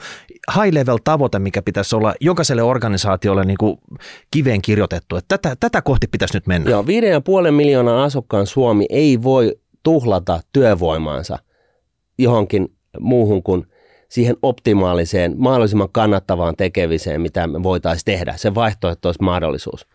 high 0.55 0.75
level 0.75 0.99
tavoite, 1.05 1.39
mikä 1.39 1.63
pitäisi 1.63 1.97
olla 1.97 2.15
jokaiselle 2.21 2.63
organisaatiolle 2.63 3.45
niin 3.45 3.57
kuin 3.61 3.79
kiveen 4.31 4.63
kirjoitettu. 4.63 5.17
Että 5.17 5.39
tätä, 5.39 5.57
tätä 5.61 5.83
kohti 5.83 6.07
pitäisi 6.07 6.37
nyt 6.37 6.47
mennä. 6.47 6.71
Joo, 6.71 6.83
5,5 7.47 7.51
miljoonaa 7.51 8.05
asukkaan 8.05 8.47
Suomi 8.47 8.87
ei 8.91 9.23
voi 9.23 9.57
tuhlata 9.83 10.41
työvoimaansa 10.53 11.39
johonkin 12.19 12.73
muuhun 13.01 13.43
kuin 13.43 13.67
siihen 14.09 14.37
optimaaliseen, 14.43 15.35
mahdollisimman 15.37 15.89
kannattavaan 15.93 16.57
tekemiseen, 16.57 17.21
mitä 17.21 17.47
me 17.47 17.63
voitaisiin 17.63 18.05
tehdä. 18.05 18.35
Se 18.37 18.55
vaihtoehtoismahdollisuus. 18.55 19.87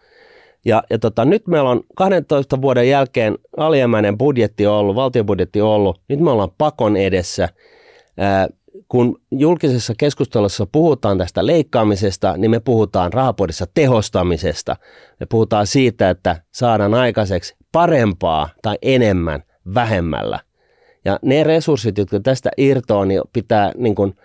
Ja, 0.65 0.83
ja 0.89 0.99
tota, 0.99 1.25
nyt 1.25 1.47
meillä 1.47 1.69
on 1.69 1.81
12 1.95 2.61
vuoden 2.61 2.89
jälkeen 2.89 3.37
alijäämäinen 3.57 4.17
budjetti 4.17 4.67
ollut, 4.67 4.95
valtiobudjetti 4.95 5.61
ollut, 5.61 6.01
nyt 6.07 6.19
me 6.19 6.31
ollaan 6.31 6.51
pakon 6.57 6.97
edessä. 6.97 7.49
Ää, 8.17 8.47
kun 8.87 9.21
julkisessa 9.31 9.93
keskustelussa 9.97 10.67
puhutaan 10.71 11.17
tästä 11.17 11.45
leikkaamisesta, 11.45 12.37
niin 12.37 12.51
me 12.51 12.59
puhutaan 12.59 13.13
rahapodissa 13.13 13.65
tehostamisesta. 13.73 14.75
Me 15.19 15.25
puhutaan 15.25 15.67
siitä, 15.67 16.09
että 16.09 16.41
saadaan 16.51 16.93
aikaiseksi 16.93 17.55
parempaa 17.71 18.49
tai 18.61 18.77
enemmän 18.81 19.43
vähemmällä. 19.73 20.39
Ja 21.05 21.19
ne 21.21 21.43
resurssit, 21.43 21.97
jotka 21.97 22.19
tästä 22.19 22.49
irtoaa, 22.57 23.05
niin 23.05 23.21
pitää 23.33 23.71
niin 23.77 23.95
kuin 23.95 24.15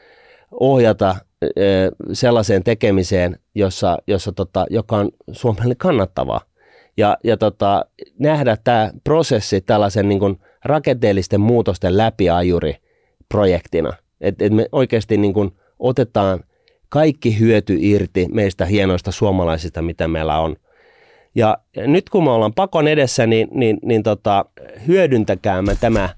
ohjata 0.50 1.16
sellaiseen 2.12 2.64
tekemiseen, 2.64 3.38
jossa, 3.54 3.98
jossa 4.06 4.32
tota, 4.32 4.66
joka 4.70 4.96
on 4.96 5.10
Suomelle 5.32 5.74
kannattavaa. 5.74 6.40
Ja, 6.96 7.16
ja 7.24 7.36
tota, 7.36 7.84
nähdä 8.18 8.56
tämä 8.64 8.90
prosessi 9.04 9.60
tällaisen 9.60 10.08
niin 10.08 10.18
kuin 10.18 10.40
rakenteellisten 10.64 11.40
muutosten 11.40 11.96
läpiajuri 11.96 12.76
projektina. 13.28 13.92
Että 14.20 14.44
et 14.44 14.52
me 14.52 14.68
oikeasti 14.72 15.16
niin 15.16 15.34
kuin 15.34 15.50
otetaan 15.78 16.44
kaikki 16.88 17.38
hyöty 17.38 17.76
irti 17.80 18.28
meistä 18.32 18.64
hienoista 18.66 19.12
suomalaisista, 19.12 19.82
mitä 19.82 20.08
meillä 20.08 20.38
on. 20.38 20.56
Ja 21.34 21.58
nyt 21.76 22.10
kun 22.10 22.24
me 22.24 22.30
ollaan 22.30 22.54
pakon 22.54 22.88
edessä, 22.88 23.26
niin, 23.26 23.48
niin, 23.50 23.78
niin 23.82 24.02
tota, 24.02 24.44
hyödyntäkäämme 24.86 25.76
tämä 25.80 26.08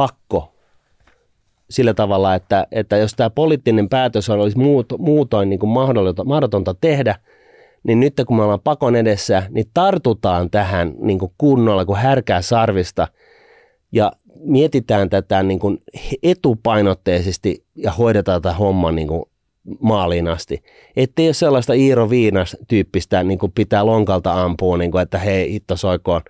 pakko 0.00 0.52
sillä 1.70 1.94
tavalla, 1.94 2.34
että, 2.34 2.66
että 2.72 2.96
jos 2.96 3.14
tämä 3.14 3.30
poliittinen 3.30 3.88
päätös 3.88 4.30
olisi 4.30 4.58
muutoin 4.98 5.50
niin 5.50 5.58
kuin 5.58 5.70
mahdotonta 6.24 6.74
tehdä, 6.80 7.16
niin 7.82 8.00
nyt 8.00 8.14
kun 8.26 8.36
me 8.36 8.42
ollaan 8.42 8.60
pakon 8.60 8.96
edessä, 8.96 9.42
niin 9.50 9.66
tartutaan 9.74 10.50
tähän 10.50 10.94
niin 10.98 11.18
kuin 11.18 11.32
kunnolla 11.38 11.84
kuin 11.84 11.98
härkää 11.98 12.42
sarvista 12.42 13.08
ja 13.92 14.12
mietitään 14.34 15.10
tätä 15.10 15.42
niin 15.42 15.58
kuin 15.58 15.82
etupainotteisesti 16.22 17.64
ja 17.76 17.92
hoidetaan 17.92 18.42
tätä 18.42 18.54
hommaa 18.54 18.92
niin 18.92 19.08
kuin 19.08 19.22
maaliin 19.80 20.28
asti. 20.28 20.62
Että 20.96 21.22
ole 21.22 21.32
sellaista 21.32 21.72
Iiro 21.72 22.10
Viinas 22.10 22.56
tyyppistä 22.68 23.22
niin 23.22 23.38
kuin 23.38 23.52
pitää 23.52 23.86
lonkalta 23.86 24.42
ampua, 24.42 24.78
niin 24.78 24.90
kuin, 24.90 25.02
että 25.02 25.18
hei 25.18 25.52
hitto 25.52 25.76
soikoon. 25.76 26.20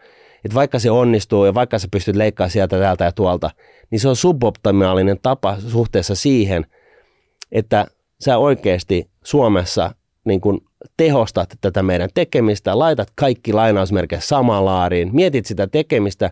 Että 0.44 0.54
vaikka 0.54 0.78
se 0.78 0.90
onnistuu 0.90 1.44
ja 1.44 1.54
vaikka 1.54 1.78
sä 1.78 1.88
pystyt 1.90 2.16
leikkaamaan 2.16 2.50
sieltä, 2.50 2.78
täältä 2.78 3.04
ja 3.04 3.12
tuolta, 3.12 3.50
niin 3.90 4.00
se 4.00 4.08
on 4.08 4.16
suboptimaalinen 4.16 5.18
tapa 5.22 5.56
suhteessa 5.68 6.14
siihen, 6.14 6.66
että 7.52 7.86
sä 8.20 8.38
oikeasti 8.38 9.10
Suomessa 9.24 9.94
niin 10.24 10.40
kun 10.40 10.60
tehostat 10.96 11.48
tätä 11.60 11.82
meidän 11.82 12.08
tekemistä, 12.14 12.78
laitat 12.78 13.08
kaikki 13.14 13.52
lainausmerkejä 13.52 14.20
samaan 14.20 14.64
laariin, 14.64 15.10
mietit 15.12 15.46
sitä 15.46 15.66
tekemistä 15.66 16.30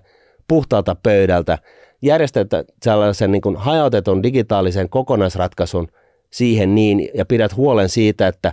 puhtaalta 0.48 0.96
pöydältä, 1.02 1.58
järjestät 2.02 2.48
sellaisen 2.82 3.32
niin 3.32 3.56
hajautetun 3.56 4.22
digitaalisen 4.22 4.88
kokonaisratkaisun 4.88 5.88
siihen 6.30 6.74
niin 6.74 7.08
ja 7.14 7.26
pidät 7.26 7.56
huolen 7.56 7.88
siitä, 7.88 8.28
että, 8.28 8.52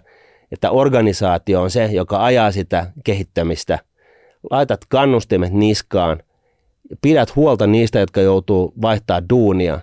että 0.52 0.72
organisaatio 0.72 1.62
on 1.62 1.72
se, 1.72 1.86
joka 1.86 2.24
ajaa 2.24 2.52
sitä 2.52 2.92
kehittämistä. 3.04 3.80
Laitat 4.52 4.82
kannustimet 4.90 5.54
niskaan 5.54 6.20
pidät 7.02 7.36
huolta 7.36 7.68
niistä, 7.68 8.00
jotka 8.00 8.22
joutuu 8.22 8.74
vaihtaa 8.82 9.30
duunia 9.30 9.80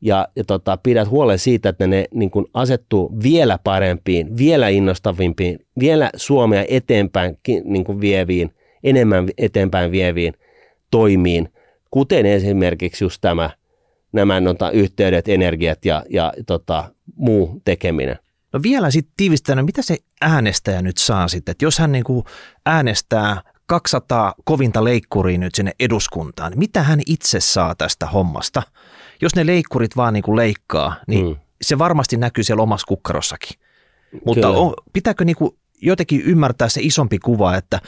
ja, 0.00 0.28
ja 0.36 0.44
tota, 0.44 0.76
pidät 0.76 1.10
huolen 1.10 1.38
siitä, 1.38 1.68
että 1.68 1.86
ne 1.86 2.04
niin 2.14 2.30
kuin 2.30 2.46
asettuu 2.54 3.18
vielä 3.22 3.58
parempiin, 3.64 4.36
vielä 4.36 4.68
innostavimpiin, 4.68 5.58
vielä 5.80 6.10
Suomea 6.16 6.64
eteenpäin 6.68 7.38
niin 7.64 7.84
kuin 7.84 8.00
vieviin, 8.00 8.54
enemmän 8.84 9.28
eteenpäin 9.38 9.92
vieviin 9.92 10.34
toimiin, 10.90 11.52
kuten 11.90 12.26
esimerkiksi 12.26 13.04
just 13.04 13.18
tämä, 13.20 13.50
nämä 14.12 14.40
nota, 14.40 14.70
yhteydet, 14.70 15.28
energiat 15.28 15.84
ja, 15.84 16.04
ja 16.10 16.32
tota, 16.46 16.84
muu 17.16 17.60
tekeminen. 17.64 18.18
No 18.52 18.60
vielä 18.62 18.90
sitten 18.90 19.12
tiivistänä, 19.16 19.62
mitä 19.62 19.82
se 19.82 19.96
äänestäjä 20.20 20.82
nyt 20.82 20.98
saa 20.98 21.28
sitten, 21.28 21.52
että 21.52 21.64
jos 21.64 21.78
hän 21.78 21.92
niin 21.92 22.04
äänestää 22.66 23.42
200 23.70 24.34
kovinta 24.44 24.84
leikkuria 24.84 25.38
nyt 25.38 25.54
sinne 25.54 25.72
eduskuntaan. 25.80 26.52
Mitä 26.56 26.82
hän 26.82 27.00
itse 27.06 27.40
saa 27.40 27.74
tästä 27.74 28.06
hommasta? 28.06 28.62
Jos 29.22 29.36
ne 29.36 29.46
leikkurit 29.46 29.96
vaan 29.96 30.14
niin 30.14 30.22
kuin 30.22 30.36
leikkaa, 30.36 30.96
niin 31.06 31.26
mm. 31.26 31.36
se 31.62 31.78
varmasti 31.78 32.16
näkyy 32.16 32.44
siellä 32.44 32.62
omassa 32.62 32.86
kukkarossakin. 32.86 33.58
Mutta 34.24 34.48
on, 34.48 34.74
pitääkö 34.92 35.24
niin 35.24 35.36
kuin 35.36 35.56
jotenkin 35.82 36.20
ymmärtää 36.20 36.68
se 36.68 36.80
isompi 36.82 37.18
kuva, 37.18 37.56
että 37.56 37.80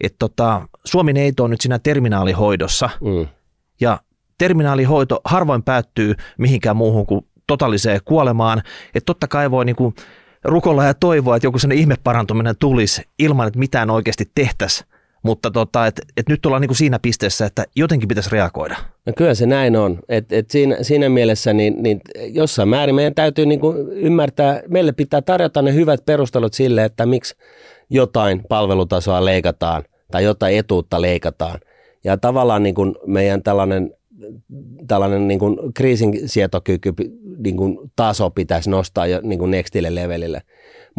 et 0.00 0.14
tota, 0.18 0.68
Suomi 0.84 1.12
ei 1.16 1.32
ole 1.40 1.48
nyt 1.48 1.60
siinä 1.60 1.78
terminaalihoidossa 1.78 2.90
mm. 3.00 3.28
ja 3.80 4.00
terminaalihoito 4.38 5.20
harvoin 5.24 5.62
päättyy 5.62 6.14
mihinkään 6.38 6.76
muuhun 6.76 7.06
kuin 7.06 7.26
totaaliseen 7.46 8.00
kuolemaan. 8.04 8.62
Että 8.94 9.06
totta 9.06 9.28
kai 9.28 9.50
voi 9.50 9.64
niin 9.64 9.76
kuin 9.76 9.94
rukolla 10.44 10.84
ja 10.84 10.94
toivoa, 10.94 11.36
että 11.36 11.46
joku 11.46 11.58
sellainen 11.58 11.80
ihmeparantuminen 11.80 12.56
tulisi 12.58 13.02
ilman, 13.18 13.46
että 13.46 13.58
mitään 13.58 13.90
oikeasti 13.90 14.30
tehtäisiin 14.34 14.90
mutta 15.22 15.50
tota, 15.50 15.86
et, 15.86 16.00
et 16.16 16.28
nyt 16.28 16.46
ollaan 16.46 16.60
niin 16.60 16.68
kuin 16.68 16.76
siinä 16.76 16.98
pisteessä, 16.98 17.46
että 17.46 17.64
jotenkin 17.76 18.08
pitäisi 18.08 18.30
reagoida. 18.32 18.76
No 19.06 19.12
kyllä 19.16 19.34
se 19.34 19.46
näin 19.46 19.76
on. 19.76 19.98
Et, 20.08 20.32
et 20.32 20.50
siinä, 20.50 20.76
siinä 20.82 21.08
mielessä 21.08 21.52
niin, 21.52 21.82
niin 21.82 22.00
jossain 22.28 22.68
määrin 22.68 22.94
meidän 22.94 23.14
täytyy 23.14 23.46
niin 23.46 23.60
kuin 23.60 23.76
ymmärtää, 23.92 24.62
meille 24.68 24.92
pitää 24.92 25.22
tarjota 25.22 25.62
ne 25.62 25.74
hyvät 25.74 26.04
perustelut 26.06 26.54
sille, 26.54 26.84
että 26.84 27.06
miksi 27.06 27.34
jotain 27.90 28.42
palvelutasoa 28.48 29.24
leikataan 29.24 29.84
tai 30.10 30.24
jotain 30.24 30.58
etuutta 30.58 31.02
leikataan. 31.02 31.60
Ja 32.04 32.16
tavallaan 32.16 32.62
niin 32.62 32.74
kuin 32.74 32.94
meidän 33.06 33.42
tällainen 33.42 33.94
tällainen 34.86 35.28
niin 35.28 35.38
kuin 35.38 35.56
kriisinsietokyky 35.74 36.92
niin 37.38 37.56
kuin 37.56 37.78
taso 37.96 38.30
pitäisi 38.30 38.70
nostaa 38.70 39.06
jo 39.06 39.20
niin 39.22 39.38
kuin 39.38 39.50
nextille 39.50 39.94
levelille. 39.94 40.42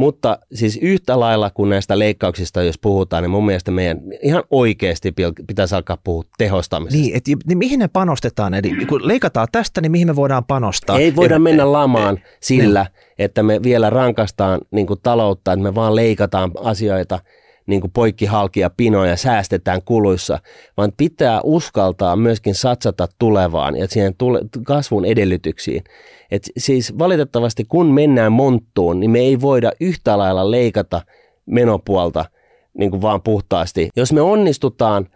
Mutta 0.01 0.39
siis 0.53 0.79
yhtä 0.81 1.19
lailla 1.19 1.49
kuin 1.49 1.69
näistä 1.69 1.99
leikkauksista, 1.99 2.63
jos 2.63 2.77
puhutaan, 2.77 3.23
niin 3.23 3.31
mun 3.31 3.45
mielestä 3.45 3.71
meidän 3.71 4.01
ihan 4.21 4.43
oikeasti 4.51 5.13
pitäisi 5.47 5.75
alkaa 5.75 5.97
puhua 6.03 6.23
tehostamisesta. 6.37 7.01
Niin, 7.01 7.15
että 7.15 7.31
niin 7.47 7.57
mihin 7.57 7.79
ne 7.79 7.87
panostetaan? 7.87 8.53
Eli 8.53 8.85
kun 8.85 9.07
leikataan 9.07 9.47
tästä, 9.51 9.81
niin 9.81 9.91
mihin 9.91 10.07
me 10.07 10.15
voidaan 10.15 10.45
panostaa? 10.45 10.99
Ei 10.99 11.15
voida 11.15 11.35
et, 11.35 11.43
mennä 11.43 11.71
lamaan 11.71 12.17
et, 12.17 12.23
sillä, 12.39 12.81
niin. 12.81 13.15
että 13.19 13.43
me 13.43 13.63
vielä 13.63 13.89
rankastaan 13.89 14.61
niin 14.71 14.87
kuin 14.87 14.99
taloutta, 15.03 15.53
että 15.53 15.63
me 15.63 15.75
vaan 15.75 15.95
leikataan 15.95 16.51
asioita– 16.63 17.19
niin 17.65 17.81
kuin 17.81 17.91
poikkihalkia 17.91 18.69
pinoja 18.69 19.17
säästetään 19.17 19.81
kuluissa, 19.85 20.39
vaan 20.77 20.91
pitää 20.97 21.41
uskaltaa 21.43 22.15
myöskin 22.15 22.55
satsata 22.55 23.07
tulevaan 23.19 23.77
ja 23.77 23.87
siihen 23.87 24.15
tule- 24.17 24.41
kasvun 24.65 25.05
edellytyksiin. 25.05 25.83
Et 26.31 26.43
siis 26.57 26.99
valitettavasti 26.99 27.63
kun 27.63 27.93
mennään 27.93 28.31
monttuun, 28.31 28.99
niin 28.99 29.11
me 29.11 29.19
ei 29.19 29.41
voida 29.41 29.71
yhtä 29.79 30.17
lailla 30.17 30.51
leikata 30.51 31.01
menopuolta 31.45 32.25
niin 32.73 32.91
kuin 32.91 33.01
vaan 33.01 33.21
puhtaasti. 33.21 33.89
Jos 33.95 34.13
me 34.13 34.21
onnistutaan 34.21 35.07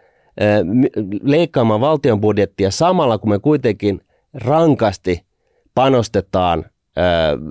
leikkaamaan 1.22 1.80
valtion 1.80 2.20
budjettia 2.20 2.70
samalla, 2.70 3.18
kun 3.18 3.30
me 3.30 3.38
kuitenkin 3.38 4.00
rankasti 4.34 5.22
panostetaan 5.74 6.64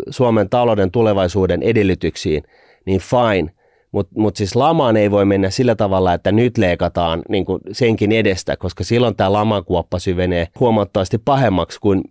Suomen 0.10 0.50
talouden 0.50 0.92
tulevaisuuden 0.92 1.64
edellytyksiin, 1.64 2.44
niin 2.86 3.02
fine. 3.02 3.52
Mutta 3.96 4.14
mut 4.18 4.36
siis 4.36 4.56
lamaan 4.56 4.98
ei 4.98 5.12
voi 5.12 5.26
mennä 5.26 5.50
sillä 5.50 5.76
tavalla, 5.76 6.14
että 6.14 6.32
nyt 6.32 6.58
leikataan 6.58 7.22
niin 7.30 7.46
kuin 7.46 7.62
senkin 7.72 8.12
edestä, 8.12 8.58
koska 8.58 8.84
silloin 8.84 9.16
tämä 9.16 9.34
lamakuoppa 9.34 10.00
syvenee 10.00 10.48
huomattavasti 10.60 11.18
pahemmaksi 11.18 11.80
kuin, 11.80 12.02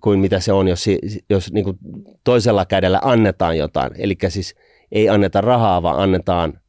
kuin 0.00 0.20
mitä 0.20 0.40
se 0.40 0.52
on, 0.52 0.68
jos, 0.68 0.86
jos 1.30 1.52
niin 1.52 1.64
kuin 1.64 1.78
toisella 2.24 2.64
kädellä 2.64 3.00
annetaan 3.02 3.58
jotain. 3.58 3.92
Eli 3.98 4.16
siis 4.28 4.54
ei 4.92 5.08
anneta 5.08 5.40
rahaa, 5.40 5.82
vaan 5.82 6.00
annetaan 6.00 6.60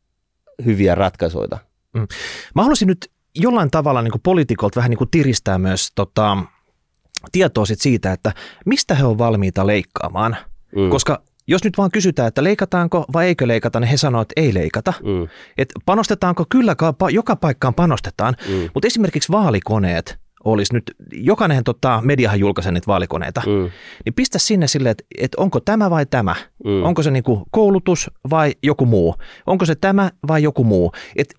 hyviä 0.65 0.95
ratkaisuja. 0.95 1.57
Mm. 1.93 2.07
Mä 2.55 2.61
haluaisin 2.61 2.87
nyt 2.87 3.11
jollain 3.35 3.71
tavalla 3.71 4.01
niin 4.01 4.13
poliitikolta 4.23 4.75
vähän 4.75 4.91
niin 4.91 5.09
tiristää 5.11 5.57
myös 5.57 5.91
tota, 5.95 6.37
tietoa 7.31 7.65
sit 7.65 7.81
siitä, 7.81 8.11
että 8.11 8.33
mistä 8.65 8.95
he 8.95 9.05
on 9.05 9.17
valmiita 9.17 9.67
leikkaamaan. 9.67 10.35
Mm. 10.75 10.89
Koska 10.89 11.23
jos 11.49 11.63
nyt 11.63 11.77
vaan 11.77 11.91
kysytään, 11.91 12.27
että 12.27 12.43
leikataanko 12.43 13.05
vai 13.13 13.27
eikö 13.27 13.47
leikata, 13.47 13.79
niin 13.79 13.89
he 13.89 13.97
sanoo, 13.97 14.21
että 14.21 14.33
ei 14.35 14.53
leikata. 14.53 14.93
Mm. 15.03 15.27
Et 15.57 15.69
panostetaanko? 15.85 16.45
Kyllä, 16.49 16.75
joka 17.11 17.35
paikkaan 17.35 17.73
panostetaan. 17.73 18.35
Mm. 18.47 18.69
Mutta 18.73 18.87
esimerkiksi 18.87 19.31
vaalikoneet 19.31 20.19
olisi 20.43 20.73
nyt, 20.73 20.91
jokainen 21.13 21.63
tota, 21.63 22.01
mediahan 22.03 22.39
julkaisee 22.39 22.71
niitä 22.71 22.87
vaalikoneita, 22.87 23.41
mm. 23.45 23.71
niin 24.05 24.13
pistä 24.15 24.39
sinne 24.39 24.67
silleen, 24.67 24.91
että, 24.91 25.03
että 25.17 25.41
onko 25.41 25.59
tämä 25.59 25.89
vai 25.89 26.05
tämä? 26.05 26.35
Mm. 26.65 26.83
Onko 26.83 27.03
se 27.03 27.11
niinku 27.11 27.43
koulutus 27.51 28.11
vai 28.29 28.53
joku 28.63 28.85
muu? 28.85 29.15
Onko 29.47 29.65
se 29.65 29.75
tämä 29.75 30.11
vai 30.27 30.43
joku 30.43 30.63
muu? 30.63 30.91
Et 31.15 31.35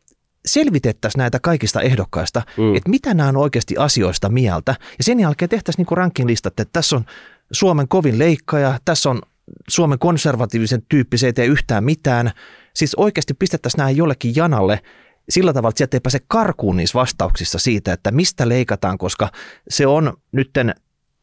selvitettäisiin 0.46 1.18
näitä 1.18 1.38
kaikista 1.38 1.80
ehdokkaista, 1.80 2.42
mm. 2.56 2.74
että 2.76 2.90
mitä 2.90 3.14
nämä 3.14 3.28
on 3.28 3.36
oikeasti 3.36 3.76
asioista 3.76 4.28
mieltä. 4.28 4.74
Ja 4.98 5.04
sen 5.04 5.20
jälkeen 5.20 5.48
tehtäisiin 5.48 5.80
niinku 5.80 5.94
ranking-listat, 5.94 6.60
että 6.60 6.72
tässä 6.72 6.96
on 6.96 7.04
Suomen 7.52 7.88
kovin 7.88 8.18
leikkaja, 8.18 8.78
tässä 8.84 9.10
on 9.10 9.22
Suomen 9.68 9.98
konservatiivisen 9.98 10.82
tyyppi, 10.88 11.18
se 11.18 11.26
ei 11.26 11.32
tee 11.32 11.46
yhtään 11.46 11.84
mitään. 11.84 12.30
Siis 12.74 12.94
oikeasti 12.94 13.34
pistettäisiin 13.34 13.78
nämä 13.78 13.90
jollekin 13.90 14.36
janalle 14.36 14.80
sillä 15.28 15.52
tavalla, 15.52 15.70
että 15.70 15.78
sieltä 15.78 15.96
ei 15.96 16.00
pääse 16.00 16.18
karkuun 16.28 16.76
niissä 16.76 16.98
vastauksissa 16.98 17.58
siitä, 17.58 17.92
että 17.92 18.10
mistä 18.10 18.48
leikataan, 18.48 18.98
koska 18.98 19.28
se 19.68 19.86
on 19.86 20.12
nytten, 20.32 20.74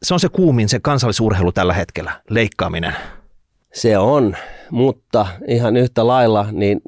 se 0.02 0.14
on 0.14 0.20
se 0.20 0.28
kuumin 0.28 0.68
se 0.68 0.80
kansallisurheilu 0.80 1.52
tällä 1.52 1.74
hetkellä, 1.74 2.20
leikkaaminen. 2.30 2.94
Se 3.74 3.98
on, 3.98 4.36
mutta 4.70 5.26
ihan 5.48 5.76
yhtä 5.76 6.06
lailla, 6.06 6.46
niin 6.52 6.80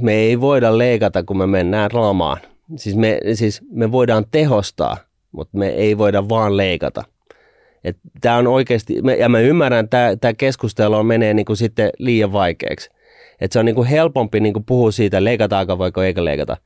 me 0.00 0.12
ei 0.12 0.40
voida 0.40 0.78
leikata, 0.78 1.22
kun 1.22 1.38
me 1.38 1.46
mennään 1.46 1.90
lamaan. 1.92 2.38
Siis 2.76 2.96
me, 2.96 3.20
siis 3.34 3.60
me 3.70 3.92
voidaan 3.92 4.24
tehostaa, 4.30 4.96
mutta 5.32 5.58
me 5.58 5.68
ei 5.68 5.98
voida 5.98 6.28
vaan 6.28 6.56
leikata. 6.56 7.04
Tämä 8.20 8.36
on 8.36 8.46
oikeasti, 8.46 8.94
ja 9.18 9.28
mä 9.28 9.40
ymmärrän, 9.40 9.84
että 9.84 10.16
tämä 10.20 10.34
keskustelu 10.34 11.02
menee 11.02 11.34
niin 11.34 11.46
kuin 11.46 11.56
sitten 11.56 11.90
liian 11.98 12.32
vaikeaksi. 12.32 12.90
Et 13.40 13.52
se 13.52 13.58
on 13.58 13.64
niin 13.64 13.74
kuin 13.74 13.88
helpompi 13.88 14.40
niin 14.40 14.52
kuin 14.52 14.64
puhua 14.64 14.90
siitä, 14.90 15.24
leikataanko 15.24 15.78
voiko 15.78 16.02
eikä 16.02 16.24
leikata. 16.24 16.56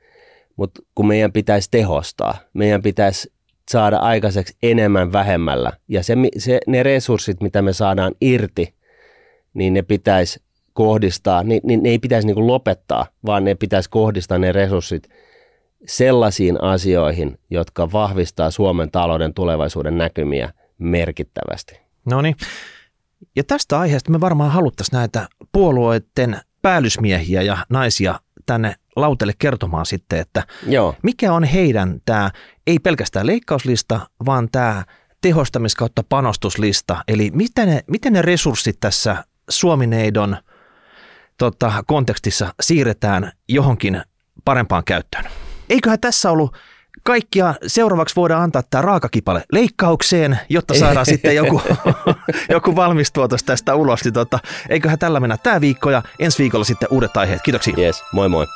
Mutta 0.57 0.83
kun 0.95 1.07
meidän 1.07 1.33
pitäisi 1.33 1.71
tehostaa, 1.71 2.37
meidän 2.53 2.83
pitäisi 2.83 3.33
saada 3.71 3.97
aikaiseksi 3.97 4.57
enemmän 4.63 5.13
vähemmällä. 5.13 5.73
Ja 5.89 6.03
se, 6.03 6.15
se, 6.39 6.61
ne 6.67 6.83
resurssit, 6.83 7.41
mitä 7.41 7.63
me 7.63 7.73
saadaan 7.73 8.13
irti, 8.21 8.75
niin 9.55 9.75
ne 9.75 9.83
pitäisi 9.83 10.43
kohdistaa, 10.73 11.43
niin, 11.43 11.61
niin 11.65 11.83
ne 11.83 11.89
ei 11.89 11.99
pitäisi 11.99 12.27
niin 12.27 12.35
kuin 12.35 12.47
lopettaa, 12.47 13.07
vaan 13.27 13.45
ne 13.45 13.55
pitäisi 13.55 13.91
kohdistaa 13.91 14.39
ne 14.39 14.53
resurssit 14.53 15.09
sellaisiin 15.87 16.63
asioihin, 16.63 17.39
jotka 17.51 17.93
vahvistaa 17.93 18.51
Suomen 18.51 18.91
talouden 18.91 19.35
tulevaisuuden 19.35 19.99
näkymiä 19.99 20.53
merkittävästi. 20.79 21.81
No 22.05 22.23
niin. 22.23 22.37
Ja 23.37 23.45
tästä 23.45 23.79
aiheesta 23.79 24.11
me 24.11 24.21
varmaan 24.21 24.51
haluttaisiin 24.51 24.99
näitä 24.99 25.29
puolueiden 25.53 26.41
päällysmiehiä 26.63 27.43
ja 27.43 27.67
naisia 27.71 28.21
tänne 28.47 28.75
lautelle 28.97 29.33
kertomaan 29.39 29.87
sitten, 29.87 30.19
että 30.19 30.47
Joo. 30.67 30.95
mikä 31.03 31.33
on 31.33 31.45
heidän 31.45 32.01
tämä, 32.05 32.31
ei 32.67 32.79
pelkästään 32.79 33.27
leikkauslista, 33.27 34.01
vaan 34.27 34.49
tämä 34.53 34.85
tehostamis 35.21 35.75
kautta 35.75 36.05
panostuslista. 36.09 37.05
Eli 37.09 37.31
miten 37.35 37.69
ne, 37.69 37.85
miten 37.87 38.13
ne 38.13 38.23
resurssit 38.23 38.81
tässä 38.81 39.25
Suomineidon 39.51 40.37
tota, 41.39 41.85
kontekstissa 41.87 42.55
siirretään 42.61 43.33
johonkin 43.49 44.03
parempaan 44.45 44.85
käyttöön. 44.85 45.25
Eiköhän 45.71 46.01
tässä 46.01 46.31
ollut 46.31 46.57
kaikkia 47.03 47.55
seuraavaksi 47.67 48.17
voidaan 48.17 48.43
antaa 48.43 48.63
tämä 48.63 48.83
raakakipale 48.83 49.45
leikkaukseen, 49.53 50.39
jotta 50.49 50.75
saadaan 50.75 51.07
sitten 51.15 51.37
joku, 51.37 51.63
joku 52.51 52.77
valmis 52.77 53.13
tuotos 53.13 53.43
tästä 53.43 53.75
ulos. 53.75 54.05
Niin 54.05 54.15
tota, 54.15 54.39
eiköhän 54.69 54.99
tällä 54.99 55.21
mennä 55.21 55.37
tämä 55.37 55.61
viikko 55.61 55.91
ja 55.91 56.03
ensi 56.19 56.39
viikolla 56.39 56.65
sitten 56.65 56.89
uudet 56.91 57.17
aiheet. 57.17 57.43
Kiitoksia. 57.43 57.75
Yes, 57.79 58.05
moi 58.13 58.29
moi. 58.29 58.47